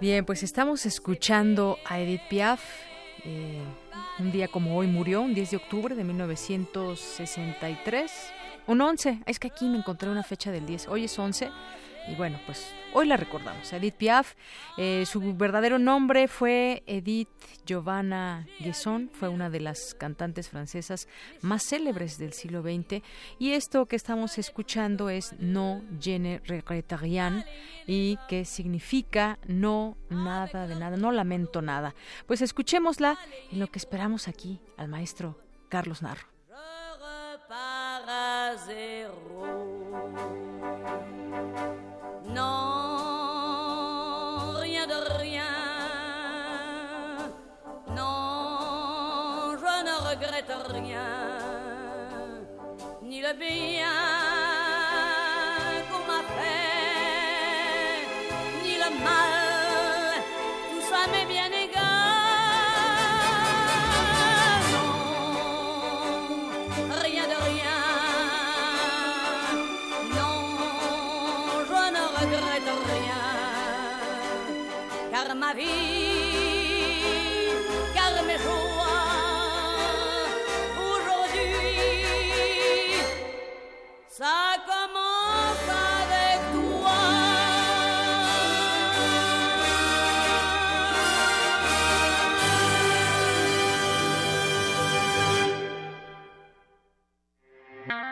[0.00, 2.62] Bien, pues estamos escuchando a Edith Piaf.
[3.24, 3.60] Eh,
[4.20, 8.12] un día como hoy murió, un 10 de octubre de 1963.
[8.68, 10.86] Un 11, es que aquí me encontré una fecha del 10.
[10.86, 11.50] Hoy es 11
[12.10, 13.72] y bueno, pues hoy la recordamos.
[13.72, 14.34] Edith Piaf,
[14.76, 17.28] eh, su verdadero nombre fue Edith
[17.66, 21.08] Giovanna Guesson, fue una de las cantantes francesas
[21.42, 23.02] más célebres del siglo XX.
[23.38, 27.44] Y esto que estamos escuchando es No je regrette rien
[27.86, 31.94] y que significa no nada de nada, no lamento nada.
[32.26, 33.18] Pues escuchémosla
[33.52, 36.26] en lo que esperamos aquí al maestro Carlos Narro.
[53.36, 53.97] Ni le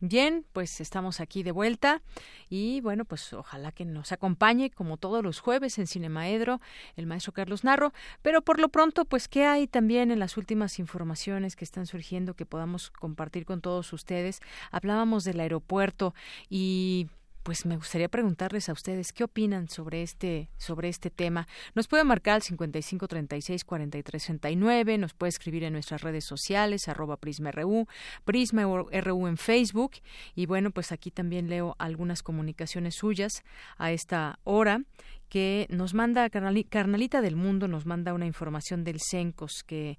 [0.00, 2.02] Bien, pues estamos aquí de vuelta
[2.48, 6.60] y bueno, pues ojalá que nos acompañe como todos los jueves en Cinemaedro
[6.94, 7.92] el maestro Carlos Narro,
[8.22, 12.34] pero por lo pronto, pues qué hay también en las últimas informaciones que están surgiendo
[12.34, 14.38] que podamos compartir con todos ustedes.
[14.70, 16.14] Hablábamos del aeropuerto
[16.48, 17.08] y
[17.48, 21.48] pues me gustaría preguntarles a ustedes qué opinan sobre este sobre este tema.
[21.74, 26.88] Nos puede marcar al 55 36 43 69, nos puede escribir en nuestras redes sociales
[26.88, 27.86] arroba Prisma RU,
[28.26, 29.92] Prisma RU en Facebook
[30.34, 33.42] y bueno, pues aquí también leo algunas comunicaciones suyas
[33.78, 34.82] a esta hora
[35.28, 39.98] que nos manda Carnalita del Mundo, nos manda una información del CENCOS que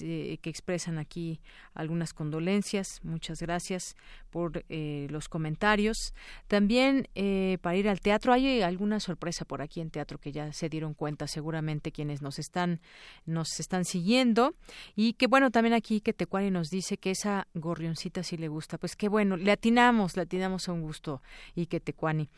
[0.00, 1.40] eh, que expresan aquí
[1.74, 2.98] algunas condolencias.
[3.04, 3.94] Muchas gracias
[4.30, 6.12] por eh, los comentarios.
[6.48, 10.52] También eh, para ir al teatro hay alguna sorpresa por aquí en teatro que ya
[10.52, 12.80] se dieron cuenta seguramente quienes nos están
[13.26, 14.54] nos están siguiendo
[14.96, 18.76] y que bueno también aquí que Tecuani nos dice que esa gorrioncita sí le gusta.
[18.76, 21.22] Pues qué bueno, le atinamos, le atinamos a un gusto
[21.54, 22.28] y que Tecuani.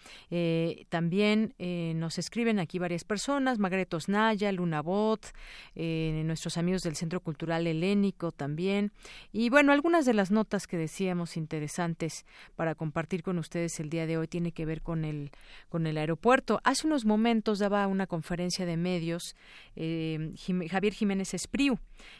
[0.91, 1.55] también
[2.03, 5.33] nos escriben aquí varias personas, Margaret Osnaya, Luna Bot,
[5.75, 8.93] nuestros amigos del Centro Cultural Helénico también.
[9.33, 12.27] Y bueno, algunas de las notas que decíamos interesantes
[12.57, 15.31] para compartir con ustedes el día de hoy tiene que ver con el,
[15.69, 16.61] con el aeropuerto.
[16.65, 19.37] Hace unos momentos daba una conferencia de medios
[19.77, 20.35] eh,
[20.69, 21.79] Javier Jiménez Espriu.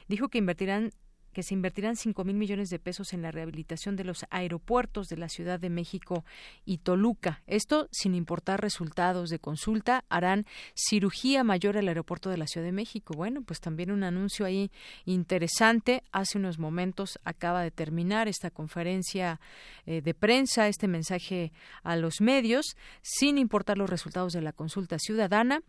[0.09, 0.93] Dijo que invertirán
[1.33, 5.17] que se invertirán cinco mil millones de pesos en la rehabilitación de los aeropuertos de
[5.17, 6.25] la Ciudad de México
[6.65, 7.43] y Toluca.
[7.47, 12.73] Esto sin importar resultados de consulta, harán cirugía mayor al aeropuerto de la Ciudad de
[12.73, 13.15] México.
[13.15, 14.71] Bueno, pues también un anuncio ahí
[15.05, 16.03] interesante.
[16.13, 19.41] Hace unos momentos acaba de terminar esta conferencia
[19.87, 21.53] eh, de prensa, este mensaje
[21.83, 25.63] a los medios, sin importar los resultados de la consulta ciudadana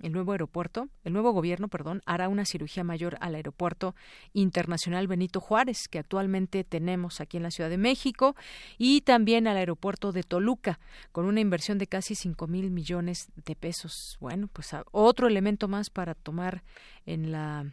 [0.00, 3.94] el nuevo aeropuerto, el nuevo gobierno, perdón, hará una cirugía mayor al aeropuerto
[4.32, 8.34] internacional Benito Juárez, que actualmente tenemos aquí en la Ciudad de México,
[8.76, 10.80] y también al aeropuerto de Toluca,
[11.12, 14.16] con una inversión de casi cinco mil millones de pesos.
[14.20, 16.64] Bueno, pues otro elemento más para tomar
[17.06, 17.72] en la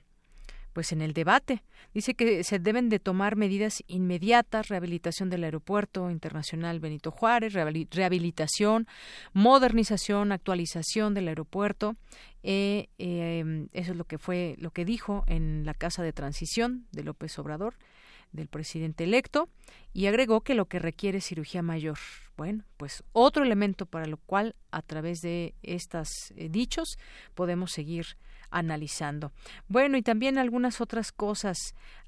[0.74, 1.64] pues en el debate.
[1.94, 8.88] Dice que se deben de tomar medidas inmediatas, rehabilitación del aeropuerto internacional Benito Juárez, rehabilitación,
[9.34, 11.96] modernización, actualización del aeropuerto.
[12.44, 16.86] Eh, eh, eso es lo que fue lo que dijo en la casa de transición
[16.92, 17.76] de López Obrador
[18.32, 19.50] del presidente electo
[19.94, 21.98] y agregó que lo que requiere es cirugía mayor.
[22.38, 26.98] Bueno, pues otro elemento para lo cual a través de estos eh, dichos
[27.36, 28.18] podemos seguir
[28.52, 29.32] analizando.
[29.68, 31.58] Bueno, y también algunas otras cosas.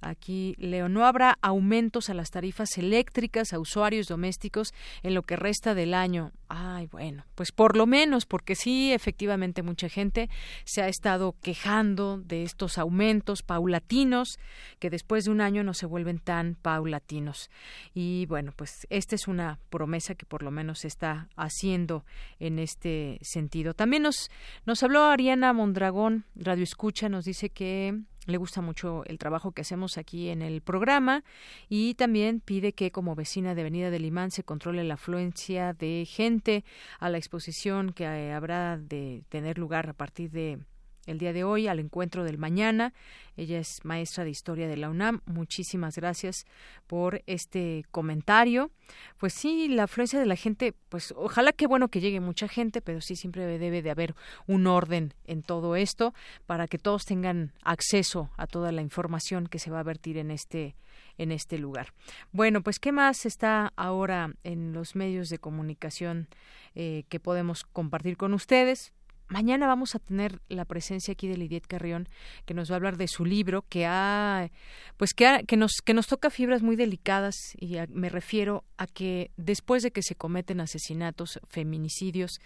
[0.01, 5.37] Aquí, Leo, no habrá aumentos a las tarifas eléctricas a usuarios domésticos en lo que
[5.37, 6.33] resta del año.
[6.49, 10.29] Ay, bueno, pues por lo menos, porque sí, efectivamente, mucha gente
[10.65, 14.37] se ha estado quejando de estos aumentos paulatinos
[14.79, 17.49] que después de un año no se vuelven tan paulatinos.
[17.93, 22.05] Y bueno, pues esta es una promesa que por lo menos se está haciendo
[22.39, 23.73] en este sentido.
[23.73, 24.29] También nos,
[24.65, 29.61] nos habló Ariana Mondragón Radio Escucha nos dice que le gusta mucho el trabajo que
[29.61, 31.23] hacemos aquí en el programa
[31.69, 36.07] y también pide que como vecina de Avenida del Imán se controle la afluencia de
[36.09, 36.63] gente
[36.99, 40.59] a la exposición que habrá de tener lugar a partir de
[41.05, 42.93] el día de hoy al encuentro del mañana.
[43.35, 45.21] Ella es maestra de historia de la UNAM.
[45.25, 46.45] Muchísimas gracias
[46.87, 48.71] por este comentario.
[49.17, 52.81] Pues sí, la afluencia de la gente, pues ojalá que bueno que llegue mucha gente,
[52.81, 54.15] pero sí siempre debe de haber
[54.47, 56.13] un orden en todo esto
[56.45, 60.31] para que todos tengan acceso a toda la información que se va a vertir en
[60.31, 60.75] este
[61.17, 61.93] en este lugar.
[62.31, 66.27] Bueno, pues qué más está ahora en los medios de comunicación
[66.75, 68.93] eh, que podemos compartir con ustedes
[69.27, 72.07] Mañana vamos a tener la presencia aquí de Lidiet Carrión,
[72.45, 74.49] que nos va a hablar de su libro, que ha,
[74.97, 79.31] pues que, que nos que nos toca fibras muy delicadas y me refiero a que
[79.37, 82.39] después de que se cometen asesinatos, feminicidios,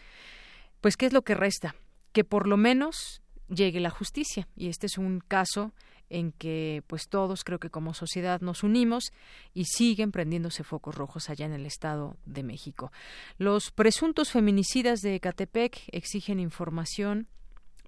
[0.82, 1.76] pues qué es lo que resta,
[2.14, 5.74] que por lo menos llegue la justicia y este es un caso
[6.10, 9.12] en que pues todos creo que como sociedad nos unimos
[9.54, 12.92] y siguen prendiéndose focos rojos allá en el Estado de México.
[13.38, 17.28] Los presuntos feminicidas de Catepec exigen información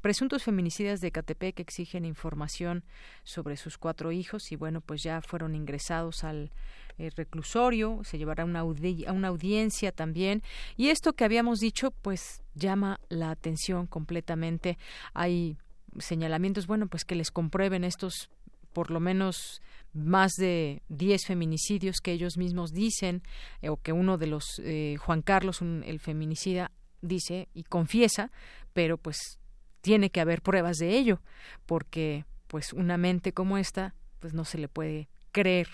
[0.02, 2.86] Presuntos feminicidas de Catepec exigen información
[3.24, 6.52] sobre sus cuatro hijos y bueno, pues ya fueron ingresados al
[6.98, 10.42] eh, reclusorio, se llevará una, una audiencia también.
[10.78, 14.78] Y esto que habíamos dicho, pues llama la atención completamente.
[15.14, 15.58] Hay
[15.98, 18.30] señalamientos, bueno, pues que les comprueben estos
[18.74, 19.62] por lo menos
[19.94, 23.24] más de 10 feminicidios que ellos mismos dicen,
[23.62, 26.72] eh, o que uno de los, eh, Juan Carlos, el feminicida,
[27.02, 28.32] dice y confiesa,
[28.74, 29.40] pero pues
[29.82, 31.22] tiene que haber pruebas de ello,
[31.66, 35.68] porque pues una mente como esta, pues no se le puede creer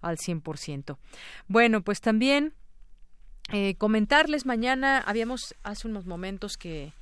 [0.00, 0.98] al 100%.
[1.46, 2.54] Bueno, pues también
[3.52, 6.92] eh, comentarles mañana, habíamos hace unos momentos que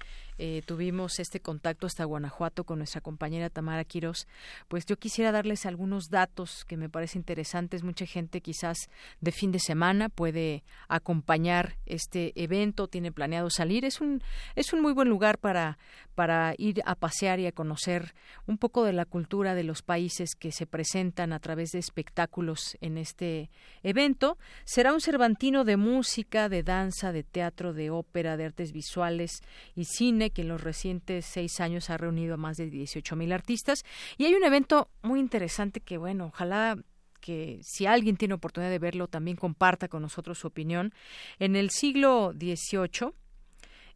[0.42, 4.26] eh, tuvimos este contacto hasta Guanajuato con nuestra compañera Tamara Quiros,
[4.68, 7.82] pues yo quisiera darles algunos datos que me parecen interesantes.
[7.82, 8.88] Mucha gente quizás
[9.20, 13.84] de fin de semana puede acompañar este evento, tiene planeado salir.
[13.84, 14.22] Es un,
[14.56, 15.76] es un muy buen lugar para,
[16.14, 18.14] para ir a pasear y a conocer
[18.46, 22.78] un poco de la cultura de los países que se presentan a través de espectáculos
[22.80, 23.50] en este
[23.82, 24.38] evento.
[24.64, 29.42] Será un cervantino de música, de danza, de teatro, de ópera, de artes visuales
[29.74, 33.32] y cine que en los recientes seis años ha reunido a más de 18 mil
[33.32, 33.84] artistas.
[34.18, 36.78] Y hay un evento muy interesante que, bueno, ojalá
[37.20, 40.92] que si alguien tiene oportunidad de verlo, también comparta con nosotros su opinión.
[41.38, 43.12] En el siglo XVIII,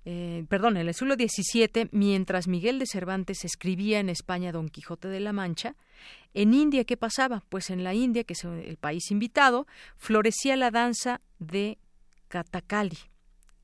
[0.04, 5.08] eh, perdón, en el siglo XVII, mientras Miguel de Cervantes escribía en España Don Quijote
[5.08, 5.76] de la Mancha,
[6.34, 7.42] en India, ¿qué pasaba?
[7.48, 9.66] Pues en la India, que es el país invitado,
[9.96, 11.78] florecía la danza de
[12.28, 12.98] Katakali.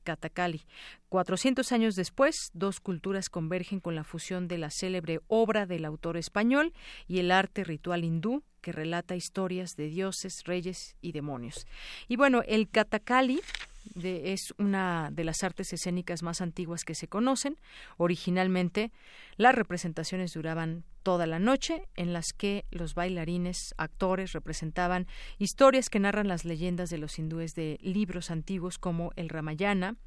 [0.03, 0.63] Katakali.
[1.11, 6.15] 400 años después, dos culturas convergen con la fusión de la célebre obra del autor
[6.15, 6.71] español
[7.05, 11.67] y el arte ritual hindú que relata historias de dioses, reyes y demonios.
[12.07, 13.41] Y bueno, el Katakali
[14.05, 17.57] es una de las artes escénicas más antiguas que se conocen.
[17.97, 18.93] Originalmente,
[19.35, 25.07] las representaciones duraban toda la noche, en las que los bailarines, actores, representaban
[25.39, 29.97] historias que narran las leyendas de los hindúes de libros antiguos como el Ramayana,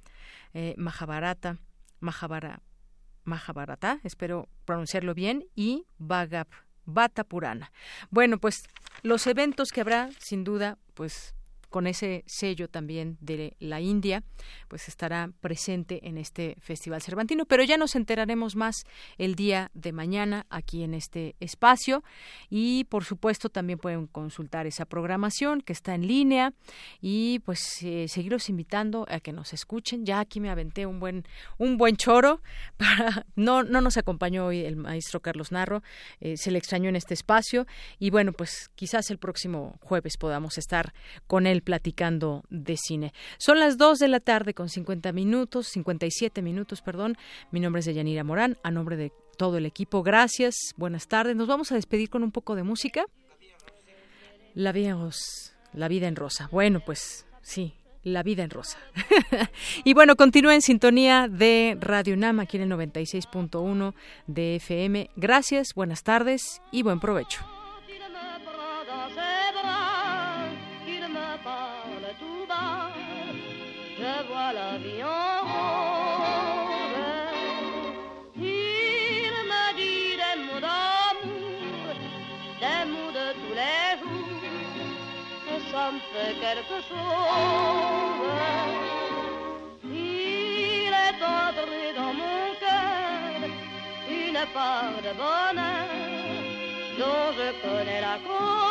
[0.55, 1.59] eh, Mahabharata,
[2.01, 7.73] Mahabharata, espero pronunciarlo bien, y Bhagavata Purana.
[8.11, 8.65] Bueno, pues
[9.03, 11.35] los eventos que habrá, sin duda, pues
[11.75, 14.23] con ese sello también de la India,
[14.69, 17.47] pues estará presente en este Festival Cervantino.
[17.47, 18.85] Pero ya nos enteraremos más
[19.19, 22.05] el día de mañana aquí en este espacio
[22.49, 26.53] y por supuesto también pueden consultar esa programación que está en línea
[27.01, 30.07] y pues eh, seguiros invitando a que nos escuchen.
[30.07, 31.25] Ya aquí me aventé un buen
[31.59, 32.41] un buen choro
[32.77, 35.83] para no no nos acompañó hoy el maestro Carlos Narro,
[36.21, 37.67] eh, se le extrañó en este espacio
[37.99, 40.95] y bueno pues quizás el próximo jueves podamos estar
[41.27, 43.13] con él platicando de cine.
[43.39, 47.17] Son las 2 de la tarde con 50 minutos, 57 minutos, perdón.
[47.51, 50.03] Mi nombre es Deyanira Morán, a nombre de todo el equipo.
[50.03, 51.37] Gracias, buenas tardes.
[51.37, 53.05] Nos vamos a despedir con un poco de música.
[54.55, 54.97] La vida,
[55.73, 56.49] la vida en rosa.
[56.53, 57.75] Bueno, pues sí,
[58.05, 58.79] la vida en rosa.
[59.85, 63.95] y bueno, continúa en sintonía de Radio Nam aquí en el 96.1
[64.27, 65.11] de FM.
[65.17, 67.45] Gracias, buenas tardes y buen provecho.
[89.85, 93.51] Il est entré dans mon cœur
[94.09, 95.89] une part de bonheur
[96.99, 98.64] dont je connais la cause.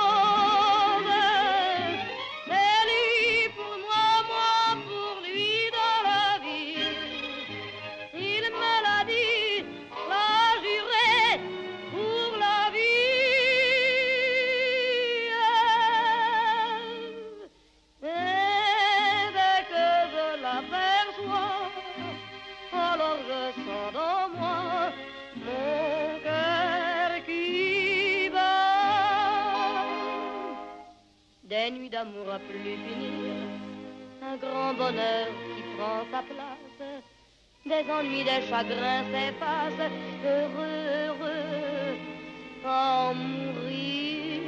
[32.03, 33.33] D'amour à plus finir,
[34.21, 36.81] un grand bonheur qui prend sa place,
[37.65, 39.91] des ennuis, des chagrins s'effacent,
[40.25, 41.95] heureux, heureux,
[42.65, 44.41] en mourir.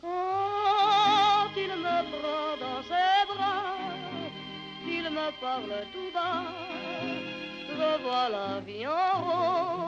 [0.00, 3.76] Quand il me prend dans ses bras,
[4.86, 6.46] il me parle tout bas,
[7.68, 9.87] je vois la vie en rose.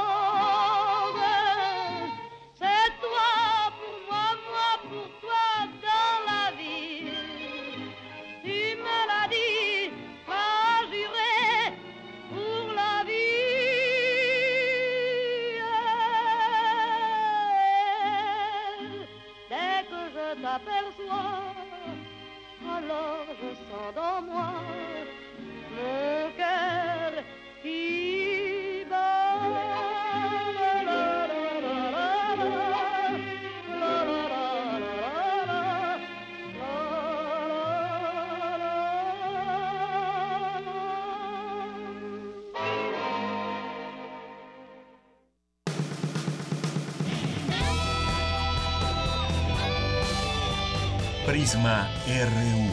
[51.31, 52.70] Prisma RU.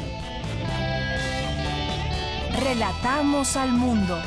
[2.60, 4.18] Relatamos al mundo.